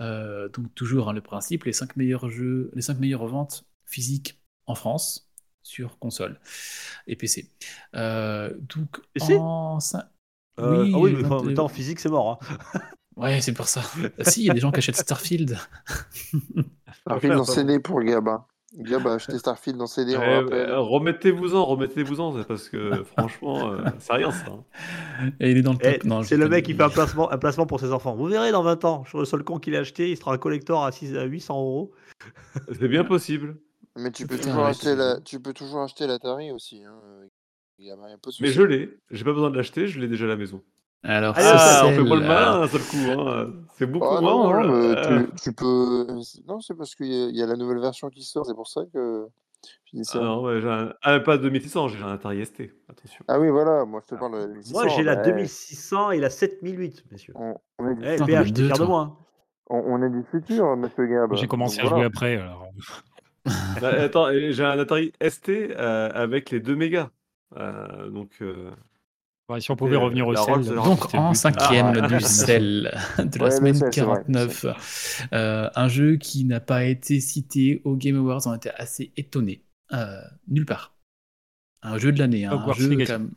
[0.00, 4.40] Euh, donc, toujours hein, le principe les 5 meilleurs jeux, les 5 meilleures ventes physiques
[4.66, 5.31] en France
[5.62, 6.38] sur console
[7.06, 7.48] et PC.
[7.94, 9.34] Euh, donc, PC?
[9.38, 9.78] en
[10.58, 11.46] Euh, Oui, ah oui, le mais en 22.
[11.46, 12.40] même temps, physique, c'est mort.
[12.74, 12.78] hein.
[13.16, 13.82] Ouais, c'est pour ça.
[14.18, 15.58] Ah, si, il y a des gens qui achètent Starfield.
[17.00, 18.26] Starfield en CD pour Gab.
[18.28, 18.44] hein.
[18.74, 23.84] Gab a acheté Starfield en CD, Eh, euh, remettez-vous-en, remettez-vous-en, c'est parce que franchement, euh,
[23.98, 24.46] c'est rien ça.
[24.50, 25.28] hein.
[25.40, 26.04] Et il est dans le Eh, top.
[26.04, 28.14] Non, je c'est le mec qui fait un placement, un placement pour ses enfants.
[28.16, 29.02] Vous verrez dans 20 ans.
[29.04, 30.10] Je suis le seul con qui l'a acheté.
[30.10, 31.92] Il sera un collector à, 6, à 800 euros.
[32.72, 33.56] C'est bien possible.
[33.96, 35.20] Mais tu peux, toujours acheter la...
[35.20, 36.82] tu peux toujours acheter l'Atari aussi.
[36.84, 36.98] Hein.
[37.78, 38.00] Il y a, de
[38.40, 40.62] Mais je l'ai, j'ai pas besoin de l'acheter, je l'ai déjà à la maison.
[41.02, 43.52] Alors, Ah, ce Ah, on fait pas le euh, malin un seul coup, hein.
[43.76, 44.62] c'est beaucoup Ah, moins.
[44.62, 46.06] non, mais tu, tu peux.
[46.46, 48.54] Non, c'est parce qu'il y, a- il y a la nouvelle version qui sort, c'est
[48.54, 49.26] pour ça que
[49.86, 50.20] je dis Ah ça.
[50.20, 50.94] non, ouais, j'ai un...
[51.02, 53.24] ah, pas 2600, j'ai un Atari ST, attention.
[53.26, 54.72] Ah oui, voilà, moi je te parle de la 1600.
[54.78, 57.34] Moi, j'ai la bah, 2600 et la 7008, messieurs.
[57.36, 59.18] On, on est du, Eh, Putain, PH, deux, de moi.
[59.70, 61.34] on, on est du futur, monsieur Gab.
[61.34, 62.36] J'ai commencé Donc à jouer après.
[62.36, 62.68] Alors...
[63.44, 67.10] Bah, attends, j'ai un Atari ST euh, avec les 2 mégas.
[67.56, 68.70] Euh, donc, euh,
[69.48, 70.64] Ouais, si on pouvait revenir au sel.
[70.64, 74.66] Donc en cinquième Ah, du sel de la Ouais, semaine sel, c'est vrai, 49,
[75.32, 79.64] euh, un jeu qui n'a pas été cité au Game Awards, on était assez étonnés.
[79.92, 80.94] Euh, nulle part.
[81.82, 83.12] Un jeu de l'année, hein, un Hogwarts jeu Legacy.
[83.12, 83.32] comme...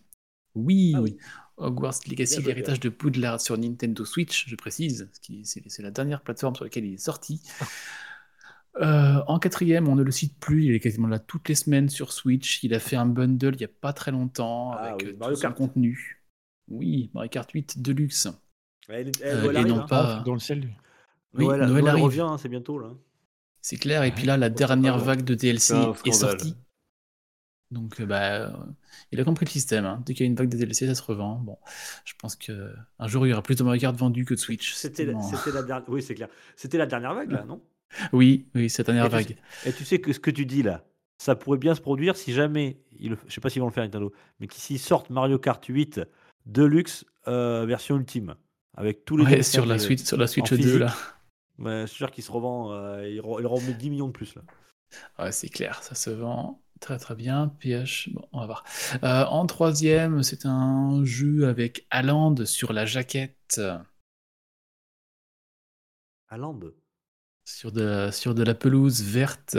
[0.54, 1.18] Oui, Ah oui.
[1.58, 5.92] Hogwarts Legacy, l'héritage de Poudlard sur Nintendo Switch, je précise, ce qui- c'est c'est la
[5.92, 7.42] dernière plateforme sur laquelle il est sorti.
[8.82, 11.88] Euh, en quatrième, on ne le cite plus, il est quasiment là toutes les semaines
[11.90, 12.62] sur Switch.
[12.64, 15.18] Il a fait un bundle il n'y a pas très longtemps Ah avec oui, euh,
[15.18, 15.58] Mario tout son Kart.
[15.58, 16.22] contenu.
[16.68, 18.28] Oui, Mario Kart 8 Deluxe.
[18.90, 19.86] Elle, elle, Euh, et non hein.
[19.88, 20.68] pas- Dans le sel.
[21.34, 22.04] Oui, Noël, Noël, Noël arrive.
[22.04, 22.90] revient, hein, c'est bientôt là.
[23.62, 24.04] C'est clair.
[24.04, 25.74] Et puis là, la dernière vague de DLC
[26.06, 26.56] est sortie.
[27.72, 28.54] Donc, bah,
[29.12, 29.86] il a compris le système.
[29.86, 30.02] hein.
[30.06, 31.36] Dès qu'il y a une vague de DLC, ça se revend.
[31.40, 31.58] Bon,
[32.06, 34.40] je pense que un jour il y aura plus de Mario Kart vendus que de
[34.40, 34.72] Switch.
[34.72, 35.90] La, c'était la dernière.
[35.90, 36.30] Oui, c'est clair.
[36.56, 37.62] C'était la dernière vague là, non?
[38.14, 39.38] Oui, oui, cette dernière Et tu vague.
[39.66, 40.84] Et tu sais que ce que tu dis là,
[41.18, 43.74] ça pourrait bien se produire si jamais, ils le- je sais pas s'ils vont le
[43.74, 46.02] faire Nintendo, mais s'ils sortent Mario Kart 8
[46.46, 48.36] Deluxe euh, version ultime
[48.76, 50.80] avec tous les Ouais, sur la Switch, sur la Switch en 2 physique.
[50.82, 50.94] là.
[51.58, 54.12] Ouais, je suis sûr qu'il se revend, euh, il, re- il remet 10 millions de
[54.12, 54.42] plus là.
[55.18, 57.48] Ouais, c'est clair, ça se vend très très bien.
[57.60, 58.64] PH, bon, on va voir.
[59.04, 63.62] Euh, en troisième, c'est un jeu avec Aland sur la jaquette,
[66.30, 66.60] Aland?
[67.46, 69.58] Sur de, sur de la pelouse verte.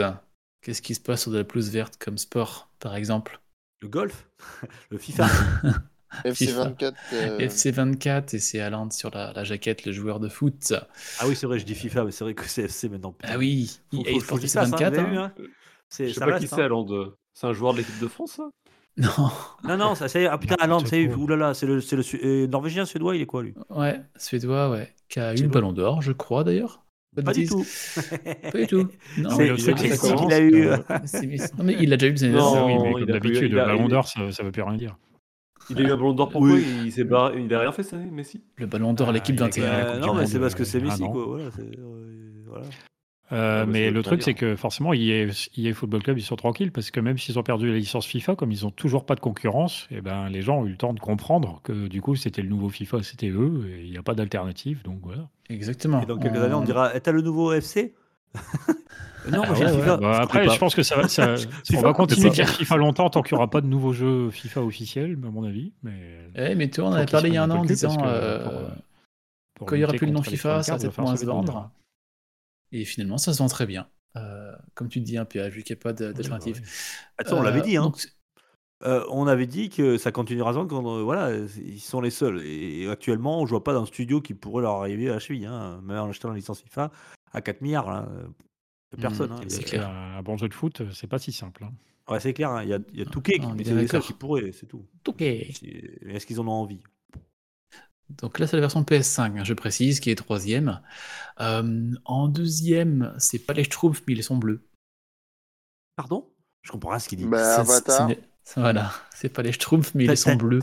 [0.61, 3.41] Qu'est-ce qui se passe sur de la pelouse verte comme sport, par exemple?
[3.81, 4.29] Le golf?
[4.91, 5.27] Le FIFA?
[6.23, 7.13] FC24.
[7.13, 10.73] euh, FC24 et c'est Haaland sur la, la jaquette, le joueur de foot.
[11.17, 13.11] Ah oui, c'est vrai, je dis FIFA, mais c'est vrai que c'est FC maintenant.
[13.13, 13.33] putain.
[13.33, 14.93] Ah oui, Faut, faut, faut Sports qu'il fasse, hein, vous FC24.
[14.93, 15.33] avez vu, hein.
[15.37, 15.43] hein
[15.89, 16.57] C'est- Je sais ça pas reste, qui hein.
[16.57, 17.15] c'est, Hollande.
[17.33, 18.49] C'est un joueur de l'équipe de France, ça?
[18.97, 19.31] Non,
[19.63, 20.19] Non, non, ça, ça.
[20.31, 21.13] Ah putain, Haaland, ça y est.
[21.13, 23.55] Oulala, c'est le, c'est le euh, Norvégien, Suédois, il est quoi lui?
[23.69, 26.85] Ouais, suédois, ouais, qui a eu le ballon d'or, je crois d'ailleurs.
[27.25, 27.65] Pas du tout.
[28.51, 28.87] Pas du tout.
[29.17, 30.67] Non, C'est c'est c'est qu'il ça a eu.
[30.67, 31.25] euh, c'est.
[31.57, 33.87] Non, mais il l'a déjà eu années Non, Ah oui, mais comme d'habitude, le ballon
[33.87, 34.97] d'or, ça, ça veut plus rien dire.
[35.69, 36.63] Il a eu un ballon d'or pourquoi Oui.
[36.85, 38.41] il, s'est barré- il a rien fait cette année, Messi?
[38.57, 39.63] Le ballon d'or à Ah, l'équipe il a 21.
[39.65, 41.11] gagné la Euh, Coupe non, mais c'est parce que c'est a un Messi, an.
[41.11, 41.25] quoi.
[41.25, 41.63] Voilà, c'est-
[43.31, 46.91] euh, mais le truc, c'est que forcément, EA, EA Football Club, ils sont tranquilles parce
[46.91, 49.87] que même s'ils ont perdu la licence FIFA, comme ils ont toujours pas de concurrence,
[49.91, 52.49] et ben, les gens ont eu le temps de comprendre que du coup, c'était le
[52.49, 54.81] nouveau FIFA, c'était eux, et il n'y a pas d'alternative.
[54.83, 55.27] Donc voilà.
[55.49, 56.01] Exactement.
[56.01, 57.93] Et dans quelques années, on dira Eh, T'as le nouveau FC
[59.29, 59.73] Non, Ah ouais, ouais.
[59.73, 59.97] FIFA.
[59.97, 61.07] Bah, Je après, je pense que ça va.
[61.09, 63.67] ça- FIFA, on va continuer de dire FIFA longtemps tant qu'il n'y aura pas de
[63.67, 65.73] nouveaux jeux FIFA officiels, à mon avis.
[65.83, 67.97] Mais Eh, mais toi, on Faut avait parlé il y a un an en disant
[67.97, 68.67] que euh, euh,
[69.65, 71.69] quand il y aura plus le nom FIFA, ça va peut-être moins se vendre.
[72.71, 73.87] Et finalement, ça se vend très bien.
[74.15, 76.61] Euh, comme tu dis, un PH, vu qu'il n'y a pas bah d'alternative.
[77.17, 77.83] Attends, on l'avait Euh, dit, hein.
[77.83, 78.07] donc,
[78.83, 81.99] Euh, on avait dit que ça continuera à se vendre quand euh, voilà, ils sont
[82.01, 82.41] les seuls.
[82.45, 85.81] Et actuellement, je vois pas d'un studio qui pourrait leur arriver à la cheville, hein,
[85.83, 86.91] même en achetant la licence FIFA
[87.33, 87.89] à 4 milliards.
[87.89, 88.07] Là.
[88.99, 89.31] Personne.
[89.31, 89.41] Mm, hein.
[89.47, 89.89] c'est clair.
[89.89, 91.63] Un bon jeu de foot, c'est pas si simple.
[91.63, 91.73] hein.
[92.09, 94.13] Ouais, c'est clair, hein, il y a, il y a Touquet qui les seuls qui
[94.13, 94.85] pourraient, c'est tout.
[95.19, 95.49] mais
[96.13, 96.79] Est-ce qu'ils en ont envie?
[98.09, 100.81] Donc là, c'est la version PS5, hein, je précise, qui est troisième.
[101.41, 104.65] Euh, en deuxième, c'est pas les Schtroumpfs, mais ils sont bleus.
[105.95, 106.29] Pardon?
[106.63, 107.25] Je comprends rien ce qu'il dit.
[107.25, 107.97] Bah, C'est- Avatar.
[107.97, 108.19] ce n'est-
[108.55, 110.61] Voilà, c'est pas les Schtroumpfs, mais ils sont bleus.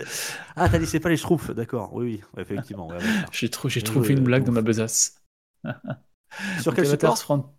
[0.56, 1.92] Ah, t'as dit c'est pas les Schtroumpfs, d'accord.
[1.92, 2.88] Oui, oui, effectivement.
[2.88, 2.98] ouais.
[3.32, 5.20] J'ai trou- j'ai Bien trouvé une blague dans ma besace.
[5.64, 7.18] Sur Donc, quel Avatar support?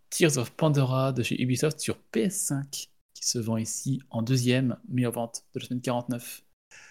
[0.10, 5.14] Frontiers of Pandora de chez Ubisoft sur PS5, qui se vend ici en deuxième, meilleure
[5.14, 6.42] vente de la semaine 49.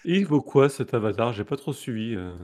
[0.03, 1.33] Il vaut quoi cet avatar?
[1.33, 2.15] J'ai pas trop suivi.
[2.15, 2.35] euh.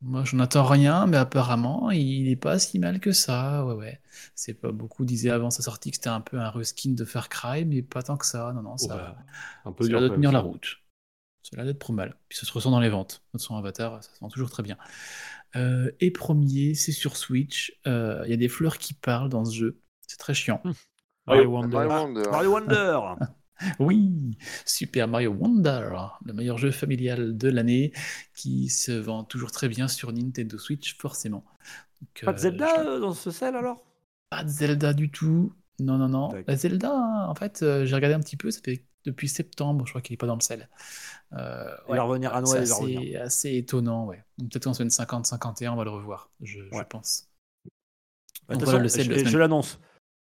[0.00, 3.64] Moi, j'en attends rien, mais apparemment, il est pas si mal que ça.
[3.64, 4.00] Ouais, ouais.
[4.36, 7.28] C'est pas beaucoup disaient avant sa sortie que c'était un peu un reskin de Far
[7.28, 8.52] Cry, mais pas tant que ça.
[8.52, 9.02] Non, non, ça, Ouais,
[9.64, 10.00] un peu dur.
[10.00, 10.76] de tenir la route.
[11.42, 12.14] Ça a l'air d'être trop mal.
[12.28, 13.24] Puis ça se ressent dans les ventes.
[13.34, 14.76] Notre son Avatar, ça se vend toujours très bien.
[15.56, 17.76] Euh, et premier, c'est sur Switch.
[17.86, 19.80] Euh, Il y a des fleurs qui parlent dans ce jeu.
[20.06, 20.62] C'est très chiant.
[21.26, 21.76] Mario Ouais, Wonder.
[21.76, 23.00] Mario Ah, Wonder.
[23.78, 25.90] Oui, Super Mario Wonder,
[26.24, 27.92] le meilleur jeu familial de l'année,
[28.34, 31.44] qui se vend toujours très bien sur Nintendo Switch, forcément.
[32.00, 33.84] Donc, Pas de euh, Zelda je- euh, dans ce sel alors?
[34.30, 35.52] Pas de Zelda du tout.
[35.80, 36.28] Non, non, non.
[36.46, 36.92] La Zelda,
[37.28, 40.12] en fait, euh, j'ai regardé un petit peu, ça fait depuis septembre, je crois qu'il
[40.12, 40.68] n'est pas dans le sel.
[41.32, 44.24] Euh, Il va revenir à c'est Noël, va assez, étonnant, ouais.
[44.38, 47.28] Peut-être qu'en semaine 50-51, on va le revoir, je, pense.
[48.48, 49.78] Bah, Donc voilà, le sel je, l'annonce.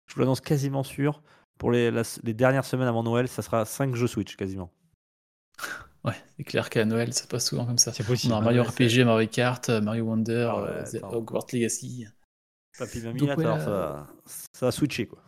[0.07, 1.22] Je l'annonce quasiment sûr.
[1.59, 4.71] Pour les, la- les dernières semaines avant Noël, ça sera 5 jeux Switch quasiment.
[6.05, 7.93] Ouais, c'est clair qu'à Noël, ça passe souvent comme ça.
[7.93, 8.33] C'est On possible.
[8.33, 8.41] a hein.
[8.41, 11.03] Mario ouais, RPG, Mario Kart, Mario Wonder, Ah ouais, euh, The-.
[11.03, 12.07] Hogwarts Legacy.
[12.79, 14.13] Papy mamie, Donc, là, ça, va,
[14.53, 15.21] ça va switcher quoi.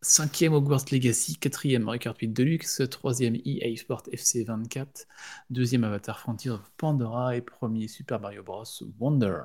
[0.00, 5.06] Cinquième Hogwarts Legacy, quatrième Mario Kart 8 Deluxe, troisième EA Sport FC 24,
[5.50, 8.64] deuxième Avatar Frontiers of Pandora et premier Super Mario Bros.
[8.98, 9.42] Wonder.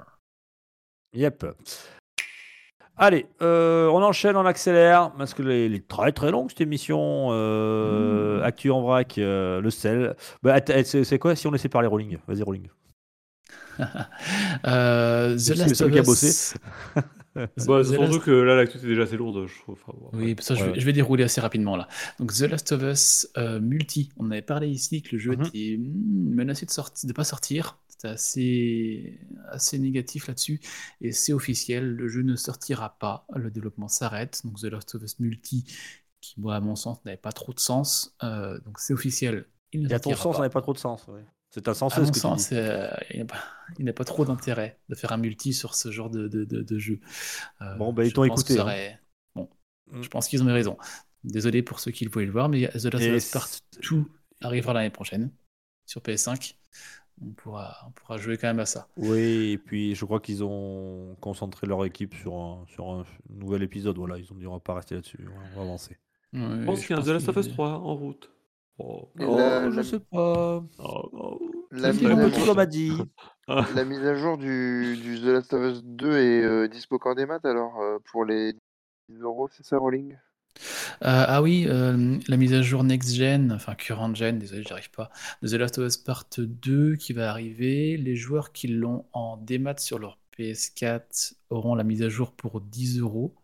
[1.13, 1.47] Yep.
[2.97, 7.29] Allez, euh, on enchaîne, on accélère, parce que les, les très très longue cette émission.
[7.31, 10.15] Euh, Actu en vrac, euh, le sel.
[10.43, 12.17] Bah, c'est quoi si on laissait parler Rolling?
[12.27, 12.67] Vas-y, Rolling.
[14.65, 16.53] Euh, The C'est Last of qui a Us.
[17.35, 17.47] Bah,
[17.83, 19.79] surtout Last- que là, l'actu est déjà assez lourde, je trouve.
[19.81, 20.17] Enfin, bon, après.
[20.19, 20.71] Oui, ça, je, Ouais.
[20.73, 21.87] vais, je vais dérouler assez rapidement là.
[22.19, 25.45] Donc, The Last of Us euh, Multi, on avait parlé ici que le jeu Mhm.
[25.45, 27.79] était hmm, menacé de sortir, de pas sortir.
[27.87, 30.59] C'était assez, assez négatif là-dessus.
[30.99, 33.25] Et c'est officiel, le jeu ne sortira pas.
[33.35, 34.41] Le développement s'arrête.
[34.43, 35.63] Donc, The Last of Us Multi,
[36.19, 38.13] qui, moi, à mon sens, n'avait pas trop de sens.
[38.23, 39.45] Euh, donc, c'est officiel.
[39.71, 41.07] Il ne Et à ton sens, ça n'avait pas trop de sens.
[41.07, 41.23] ouais.
[41.53, 42.55] C'est insensé À mon ce que tu sens, dis.
[42.55, 43.43] euh, il n'y a, pas-
[43.77, 46.45] il n'y a pas trop d'intérêt de faire un multi sur ce genre de, de,
[46.45, 46.99] de- de jeu.
[47.61, 48.95] Euh, Bon, bah, ils t'ont écouté, hein.
[49.35, 49.49] Bon,
[49.91, 50.01] Mm.
[50.01, 50.77] je pense qu'ils ont eu raison.
[51.25, 54.07] Désolé pour ceux qui voulaient le voir, mais The Last of Us c'est- Partout
[54.41, 55.29] arrivera l'année prochaine
[55.85, 56.55] sur PS5.
[57.21, 58.87] On pourra, on pourra jouer quand même à ça.
[58.97, 63.61] Oui, et puis je crois qu'ils ont concentré leur équipe sur un, sur un nouvel
[63.61, 63.97] épisode.
[63.97, 65.19] Voilà, ils ont dit on va pas rester là-dessus,
[65.53, 65.97] on va avancer.
[66.33, 68.31] Je pense qu'il y a un The Last of Us 3 en route.
[68.79, 70.63] Oh, Oh, la, je la- sais pas.
[70.79, 71.39] oh, oh.
[71.71, 72.91] la mise à jour- dit.
[73.47, 77.15] la mise à jour du, du The Last of Us 2 est euh, dispo quand
[77.15, 78.53] des maths alors euh, pour les
[79.09, 80.15] 10 euros, c'est ça, Rolling
[81.03, 84.91] Euh, ah oui, euh, la mise à jour next gen, enfin current gen, désolé, j'arrive
[84.91, 85.09] pas,
[85.41, 87.97] de The Last of Us Part 2 qui va arriver.
[87.97, 92.61] Les joueurs qui l'ont en démat sur leur PS4 auront la mise à jour pour
[92.61, 93.35] 10 euros.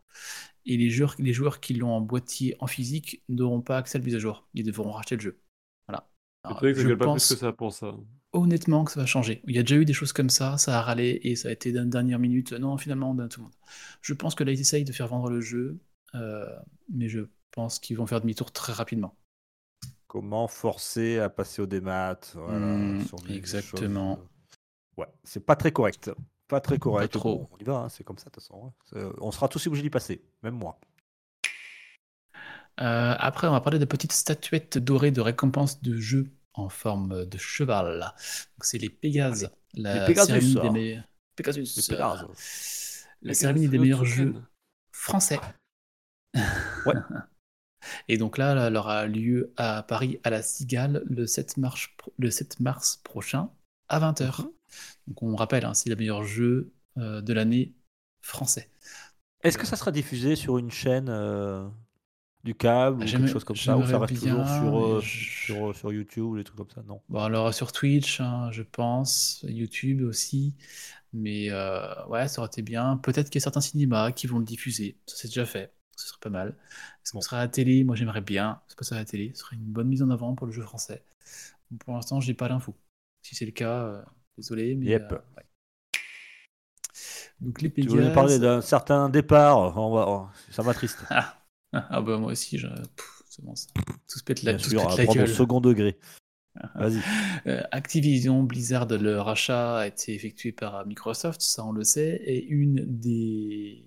[0.67, 3.99] Et les joueurs, les joueurs qui l'ont en boîtier en physique n'auront pas accès à
[4.01, 4.47] la mise à jour.
[4.53, 5.39] Ils devront racheter le jeu.
[5.87, 6.09] Voilà.
[6.43, 7.95] Alors, que je pas pense plus que ça pour ça.
[8.33, 9.41] honnêtement que ça va changer.
[9.47, 11.51] Il y a déjà eu des choses comme ça, ça a râlé et ça a
[11.51, 12.53] été d'une dernière minute.
[12.53, 13.55] Non, finalement, on donne tout le monde.
[14.01, 15.79] Je pense que là, ils essayent de faire vendre le jeu,
[16.15, 16.45] euh,
[16.93, 17.21] mais je
[17.51, 19.15] pense qu'ils vont faire demi-tour très rapidement.
[20.07, 22.19] Comment forcer à passer au démat?
[22.33, 24.15] Voilà, Mm, sur des- des exactement.
[24.15, 26.11] choses, euh, Ouais, c'est pas très correct.
[26.47, 27.13] Pas très correct.
[27.13, 27.39] trop.
[27.39, 28.67] Bon, on y va, hein, c'est comme ça de toute façon.
[28.67, 28.73] hein.
[28.85, 30.79] C'est- On sera tous obligés d'y passer, même moi.
[32.79, 37.25] Euh, après, on va parler de petites statuettes dorées de récompense de jeux en forme
[37.25, 37.99] de cheval.
[38.55, 39.49] Donc, c'est les Pégases.
[39.73, 41.03] La les Pégasus, cérémonie des meilleurs...
[41.35, 41.75] Pégasus.
[41.75, 42.23] Les Pégases.
[42.23, 44.35] euh, La cérémonie des meilleurs jeux
[44.91, 45.39] français.
[46.85, 46.93] Ouais.
[48.07, 51.87] Et donc là, elle aura lieu à Paris à la Cigale le 7 mars,
[52.17, 53.49] le 7 mars prochain
[53.87, 54.47] à 20h.
[55.07, 57.73] Donc on rappelle, hein, c'est le meilleur jeu euh, de l'année
[58.21, 58.69] français.
[59.43, 61.67] Est-ce que ça sera diffusé sur une chaîne euh,
[62.43, 65.25] du câble ou quelque J'aimerais- chose comme ça Ou ça reste toujours sur, euh, je-
[65.45, 66.83] sur, sur YouTube ou des trucs comme ça?
[66.83, 67.01] Non.
[67.09, 70.55] Bon, alors sur Twitch, hein, je pense, YouTube aussi.
[71.13, 72.97] Mais euh, ouais, ça aurait été bien.
[72.97, 74.97] Peut-être qu'il y a certains cinémas qui vont le diffuser.
[75.07, 75.73] Ça, c'est déjà fait.
[75.97, 76.49] Ce serait pas mal.
[77.03, 77.21] Est-ce qu'on Bon.
[77.21, 77.83] sera à la télé?
[77.85, 78.61] Moi, j'aimerais bien.
[78.67, 79.31] C'est pas ça à la télé.
[79.33, 81.03] Ce serait une bonne mise en avant pour le jeu français.
[81.79, 82.75] Pour l'instant, j'ai pas l'info.
[83.23, 84.05] Si c'est le cas,
[84.37, 84.75] désolé.
[84.75, 85.11] Mais, Yep.
[85.11, 85.43] euh, ouais.
[87.41, 88.13] Donc les Tu voulais Pégases.
[88.13, 91.05] parler d'un certain départ on va, Ça m'attriste.
[91.09, 91.37] Ah,
[91.73, 92.67] ah bah moi aussi, je...
[92.67, 93.67] pff, c'est bon ça.
[94.09, 95.35] Tout se pète la, Bien tout se sûr, pète à la prendre au gueule.
[95.35, 95.99] second degré.
[96.75, 96.99] Vas-y.
[97.47, 102.43] Euh, Activision Blizzard, le rachat a été effectué par Microsoft, ça on le sait, et
[102.45, 103.85] une des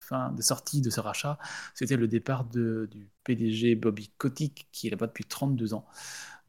[0.00, 1.38] fins de sortie de ce rachat,
[1.74, 5.84] c'était le départ de- du PDG Bobby Kotick, qui est là-bas depuis 32 ans.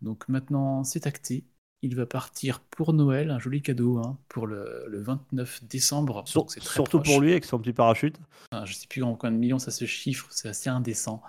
[0.02, 1.44] Donc maintenant, c'est acté.
[1.84, 6.28] Il va partir pour Noël, un joli cadeau hein, pour le, le 29 décembre.
[6.28, 7.08] Sur- donc c'est très surtout proche.
[7.08, 8.18] pour lui avec son petit parachute.
[8.52, 11.22] Enfin, je sais plus en combien de millions ça se chiffre, c'est assez indécent.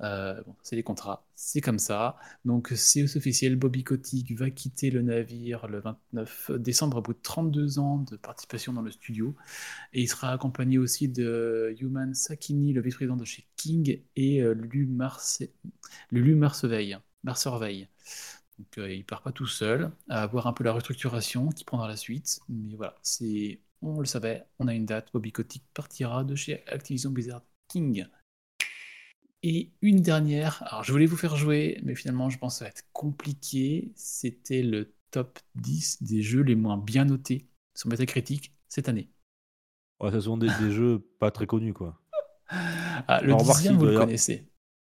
[0.00, 2.16] Euh, bon, c'est les contrats, c'est comme ça.
[2.44, 7.20] Donc c'est officiel, Bobby Kotick va quitter le navire le 29 décembre au bout de
[7.22, 9.36] 32 ans de participation dans le studio.
[9.92, 14.54] Et il sera accompagné aussi de Human Sakini, le vice-président de chez King, et euh,
[14.54, 15.42] Lulu, Marse...
[16.10, 16.98] Lulu Marseveille.
[17.24, 17.88] Marseveille.
[18.58, 21.86] Donc euh, il part pas tout seul, à voir un peu la restructuration qui prendra
[21.88, 22.40] la suite.
[22.48, 25.10] Mais voilà, c'est, on le savait, on a une date.
[25.12, 28.06] Bobby Kotick partira de chez Activision Blizzard King.
[29.44, 32.64] Et une dernière, alors je voulais vous faire jouer, mais finalement je pense que ça
[32.64, 33.92] va être compliqué.
[33.94, 39.08] C'était le top 10 des jeux les moins bien notés sur Metacritic cette année.
[40.00, 42.00] Ouais, ce sont des, des jeux pas très connus, quoi.
[42.50, 44.48] Ah, le dixième, vous le avoir- connaissez.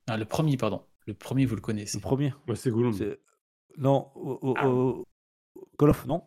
[0.08, 0.84] Ah, le premier, pardon.
[1.08, 1.98] Le premier, vous le connaissez.
[1.98, 2.34] Le premier.
[2.48, 2.94] Ouais, c'est Gollum.
[3.78, 5.06] Non, au-
[5.78, 6.24] Call of, non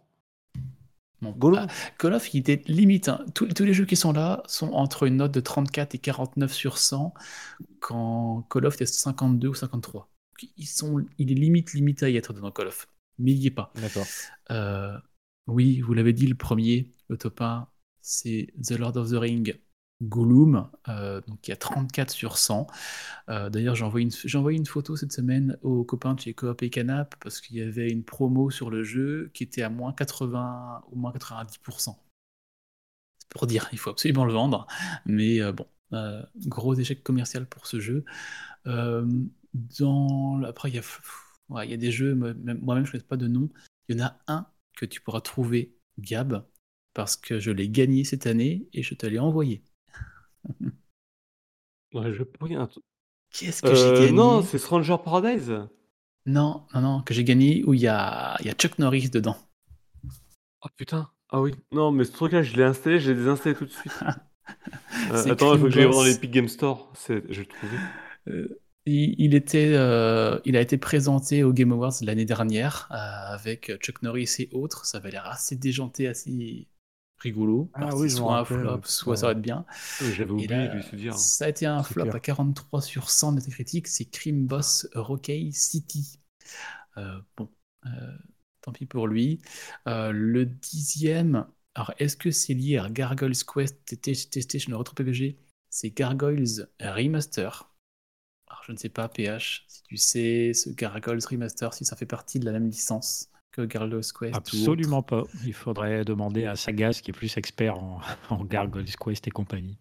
[1.20, 1.34] Bon.
[1.56, 1.66] Ah,
[1.98, 3.08] Call of, il était limite.
[3.08, 3.24] hein.
[3.34, 6.52] Tous, tous les jeux qui sont là sont entre une note de 34 et 49
[6.52, 7.12] sur 100,
[7.80, 10.08] quand Call of est 52 ou 53.
[10.56, 12.86] Ils sont, il est limite limite à y être dans Call of.
[13.18, 13.72] Mais il n'y est pas.
[13.74, 14.06] D'accord.
[14.52, 14.96] Euh,
[15.48, 17.68] oui, vous l'avez dit, le premier, le top 1,
[18.00, 19.58] c'est The Lord of the Ring
[20.02, 22.66] Gollum, euh, donc y a 34 sur 100.
[23.28, 27.16] Euh, D'ailleurs, j'ai envoyé, une, photo cette semaine aux copains de chez Coop et Canap
[27.20, 30.96] parce qu'il y avait une promo sur le jeu qui était à moins 80 ou
[30.96, 31.98] moins 90%.
[33.18, 34.66] C'est pour dire, il faut absolument le vendre.
[35.06, 38.04] Mais euh, bon, euh, gros échec commercial pour ce jeu.
[39.54, 42.92] Dans, après, il y, a, il y a des jeux, moi- même- moi-même je ne
[42.92, 43.48] connais pas de nom.
[43.88, 44.46] Il y en a un
[44.76, 46.44] que tu pourras trouver, Gab,
[46.94, 49.64] parce que je l'ai gagné cette année et je te l'ai envoyé.
[51.94, 52.22] Ouais, je.
[53.32, 55.52] Qu'est-ce que j'ai Euh, gagné non, c'est Stranger Paradise.
[56.26, 59.10] non, non, non, que j'ai gagné où il y a, il y a Chuck Norris
[59.10, 59.36] dedans.
[60.62, 61.10] Ah putain.
[61.30, 61.54] Ah oui.
[61.72, 63.92] Non, mais ce truc-là, je l'ai installé, je l'ai désinstallé tout de suite.
[65.12, 66.90] Euh, attends, il faut que j'aille voir dans l'Epic Game Store.
[67.06, 67.76] Je vais le trouver.
[68.28, 73.70] Euh, il, il était, euh, il a été présenté au Game Awards l'année dernière avec
[73.82, 74.86] Chuck Norris et autres.
[74.86, 76.30] Ça avait l'air assez déjanté, assez
[77.18, 77.70] rigolo.
[77.74, 78.80] Ah oui, soit un rappelle, flop, ouais.
[78.84, 79.64] soit ça va être bien.
[80.00, 81.14] J'avais oublié là, de lui se dire.
[81.14, 82.14] ça a été un flop clair.
[82.14, 86.18] à 43 sur 100 Metacritic, c'est Crime Boss Rockay City.
[86.96, 87.48] Euh, bon,
[87.86, 88.18] euh,
[88.60, 89.40] tant pis pour lui.
[89.86, 94.94] Euh, le dixième, alors est-ce que c'est lié à Gargoyles Quest testé chez le Retro
[94.94, 95.38] PPG
[95.70, 97.72] C'est Gargoyles Remaster.
[98.48, 102.06] Alors je ne sais pas, PH, si tu sais ce Gargoyles Remaster, si ça fait
[102.06, 104.34] partie de la même licence que Gargoyles Quest.
[104.34, 105.24] Absolument pas.
[105.44, 108.00] Il faudrait demander à Sagas, qui est plus expert en,
[108.30, 109.78] en Gargoyles Quest et compagnie.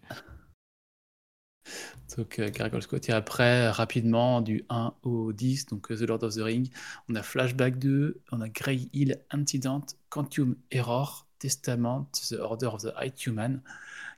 [2.17, 3.09] Donc euh, Gargoyles Quest.
[3.09, 6.69] Et après, rapidement, du 1 au 10, donc euh, The Lord of the Ring,
[7.09, 12.81] on a Flashback 2, on a Grey Hill Incident, Quantum Error, Testament, The Order of
[12.81, 13.61] the High Human,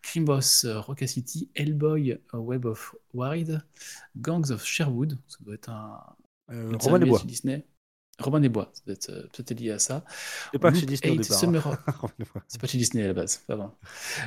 [0.01, 3.61] Crime Boss euh, Roca City, Hellboy euh, Web of Wide,
[4.15, 5.99] Gangs of Sherwood, ça doit être un,
[6.51, 7.65] Euh, chez Disney.
[8.19, 10.03] Robin des Bois, peut-être peut-être lié à ça.
[10.51, 11.37] C'est pas chez Loop Disney au 8 départ.
[11.39, 12.41] Summer of- hein.
[12.47, 13.71] C'est pas chez Disney à la base, pardon.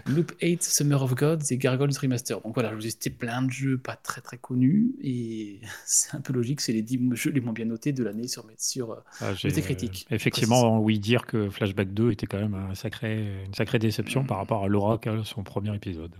[0.06, 2.40] Loop 8, Summer of Gods et Gargoyles Remaster.
[2.40, 6.14] Donc voilà, je vous ai cité plein de jeux pas très très connus et c'est
[6.16, 8.92] un peu logique, c'est les 10 jeux les moins bien notés de l'année sur, sur
[8.92, 13.54] euh, Ah, Metacritic, Effectivement, oui, dire que Flashback 2 était quand même un sacré, une
[13.54, 16.14] sacrée déception par rapport à Laura, qu'a son premier épisode.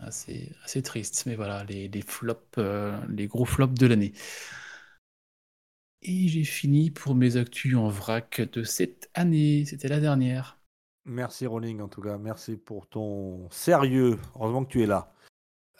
[0.00, 4.12] assez, assez triste, mais voilà, les, les flops, euh, les gros flops de l'année.
[6.02, 10.58] Et j'ai fini pour mes actus en vrac de cette année, c'était la dernière.
[11.04, 14.18] Merci Rolling en tout cas, merci pour ton sérieux.
[14.36, 15.12] Heureusement que tu es là.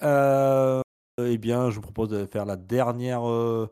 [0.03, 0.81] Euh,
[1.19, 3.71] eh bien, je vous propose de faire la dernière, euh,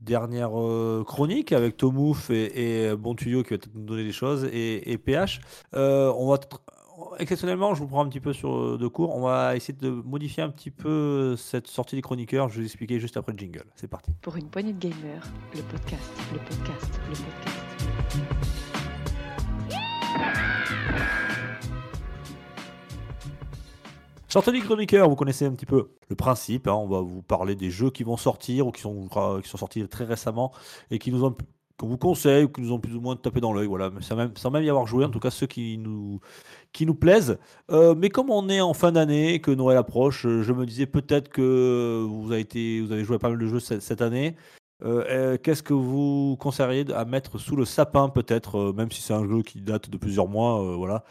[0.00, 4.44] dernière euh, chronique avec Tomouf et, Bon Tuyau qui va peut-être nous donner des choses
[4.44, 5.40] et, et PH.
[5.72, 6.38] On va
[7.18, 9.14] exceptionnellement, je vous prends un petit peu sur euh, de cours.
[9.14, 12.48] On va essayer de modifier un petit peu cette sortie des chroniqueurs.
[12.48, 13.64] Je vais vous expliquer juste après le jingle.
[13.74, 14.12] C'est parti.
[14.22, 15.22] Pour une poignée de gamers,
[15.54, 17.62] le podcast, le podcast, le podcast.
[24.28, 26.68] Sortie des chroniqueurs, vous connaissez un petit peu le principe.
[26.68, 29.08] hein, on va vous parler des jeux qui vont sortir ou qui sont,
[29.42, 30.52] qui sont sortis très récemment
[30.90, 31.34] et qui nous ont
[31.78, 34.00] qu'on vous conseille ou qui nous ont plus ou moins tapé dans l'œil, voilà, mais
[34.00, 36.20] sans même, sans même y avoir joué, en tout cas ceux qui nous,
[36.76, 37.38] qui nous plaisent.
[37.70, 40.84] Euh, mais comme on est en fin d'année, que Noël approche, euh, je me disais
[40.84, 44.36] peut-être que vous avez, été, vous avez joué pas mal de jeux cette, année.
[44.84, 49.26] Euh, Qu'est-ce que vous conseilleriez à mettre sous le sapin, peut-être, même si c'est un
[49.26, 51.04] jeu qui date de plusieurs mois, voilà,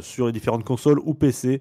[0.00, 1.60] sur les différentes consoles ou PC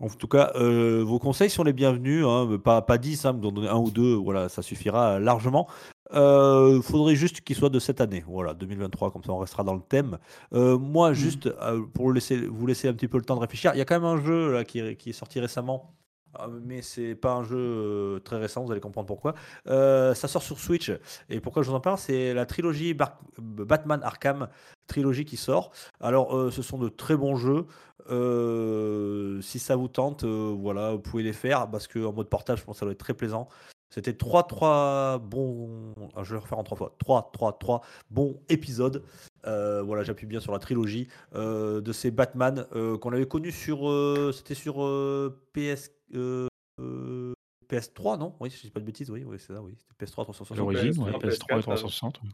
[0.00, 2.26] en tout cas, vos conseils sont les bienvenus.
[2.26, 5.20] hein, mais pas, pas 10, hein, vous en donnez un ou deux, voilà, ça suffira
[5.20, 5.68] largement.
[6.12, 9.74] Il faudrait juste qu'il soit de cette année, voilà, 2023, comme ça on restera dans
[9.74, 10.18] le thème.
[10.52, 13.72] Euh, moi, juste euh, pour laisser, vous laisser un petit peu le temps de réfléchir,
[13.74, 15.94] il y a quand même un jeu là, qui, est- qui est sorti récemment,
[16.40, 19.34] euh, mais c'est pas un jeu euh, très récent, vous allez comprendre pourquoi.
[19.68, 20.92] Euh, ça sort sur Switch,
[21.30, 24.48] et pourquoi je vous en parle, c'est la trilogie Bar- Batman Arkham,
[24.86, 25.70] trilogie qui sort.
[26.00, 27.66] Alors, euh, ce sont de très bons jeux.
[28.10, 32.58] Euh, si ça vous tente, euh, voilà, vous pouvez les faire parce qu'en mode portable,
[32.58, 33.48] je pense que ça doit être très plaisant.
[33.94, 35.94] C'était 3 3 bons.
[36.16, 36.96] ah, Je vais le refaire en 3 fois.
[36.98, 39.04] 3 3 3 bons épisodes.
[39.46, 41.06] Euh, voilà, j'appuie bien sur la trilogie
[41.36, 43.88] euh, de ces Batman euh, qu'on avait connus sur.
[43.88, 45.92] euh, C'était sur euh, PS.
[46.16, 46.48] euh,
[46.80, 47.34] euh,
[47.70, 48.34] PS3, non?
[48.40, 49.76] Oui, si je dis pas de bêtises, oui, oui c'est ça, oui.
[49.78, 50.58] C'était PS3 360.
[50.58, 52.22] L'origine, PS3, ouais, PS3 et PS4, 360.
[52.22, 52.28] ouais.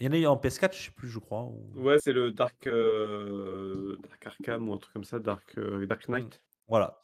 [0.00, 1.44] Il y en a eu en PS4, je sais plus, je crois.
[1.44, 5.86] ou- Ouais, c'est le Dark, euh, Dark Arkham ou un truc comme ça, Dark, euh,
[5.86, 6.40] Dark Knight.
[6.68, 7.00] Voilà.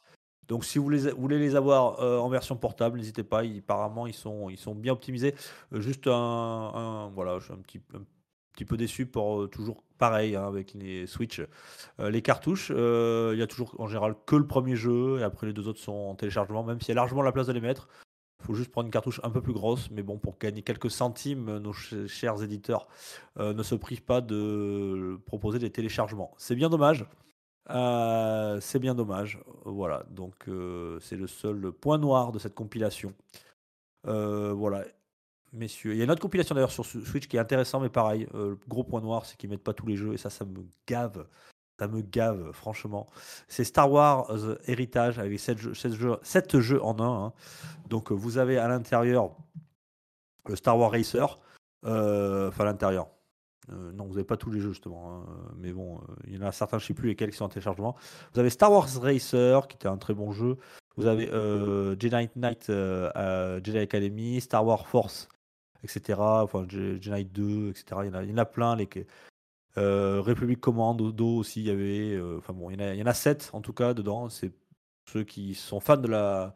[0.47, 3.41] Donc si vous, voulez les avoir euh, en version portable, n'hésitez pas.
[3.41, 5.35] apparemment, ils sont, bien optimisés.
[5.73, 7.79] Euh, juste un, voilà, je suis un petit,
[8.65, 11.41] peu déçu pour euh, toujours pareil hein, avec les Switch,
[11.99, 12.69] les cartouches.
[12.69, 15.79] Il y a toujours en général que le premier jeu et après les deux autres
[15.79, 17.87] sont en téléchargement, même s'il y a largement la place de les mettre.
[18.41, 20.91] Il faut juste prendre une cartouche un peu plus grosse, mais bon, pour gagner quelques
[20.91, 22.87] centimes, nos ch- chers éditeurs
[23.39, 26.33] ne se privent pas de proposer des téléchargements.
[26.37, 27.05] C'est bien dommage.
[27.69, 29.39] Euh, c'est bien dommage.
[29.65, 33.13] Voilà, donc euh, c'est le seul point noir de cette compilation.
[34.07, 34.83] Euh, voilà,
[35.53, 35.93] messieurs.
[35.93, 38.27] Il y a une autre compilation d'ailleurs sur Su- Switch qui est intéressant, mais pareil,
[38.33, 40.63] le gros point noir, c'est qu'ils mettent pas tous les jeux et ça, ça me
[40.87, 41.25] gave.
[41.79, 43.07] Ça me gave, franchement.
[43.49, 44.31] C'est Star Wars
[44.67, 47.25] Heritage avec 7 jeux, 7 jeux, 7 jeux en un.
[47.27, 47.33] hein.
[47.89, 49.35] Donc vous avez à l'intérieur
[50.47, 51.39] le Star Wars Racer,
[51.83, 53.07] enfin à l'intérieur.
[53.71, 55.25] Euh, non, vous n'avez pas tous les jeux justement, hein,
[55.57, 57.45] mais bon, euh, il y en a certains, je ne sais plus lesquels qui sont
[57.45, 57.95] en téléchargement.
[58.33, 60.57] Vous avez Star Wars Racer, qui était un très bon jeu.
[60.97, 65.27] Vous avez euh, Jedi Knight euh, Jedi Academy, Star Wars Force,
[65.83, 66.19] etc.
[66.43, 68.01] Enfin, Je- Jedi Knight 2, etc.
[68.05, 68.75] Il y en a, plein.
[68.75, 68.87] Les,
[69.77, 72.13] euh, République Commando aussi, il y avait.
[72.15, 74.29] euh, Enfin bon, il y, en a, il en a 7 en tout cas dedans.
[74.29, 74.51] C'est
[75.11, 76.53] ceux qui sont fans de la.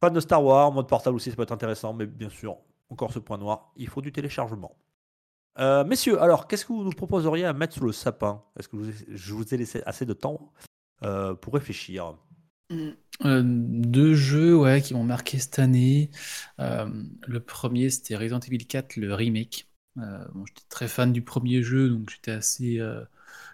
[0.00, 2.58] Fans de Star Wars, mode portable aussi, ça peut être intéressant, mais bien sûr,
[2.90, 4.76] encore ce point noir, il faut du téléchargement.
[5.58, 8.42] Euh, messieurs, alors, qu'est-ce que vous nous proposeriez à mettre sous le sapin?
[8.58, 10.52] Est-ce que vous je vous ai laissé assez de temps
[11.02, 12.16] euh, pour réfléchir?
[13.24, 16.10] Euh, deux jeux ouais, qui m'ont marqué cette année.
[16.58, 19.68] Le premier, c'était Resident Evil 4, le remake.
[19.96, 22.80] J'étais très fan du premier jeu, donc j'étais assez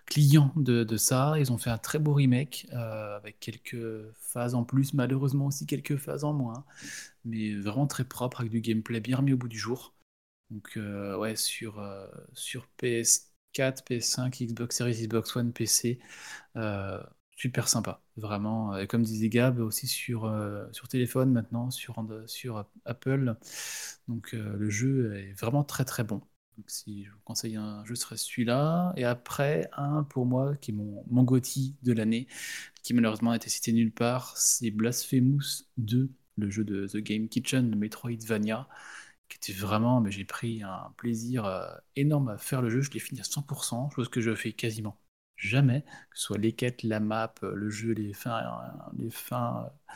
[0.07, 1.35] client de, de ça.
[1.39, 3.77] Ils ont fait un très beau remake avec quelques
[4.17, 6.65] phases en plus, malheureusement aussi quelques phases en moins,
[7.27, 9.93] mais vraiment très propre avec du gameplay bien remis au bout du jour.
[10.51, 16.01] Donc euh, ouais, sur, euh, sur PS4, PS5, Xbox Series, Xbox One, PC,
[16.57, 17.01] euh,
[17.37, 18.77] super sympa, vraiment.
[18.77, 20.31] Et comme disait Gab, aussi sur,
[20.73, 23.37] sur téléphone maintenant, sur, sur Apple.
[24.09, 26.21] Donc le jeu est vraiment très très bon.
[26.57, 28.93] Donc si je vous conseille un jeu, ce serait celui-là.
[28.97, 32.27] Et après, un pour moi, qui est mon, mon GOTY de l'année,
[32.83, 37.29] qui malheureusement a été cité nulle part, c'est Blasphemous 2, le jeu de The Game
[37.29, 38.69] Kitchen, de Metroidvania,
[39.31, 41.67] qui était vraiment, mais j'ai pris un plaisir euh,
[41.97, 42.83] énorme à faire le jeu.
[42.83, 45.01] Je l'ai fini à 100%, chose que je fais quasiment
[45.37, 49.11] jamais, que ce soit les quêtes, la map, euh, le jeu, les fins, euh, les
[49.11, 49.95] fins euh,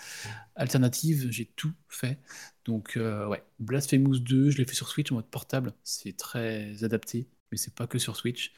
[0.56, 2.18] alternatives, j'ai tout fait.
[2.64, 6.82] Donc euh, ouais, Blasphemous 2, je l'ai fait sur Switch en mode portable, c'est très
[6.84, 8.54] adapté, mais c'est pas que sur Switch.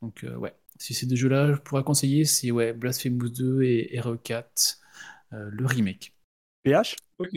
[0.00, 3.98] Donc euh, ouais, si ces deux jeux-là, je pourrais conseiller, c'est ouais, Blasphemous 2 et
[4.00, 4.80] RE4,
[5.32, 6.14] euh, le remake.
[6.64, 7.34] PH Ok.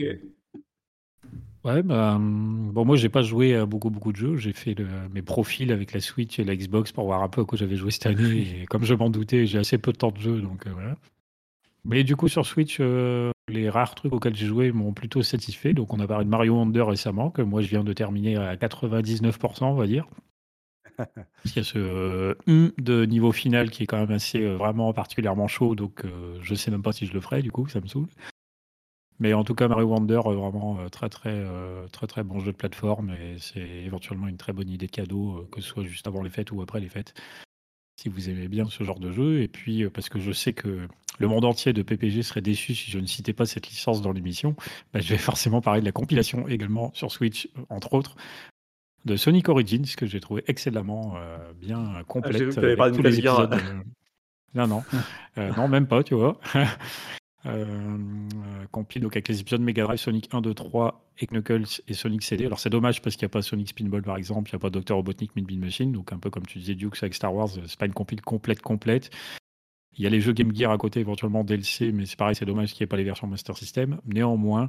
[1.66, 4.36] Ouais, bah, hum, bon, moi, j'ai pas joué à beaucoup, beaucoup de jeux.
[4.36, 7.40] J'ai fait le- mes profils avec la Switch et la Xbox pour voir un peu
[7.40, 8.46] à quoi j'avais joué cette année.
[8.62, 10.94] Et comme je m'en doutais, j'ai assez peu de temps de jeu, donc euh, voilà.
[11.84, 15.72] Mais du coup, sur Switch, euh, les rares trucs auxquels j'ai joué m'ont plutôt satisfait.
[15.74, 18.56] Donc, on a parlé de Mario Wonder récemment, que moi, je viens de terminer à
[18.56, 20.06] 99%, on va dire.
[20.96, 22.34] Parce qu'il y a ce euh,
[22.78, 26.54] de niveau final qui est quand même assez euh, vraiment particulièrement chaud, donc euh, je
[26.54, 28.08] sais même pas si je le ferai, du coup, ça me saoule.
[29.18, 32.40] Mais en tout cas, Mario Wonder, euh, vraiment euh, très très euh, très très bon
[32.40, 35.84] jeu de plateforme et c'est éventuellement une très bonne idée de cadeau, que ce soit
[35.84, 37.14] juste avant les fêtes ou après les fêtes,
[38.00, 39.40] si vous aimez bien ce genre de jeu.
[39.40, 40.86] Et puis parce que je sais que
[41.18, 44.12] le monde entier de PPG serait déçu si je ne citais pas cette licence dans
[44.12, 44.54] l'émission,
[44.92, 48.16] bah, je vais forcément parler de la compilation également sur Switch, entre autres,
[49.06, 52.36] de Sonic Origins que j'ai trouvé excellemment euh, bien complète.
[52.36, 53.82] Ah, vu que avec tous les épisodes, euh,
[54.54, 54.82] Non, non,
[55.38, 56.40] Euh, non, même pas, tu vois.
[57.46, 61.80] Euh, euh, compile donc avec les épisodes Mega Drive, Sonic 1, 2, 3 et Knuckles
[61.86, 62.46] et Sonic CD.
[62.46, 64.60] Alors c'est dommage parce qu'il n'y a pas Sonic Spinball par exemple, il n'y a
[64.60, 67.34] pas Dr Robotnik Mid Bean Machine, donc un peu comme tu disais Dukes avec Star
[67.34, 69.10] Wars, euh, c'est pas une compile complète complète.
[69.98, 72.44] Il y a les jeux Game Gear à côté, éventuellement DLC, mais c'est pareil, c'est
[72.44, 73.98] dommage qu'il n'y ait pas les versions Master System.
[74.04, 74.68] Néanmoins,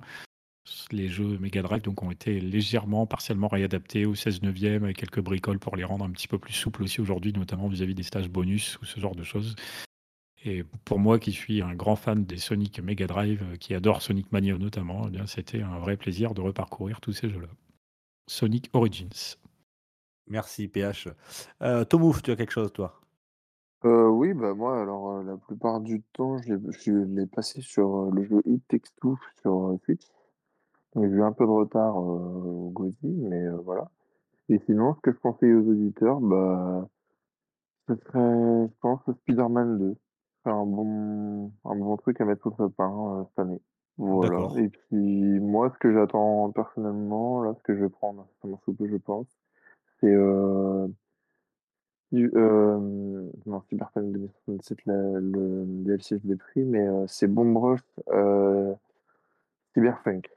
[0.92, 5.20] les jeux Mega Drive donc, ont été légèrement, partiellement réadaptés au 16 neuvième avec quelques
[5.20, 8.30] bricoles pour les rendre un petit peu plus souples aussi aujourd'hui, notamment vis-à-vis des stages
[8.30, 9.56] bonus ou ce genre de choses.
[10.48, 14.02] Et pour moi qui suis un grand fan des Sonic Mega Drive, euh, qui adore
[14.02, 17.50] Sonic Mania notamment, eh bien c'était un vrai plaisir de reparcourir tous ces jeux-là.
[18.28, 19.36] Sonic Origins.
[20.28, 21.10] Merci PH.
[21.62, 23.02] Euh, Tomouf, tu as quelque chose toi?
[23.84, 28.12] Euh, oui, bah moi, alors euh, la plupart du temps, je l'ai passé sur euh,
[28.12, 30.02] le jeu It Takes Two sur euh, Switch.
[30.96, 33.92] J'ai eu un peu de retard euh, au GOTY, mais euh, voilà.
[34.50, 36.88] Et sinon, ce que je conseille aux auditeurs, bah,
[37.88, 39.98] ce serait, je pense, Spider-Man 2.
[40.48, 43.60] C'est un bon, un bon truc à mettre sous le sapin euh, cette année.
[43.98, 44.48] Voilà.
[44.62, 48.72] Et puis moi, ce que j'attends personnellement, là, ce que je vais prendre, ça sous
[48.72, 49.28] peu, je pense,
[50.00, 50.88] c'est euh,
[52.14, 57.58] Cy- euh, non, Cyberpunk 2077, la- le DLC, je l'ai pris, mais euh, c'est Bomb
[57.58, 58.74] Rush euh,
[59.74, 60.30] Cyberpunk,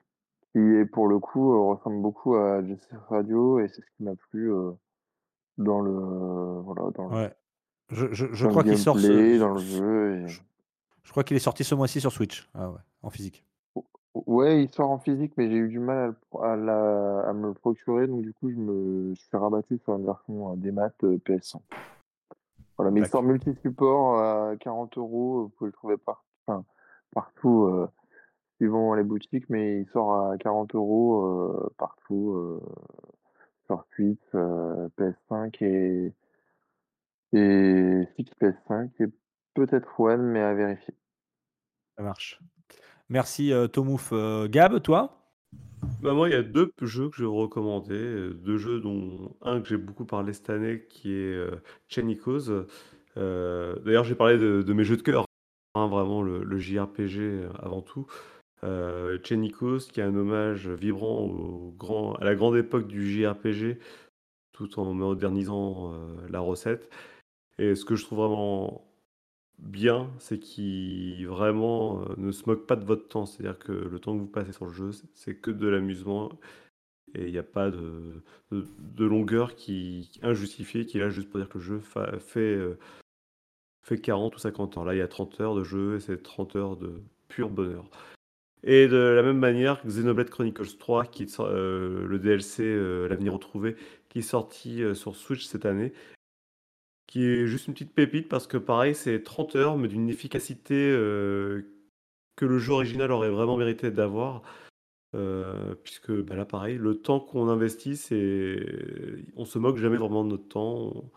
[0.53, 4.03] qui est pour le coup euh, ressemble beaucoup à Set Radio et c'est ce qui
[4.03, 4.73] m'a plu euh,
[5.59, 7.33] dans le voilà dans Ouais.
[7.91, 10.17] Je, crois qu'il sort gameplay, ce, dans le jeu.
[10.17, 10.29] Et...
[10.29, 10.41] je,
[11.03, 12.49] je crois qu'il est sorti ce mois-ci sur Switch.
[12.55, 13.45] Ah ouais, en physique.
[14.15, 18.09] Ouais, il sort en physique, mais j'ai eu du mal à, la- me le procurer,
[18.09, 21.19] donc du coup je me je suis rabattu sur une version euh, des maths euh,
[21.19, 21.61] PS100.
[22.77, 26.65] Voilà, mais il sort multi-support à 40 euros, vous pouvez le trouver par, enfin,
[27.13, 27.89] partout, euh,
[28.57, 32.61] suivant les boutiques, mais il sort à 40 euros partout, euh,
[33.67, 36.13] sur Switch, euh, PS5 et,
[37.33, 39.07] et fixe PS5 et
[39.55, 40.95] peut-être One, mais à vérifier.
[41.97, 42.41] Ça marche.
[43.09, 44.11] Merci euh, Tomouf.
[44.13, 45.17] Euh, Gab, toi?
[46.03, 47.95] Bah moi, il y a deux jeux que je vais vous recommander.
[47.95, 52.51] euh, Deux jeux dont un que j'ai beaucoup parlé cette année, qui est euh, Chenikos.
[53.17, 55.25] Euh, d'ailleurs, j'ai parlé de, de mes jeux de cœur,
[55.75, 58.07] hein, vraiment le, le JRPG avant tout.
[58.63, 63.79] Euh, Chenikos, qui est un hommage vibrant au grand, à la grande époque du JRPG,
[64.53, 66.91] tout en modernisant euh, la recette.
[67.61, 68.91] Et ce que je trouve vraiment
[69.59, 73.27] bien, c'est qu'il vraiment euh, ne se moque pas de votre temps.
[73.27, 76.31] C'est-à-dire que le temps que vous passez sur le jeu, c'est- que de l'amusement
[77.15, 81.39] et il n'y a pas de, de, longueur qui injustifiée qui est là juste pour
[81.39, 82.79] dire que le jeu fa- fait, euh,
[83.83, 84.85] fait 40 ou 50 heures.
[84.87, 87.85] Là, il y a 30 heures de jeu et c'est 30 heures de pur bonheur.
[88.63, 92.65] Et de la même manière, Xenoblade Chronicles 3, qui, euh, le DLC
[93.09, 93.77] L'avenir retrouvé,
[94.09, 95.93] qui est sorti sur Switch cette année,
[97.11, 100.77] qui est juste une petite pépite parce que pareil, c'est 30 heures, mais d'une efficacité
[100.77, 101.63] euh,
[102.37, 104.43] que le jeu original aurait vraiment mérité d'avoir.
[105.17, 108.65] Euh, puisque bah là, pareil, le temps qu'on investit, c'est
[109.37, 111.11] on se moque jamais vraiment de notre temps.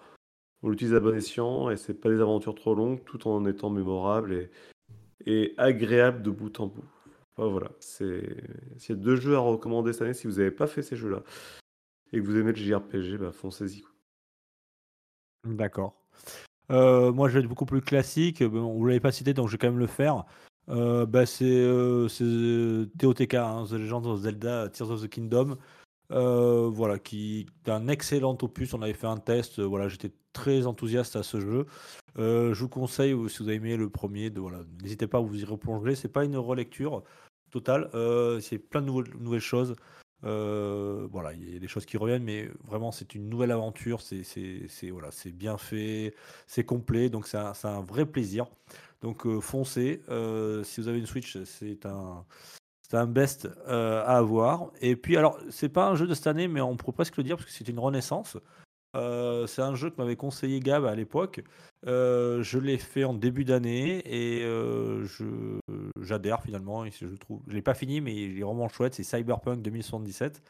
[0.64, 3.70] On, l'utilise à bon escient et c'est pas des aventures trop longues, tout en étant
[3.70, 4.50] mémorable et,
[5.26, 6.86] et agréable de bout en bout.
[7.36, 8.24] Enfin, voilà, c'est
[8.78, 10.96] s'il y a deux jeux à recommander cette année, si vous n'avez pas fait ces
[10.96, 11.24] jeux-là
[12.14, 13.84] et que vous aimez le JRPG, bah foncez-y.
[15.44, 15.96] D'accord.
[16.72, 18.44] Euh, moi, je vais être beaucoup plus classique.
[18.44, 20.26] Bon, vous l'avez pas cité, donc je vais quand même le faire.
[20.70, 25.10] Euh, bah, c'est euh, c'est, euh, TOTK, hein, The Legend of Zelda Tears of the
[25.10, 25.58] Kingdom.
[26.10, 28.74] voilà, qui est un excellent opus.
[28.74, 31.66] On avait fait un test, voilà, j'étais très enthousiaste à ce jeu.
[32.18, 35.46] Je vous conseille, si vous avez aimé le premier, voilà, n'hésitez pas à vous y
[35.46, 35.96] replonger.
[35.96, 37.04] C'est pas une relecture
[37.52, 37.90] totale,
[38.42, 39.76] c'est plein de nouvelles choses.
[40.24, 44.02] Euh, voilà, il y a des choses qui reviennent, mais vraiment c'est une nouvelle aventure.
[44.02, 46.14] C'est c'est- voilà, c'est bien fait,
[46.48, 48.48] c'est complet, donc c'est un, c'est un vrai plaisir.
[49.02, 50.02] Donc euh, foncez.
[50.10, 52.26] Euh, si vous avez une Switch, c'est un
[52.90, 54.72] c'est un best à avoir.
[54.82, 57.24] Et puis alors, c'est pas un jeu de cette année, mais on pourrait presque le
[57.24, 58.38] dire parce que c'est une renaissance.
[58.96, 61.44] Euh, c'est un jeu que m'avait conseillé Gab à l'époque.
[61.88, 65.60] Euh, je l'ai fait en début d'année et euh, je
[66.00, 66.86] j'adhère finalement.
[66.86, 68.94] Et je trouve, je l'ai pas fini, mais il est vraiment chouette.
[68.94, 70.42] C'est Cyberpunk 2077.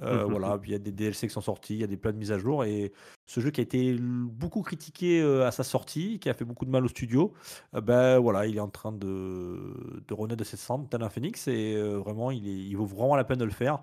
[0.00, 0.30] Euh, Mhm.
[0.30, 2.12] voilà, puis il y a des DLC qui sont sortis, il y a des plein
[2.12, 2.92] de mises à jour et
[3.26, 6.70] ce jeu qui a été beaucoup critiqué à sa sortie, qui a fait beaucoup de
[6.70, 7.32] mal au studio,
[7.72, 11.48] ben voilà, il est en train de, de renaître de ses cendres, tel un phénix
[11.48, 13.82] et vraiment, il, est, il vaut vraiment la peine de le faire.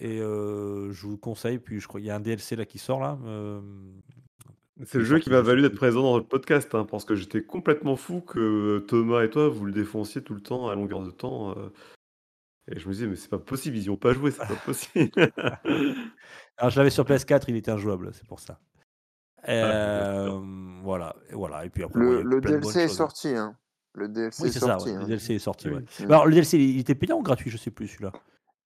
[0.00, 1.58] Et euh, je vous le conseille.
[1.58, 3.18] Puis je crois qu'il y a un DLC là qui sort là.
[3.26, 3.60] euh,
[4.84, 7.42] C'est le jeu qui m'a valu d'être présent dans votre podcast, hein, parce que j'étais
[7.42, 11.10] complètement fou que Thomas et toi, vous le défonciez tout le temps, à longueur de
[11.10, 11.50] temps.
[11.58, 11.70] euh,
[12.70, 14.54] et je me disais, mais c'est pas possible, ils y ont pas joué, c'est pas
[14.64, 15.10] possible.
[16.58, 18.60] Alors je l'avais sur PS4, il était injouable, c'est pour ça.
[19.42, 20.40] Ah, Euh,
[20.82, 21.64] voilà, et voilà.
[21.64, 22.96] Et puis après, bon, il y Le, a le plein de bonnes DLC est choses.
[22.96, 23.56] sorti, hein.
[23.94, 24.66] Le DLC Oui, est c'est ça.
[24.78, 24.90] sorti.
[24.90, 25.06] ouais, Le hein.
[25.06, 25.68] DLC est sorti.
[25.68, 25.74] Oui.
[25.76, 25.84] Ouais.
[26.06, 26.10] Mm.
[26.12, 28.12] Alors le DLC, il était payant ou gratuit Je sais plus celui-là?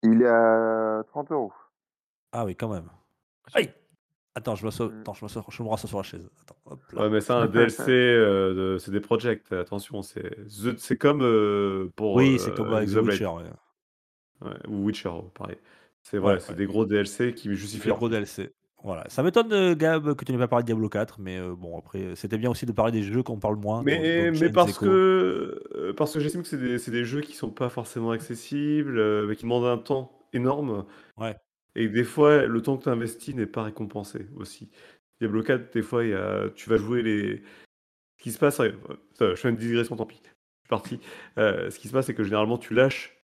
[0.02, 1.52] Il est à 30 euros.
[2.32, 2.88] Ah oui, quand même.
[3.54, 3.72] Aïe
[4.34, 5.00] Attends, je me, so- Mm.
[5.02, 6.30] attends, je me, so- je me rassois sur la chaise.
[6.40, 7.02] Attends, hop là.
[7.02, 10.36] Ouais, mais c'est un DLC euh, de CD Projekt, attention, c'est
[10.78, 12.94] c'est comme euh, pour Oui, euh, c'est comme avec The.
[12.96, 13.26] Witcher.
[13.26, 13.50] Ouais.
[14.48, 15.58] Ouais, ou Witcher, pareil.
[16.02, 16.56] C'est vrai, Ouais, c'est ouais.
[16.58, 18.08] des gros DLC qui C'est justifient des gros.
[18.08, 18.54] DLC.
[18.84, 19.04] Voilà.
[19.08, 21.78] Ça m'étonne, euh, Gab, que tu n'aies pas parlé de Diablo 4, mais euh, bon,
[21.78, 23.82] après, c'était bien aussi de parler des jeux qu'on parle moins.
[23.82, 27.68] Mais, parce que euh, parce que j'estime que c'est des, des jeux qui sont pas
[27.68, 30.84] forcément accessibles, euh, mais qui demandent un temps énorme.
[31.16, 31.36] Ouais.
[31.76, 34.70] Et des fois, le temps que tu investis n'est pas récompensé aussi.
[35.20, 37.42] Diablo 4, des fois, y a, tu vas jouer les.
[38.18, 38.64] Ce qui se passe, ça,
[39.18, 40.20] je fais une digression, tant pis.
[40.24, 41.00] Je suis parti.
[41.36, 43.21] Ce qui se passe, c'est que généralement, tu lâches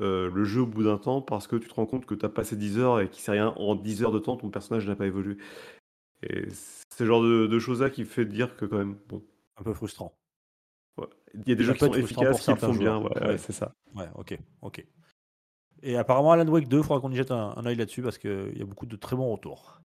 [0.00, 2.24] euh, le jeu au bout d'un temps parce que tu te rends compte que tu
[2.24, 4.86] as passé 10 heures et qu'il sait rien en 10 heures de temps, ton personnage
[4.86, 5.36] n'a pas évolué.
[6.22, 9.22] Et c'est ce genre de, de choses-là qui fait dire que, quand même, bon,
[9.58, 10.14] Un peu frustrant.
[10.98, 11.06] ouais.
[11.34, 13.04] il y a des jeux qui sont efficaces, qui le font bien, joueurs.
[13.04, 13.26] ouais, Ouais.
[13.28, 13.72] ouais, c'est ça.
[13.94, 14.84] Ouais, ok, ok.
[15.82, 18.16] Et apparemment, Alan Wake 2, il faudra qu'on y jette un, un œil là-dessus parce
[18.18, 19.80] qu'il y a beaucoup de très bons retours.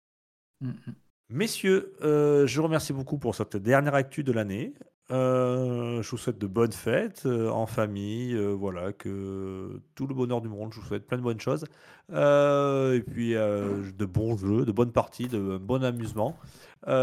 [0.61, 0.93] Mm, mm.
[1.29, 4.73] Messieurs, euh, je vous remercie beaucoup pour cette dernière actu de l'année.
[5.09, 10.13] Euh, je vous souhaite de bonnes fêtes euh, en famille, euh, voilà, que tout le
[10.13, 10.73] bonheur du monde.
[10.73, 11.65] Je vous souhaite plein de bonnes choses.
[12.11, 16.37] Et puis de bons jeux, de bonnes parties, de bon amusement.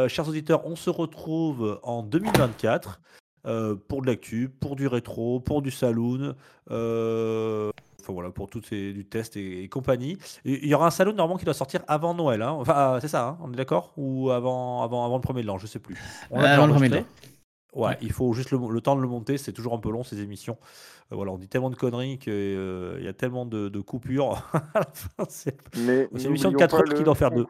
[0.08, 3.00] Chers auditeurs, on se retrouve en 2024
[3.46, 6.34] euh, pour de l'actu, pour du rétro, pour du saloon.
[8.04, 10.18] Enfin voilà, pour tout ces, du test et, et compagnie.
[10.44, 12.42] Et Il y aura un salon normalement qui doit sortir avant Noël.
[12.42, 12.50] hein.
[12.50, 13.92] Enfin, euh, c'est ça, hein, on est d'accord?
[13.96, 15.96] Ou avant, avant, avant le premier de l'an, je sais plus.
[16.30, 17.33] On déjà avant le premier de enregistré.
[17.74, 19.36] Ouais, il faut juste le, le temps de le monter.
[19.38, 20.56] C'est toujours un peu long ces émissions.
[21.12, 24.42] Euh, voilà, on dit tellement de conneries qu'il y a tellement de, de coupures.
[25.28, 25.56] c'est-
[26.20, 27.46] une émission de n'oublions 4 pas heures qui doit faire deux.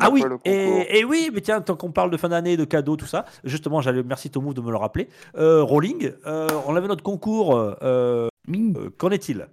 [0.00, 2.96] Ah oui, et, et oui, mais tiens, tant qu'on parle de fin d'année, de cadeaux,
[2.96, 5.08] tout ça, justement, j'allais merci Tomu de me le rappeler.
[5.36, 7.56] Euh, Rolling, euh, on avait notre concours.
[7.56, 9.48] euh, Ming, euh, Qu'en est-il?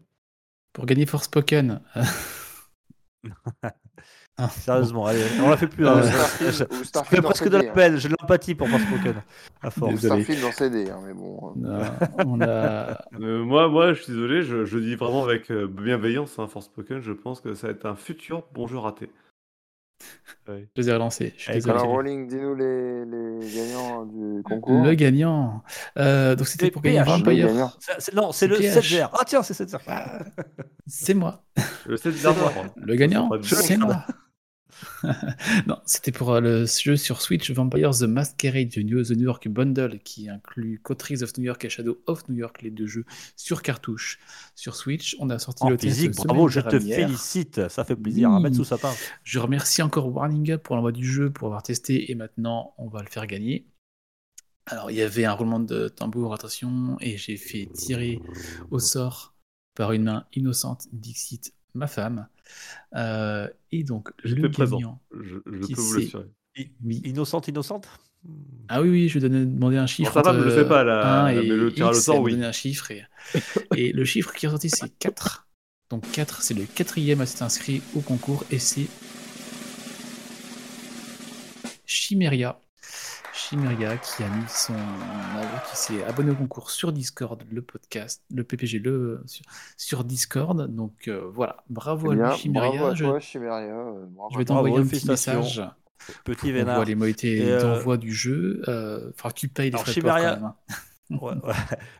[0.74, 1.82] Pour gagner Forspoken.
[4.40, 5.88] Ah, Sérieusement, allez, on la fait plus.
[5.88, 6.02] Hein.
[6.40, 6.64] Je-
[7.06, 7.74] fais presque de CD, la hein.
[7.74, 8.68] peine, j'ai de l'empathie pour.
[9.64, 9.94] À force.
[9.96, 10.24] Désolé.
[10.24, 11.54] Starfield en CD, hein, mais bon.
[11.66, 11.84] euh.
[12.24, 13.00] non, on a...
[13.20, 17.02] Euh, moi, moi, je suis désolé, je, je dis vraiment avec euh, bienveillance, hein, Forspoken,
[17.02, 19.10] je pense que ça va être un futur bon jeu raté.
[20.48, 21.34] Je les ai relancés.
[21.38, 21.80] Je suis désolé.
[21.80, 21.88] Alors.
[21.88, 24.84] Rolling, dis-nous les, les gagnants du concours.
[24.84, 25.64] Le gagnant.
[25.98, 27.50] Euh, donc c'était pour gagner Vampire.
[28.14, 28.88] non, c'est le PH.
[28.88, 30.20] 7 Ah tiens, c'est 7 Ah,
[30.86, 31.44] c'est moi.
[31.88, 32.52] Le 7 C'est moi.
[32.76, 34.06] Le gagnant, c'est moi.
[35.68, 39.24] non, c'était pour euh, le jeu sur Switch Vampire The Masquerade The New, The New
[39.24, 42.88] York Bundle qui inclut Coteries of New York et Shadow of New York, les deux
[42.88, 43.06] jeux
[43.36, 44.20] sur cartouche.
[44.56, 47.68] Sur Switch, on a sorti En le test physique, semaine bravo, je te félicite.
[47.70, 48.44] Ça fait plaisir à Oui.
[48.44, 48.94] mettre sous sapin.
[49.24, 52.88] Je remercie encore Warning Up pour l'envoi du jeu, pour avoir testé, et maintenant on
[52.88, 53.68] va le faire gagner.
[54.66, 58.20] Alors il y avait un roulement de tambour, attention, et j'ai fait tirer
[58.70, 59.34] au sort
[59.76, 62.28] par une main innocente Dixit, ma femme.
[62.96, 65.02] Euh, et donc le gagnant.
[65.20, 66.26] Je, je Qui peux vous l'assurer.
[66.84, 67.02] Oui.
[67.06, 67.88] Innocente, innocente?
[68.68, 70.12] Ah oui, oui, je vais demander un chiffre.
[70.12, 72.32] sa femme, entre, je sais pas, et mais le sort, oui.
[72.32, 72.92] donnait un chiffre.
[72.92, 73.04] Et,
[73.76, 75.48] et le chiffre qui est ressorti, c'est 4.
[75.90, 78.88] Donc 4, c'est le quatrième à s'être inscrit au concours et c'est
[81.86, 82.60] Chimeria.
[83.50, 84.74] Chimeria qui a mis son
[85.70, 89.46] qui s'est abonné au concours sur Discord, le podcast, le PPG, le sur,
[89.78, 90.68] sur Discord.
[90.74, 92.70] Donc euh, voilà, bravo Eh à lui, Chimeria.
[92.72, 93.58] bravo à je, toi, Chimeria.
[93.74, 95.62] euh, bravo je vais t'envoyer un petit message.
[96.26, 96.84] Petit vénard.
[96.86, 96.94] les
[97.24, 98.62] Et, euh, d'envoi du jeu.
[98.68, 100.46] Euh, faudra que tu payes les frais de port Chimeria- quand même.
[100.46, 100.56] hein.
[101.10, 101.54] Ouais, ouais.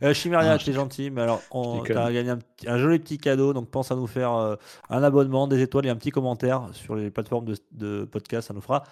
[0.04, 2.34] Euh, Chimeria, Non, t'es gentil, mais alors, on t'as gagné
[2.68, 4.56] un, joli petit cadeau, donc pense à nous faire euh,
[4.90, 8.54] un abonnement, des étoiles et un petit commentaire sur les plateformes de, de podcast, ça
[8.54, 8.84] nous fera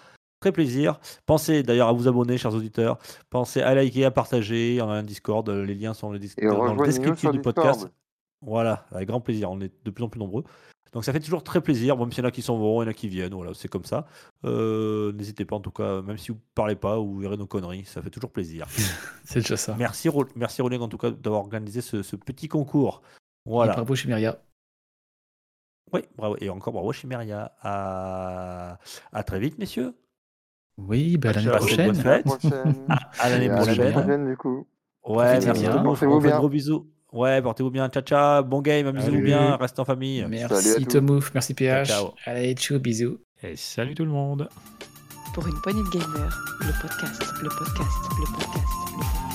[0.46, 1.00] très plaisir.
[1.26, 2.98] Pensez d'ailleurs à vous abonner, chers auditeurs.
[3.30, 4.78] Pensez à liker, à partager.
[4.80, 7.42] On a un Discord, les liens sont dans le, dans le descriptif du Discord.
[7.42, 7.88] podcast.
[8.42, 9.50] Voilà, avec grand plaisir.
[9.50, 10.44] On est de plus en plus nombreux.
[10.92, 12.84] Donc ça fait toujours très plaisir, même s'il y en a qui s'en vont, il
[12.84, 14.06] y en a qui viennent, voilà, c'est comme ça.
[14.44, 17.46] Euh, N'hésitez pas en tout cas, même si vous parlez pas ou vous verrez nos
[17.46, 18.66] conneries, ça fait toujours plaisir.
[19.24, 19.74] C'est déjà ça.
[19.78, 23.02] Merci, Ro- merci Rolling en tout cas d'avoir organisé ce, ce petit concours.
[23.44, 23.72] Voilà.
[23.72, 24.38] Et bravo Chimeria.
[25.92, 26.36] Oui, bravo.
[26.40, 27.52] Et encore bravo Chimeria.
[27.60, 28.78] À,
[29.12, 29.92] à très vite, messieurs.
[30.78, 31.80] Oui, bah, à l'année prochaine.
[31.80, 32.24] À la fêtes.
[32.24, 32.74] prochaine.
[33.18, 33.92] À l'année Et à l'année prochaine.
[33.92, 34.66] prochaine, du coup.
[35.06, 35.78] Ouais, merci bien.
[35.82, 36.86] Portez-vous gros bisous.
[37.12, 37.88] Ouais, portez-vous bien.
[37.88, 38.42] Ciao, ciao.
[38.44, 39.56] Bon game, amusez-vous bien.
[39.56, 40.26] Restez en famille.
[40.28, 40.84] Merci.
[40.86, 41.88] Tomouf, merci PH.
[41.88, 42.08] Ciao.
[42.26, 43.18] Allez, tchou, bisous.
[43.42, 44.48] Et salut tout le monde.
[45.34, 49.25] Pour une poignée de gamers, le podcast, le podcast, le podcast, le podcast.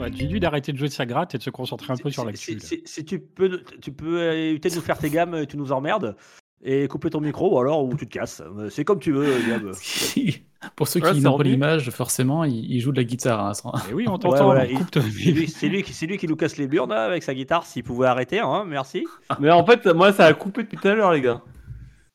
[0.00, 2.24] Ouais, dû d'arrêter de jouer de sa gratte et de se concentrer un peu sur
[2.24, 2.58] l'actu.
[2.60, 5.72] si, si- tu peux, tu peux éviter de nous faire tes gammes, et tu nous
[5.72, 6.16] emmerdes.
[6.64, 8.40] Et couper ton micro, ou alors ou tu te casses.
[8.40, 9.72] Euh, C'est comme tu veux, Gab.
[10.76, 13.44] Pour ceux Ouais, qui n'ont pas l'image, forcément, il, il joue de la guitare.
[13.44, 14.44] hein, sans- Et oui, on Ouais, t'entend.
[14.44, 17.34] voilà, coupe ton- C'est lui, lui lui qui nous casse les burnes là, avec sa
[17.34, 17.66] guitare.
[17.66, 19.04] S'il pouvait arrêter, hein, merci.
[19.40, 21.42] Mais en fait, moi, ça a coupé depuis tout à l'heure, les gars.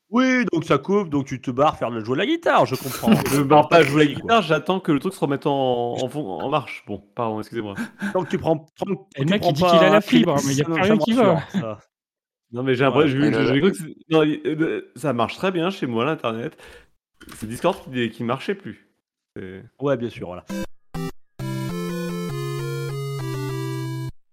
[0.09, 2.75] Oui, donc ça coupe, donc tu te barres faire de jouer de la guitare, je
[2.75, 3.11] comprends.
[3.31, 6.07] Je ne barre pas jouer la guitare, j'attends que le truc se remette en, en,
[6.07, 6.83] fon- en marche.
[6.87, 7.75] Bon, pardon, excusez-moi.
[8.13, 8.57] Tant que tu prends.
[8.77, 10.57] tant le tu mec, prends il dit pas qu'il a la un fibre, mais il
[10.57, 11.41] y a ça rien qui va.
[12.53, 12.91] Non, mais j'ai là-
[13.59, 16.57] cru que euh, ça marche très bien chez moi, l'internet.
[17.35, 18.89] C'est Discord qui, qui marchait plus.
[19.35, 20.45] C'est- Ouais, bien sûr, voilà.